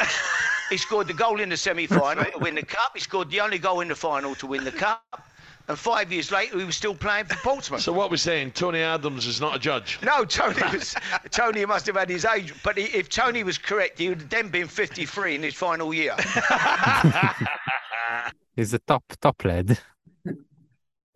[0.70, 2.92] he scored the goal in the semi-final to win the cup.
[2.94, 5.02] He scored the only goal in the final to win the cup.
[5.68, 7.81] And five years later, he was still playing for Portsmouth.
[7.81, 9.99] So what we're saying, Tony Adams is not a judge.
[10.02, 10.95] No, Tony was.
[11.30, 14.30] Tony must have had his age, but he, if Tony was correct, he would have
[14.30, 16.15] then been 53 in his final year.
[18.56, 19.77] He's a top top lad.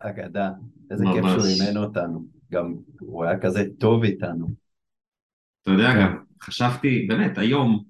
[0.04, 0.50] אגדה,
[0.92, 4.48] איזה כיף שהוא אימן אותנו, גם הוא היה כזה טוב איתנו.
[5.62, 7.84] אתה יודע, גם חשבתי באמת היום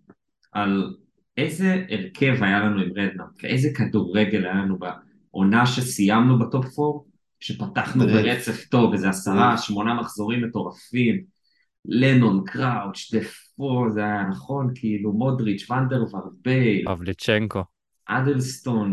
[0.52, 0.96] על
[1.38, 4.80] איזה הרכב היה לנו עם רדנאפ, איזה כדורגל היה לנו
[5.37, 6.99] עונה שסיימנו ב top 4,
[7.41, 8.07] שפתחנו.
[8.07, 11.21] ברצף טוב, איזה עשרה, שמונה מחזורים מטורפים,
[11.85, 17.65] לנון, קראוץ', דפו, זה היה נכון, כאילו מודריץ', ונדר ורבייל, פבליצ'נקו,
[18.07, 18.93] אדלסטון.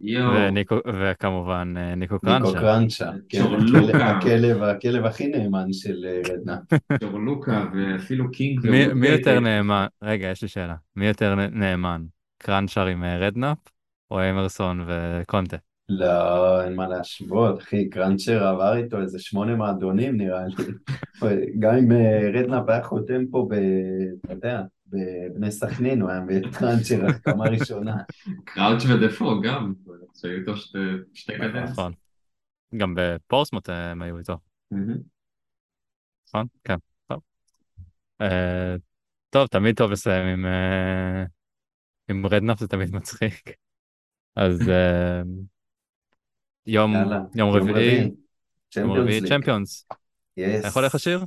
[0.00, 2.60] יואו, וניקו, וכמובן אה, ניקו ניקו קרנצ'ה.
[2.60, 3.10] קרנצ'ה.
[3.28, 4.10] כן, צ'ורלוקה.
[4.18, 6.58] הכלב- הכלב, הכי נאמן של אה, רדנה.
[7.02, 8.86] שורלוקה, ואפילו קינג מי.
[8.94, 9.86] מי יותר נאמן?
[10.02, 10.74] רגע, יש לי שאלה.
[10.96, 12.02] מי יותר נאמן?
[12.38, 13.58] קרנצ'ר עם אה, רדנאפ,
[14.12, 15.56] או אמרסון וקונטה?
[15.88, 20.54] לא, אין מה להשוות, אחי, קרנצ'ר עבר איתו איזה שמונה מועדונים נראה לי.
[21.58, 23.54] גם אם אה, רדנאפ היה חותם פה ב...
[24.24, 27.96] אתה יודע, בבני סכנין, הוא היה מביא את קרנצ'ר החתמה ראשונה.
[28.44, 29.72] קראוץ' ודפו גם,
[30.14, 30.78] שהיו איתו שתי-
[31.14, 31.68] שתי קדנציות.
[31.70, 31.92] נכון.
[32.76, 34.36] גם בפורסמוט אה, הם היו איתו.
[36.28, 36.46] נכון?
[36.64, 36.76] כן.
[37.06, 37.20] טוב.
[38.20, 38.74] אה,
[39.30, 40.46] טוב, תמיד טוב לסיים
[42.10, 43.50] עם רדנאפ, זה תמיד מצחיק.
[44.36, 45.22] אז אה,
[46.66, 48.10] יום, רביעי, יום
[48.70, 49.28] צ'מפיונס רביעי.
[49.28, 49.86] צ'מפיונס.
[50.40, 50.64] Yes.
[50.64, 51.24] איך הולך השיר?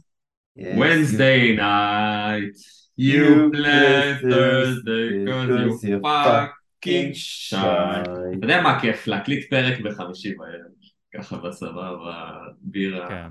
[0.57, 0.61] Yes.
[0.77, 2.57] Wednesday night,
[2.98, 7.56] you play Thursday cause you fucking shy.
[8.38, 9.07] אתה יודע מה כיף?
[9.07, 10.72] להקליט פרק בחמישי בערב,
[11.14, 13.27] ככה בסבבה, בירה.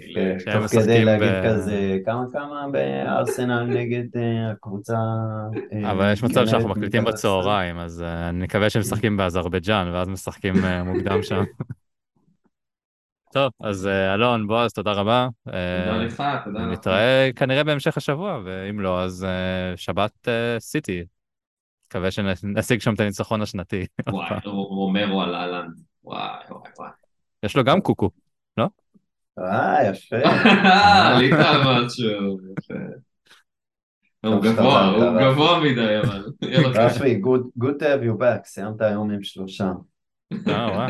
[0.00, 0.36] כן.
[0.44, 4.96] כן, תוך כדי להגיד כזה כמה כמה בארסנל נגד אה, הקבוצה.
[5.72, 7.04] אה, אבל יש מצב שאנחנו מקליטים.
[7.04, 10.54] בצהריים, אז אה, אני מקווה שהם משחקים באזרבייג'אן, ואז משחקים
[10.84, 11.42] מוקדם שם.
[13.34, 15.28] טוב, אז אלון, בועז, תודה רבה.
[15.44, 16.72] תודה לך, תודה לך.
[16.72, 19.26] נתראה כנראה בהמשך השבוע, ואם לא, אז
[19.76, 21.04] שבת סיטי.
[21.86, 23.86] מקווה שנשיג שם את הניצחון השנתי.
[24.10, 25.80] וואי, רומרו על אהלנד.
[26.04, 26.90] וואי, וואי, וואי.
[27.42, 28.10] יש לו גם קוקו.
[29.38, 30.16] אה, יפה.
[31.14, 31.84] עלית אה.
[31.84, 32.74] משהו, יפה.
[34.24, 36.24] לא, הוא גבוה, הוא גבוה מדי, אבל.
[36.74, 37.22] רפי,
[37.60, 39.72] good to have you back, סיימת היום עם שלושה.
[40.48, 40.88] אה,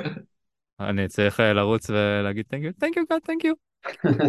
[0.81, 3.53] אני צריך אה, לרוץ ולהגיד thank you, thank you God, thank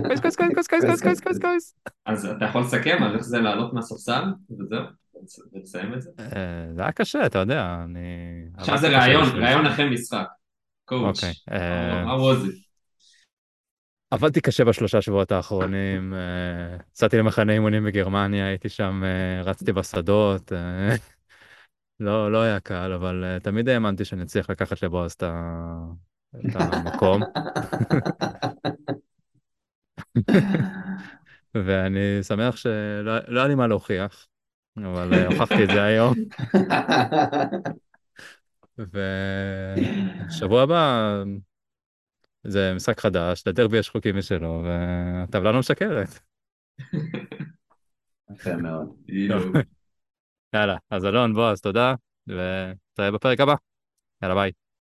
[0.08, 0.13] you.
[0.13, 1.76] COYS, COYS, COYS, COYS, COYS, COYS, COYS, COYS.
[2.06, 4.24] אז אתה יכול לסכם על איך זה לעלות מהספסל,
[4.60, 4.84] וזהו,
[5.54, 6.10] ולסיים את זה?
[6.76, 8.00] זה היה קשה, אתה יודע, אני...
[8.58, 10.28] עכשיו זה ראיון, ראיון אחרי משחק.
[10.86, 11.34] Coach, אוקיי,
[12.06, 12.65] how was it?
[14.16, 20.54] עבדתי קשה בשלושה שבועות האחרונים, אה, יצאתי למחנה אימונים בגרמניה, הייתי שם, אה, רצתי בשדות,
[20.54, 20.96] אה,
[22.00, 25.24] לא, לא היה קל, אבל תמיד האמנתי שאני אצליח לקחת לבועז את
[26.56, 27.22] המקום,
[31.66, 34.28] ואני שמח שלא לא היה לי מה להוכיח,
[34.78, 36.14] אבל הוכחתי את זה היום,
[40.30, 41.24] ושבוע הבא
[42.48, 46.20] זה משחק חדש, לדרבי יש חוקים משלו, והטבלה לא משקרת.
[48.32, 48.96] יפה מאוד.
[50.56, 51.94] יאללה, אז אלון, בועז, תודה,
[52.28, 53.56] ונתראה בפרק הבא.
[54.22, 54.52] יאללה, ביי.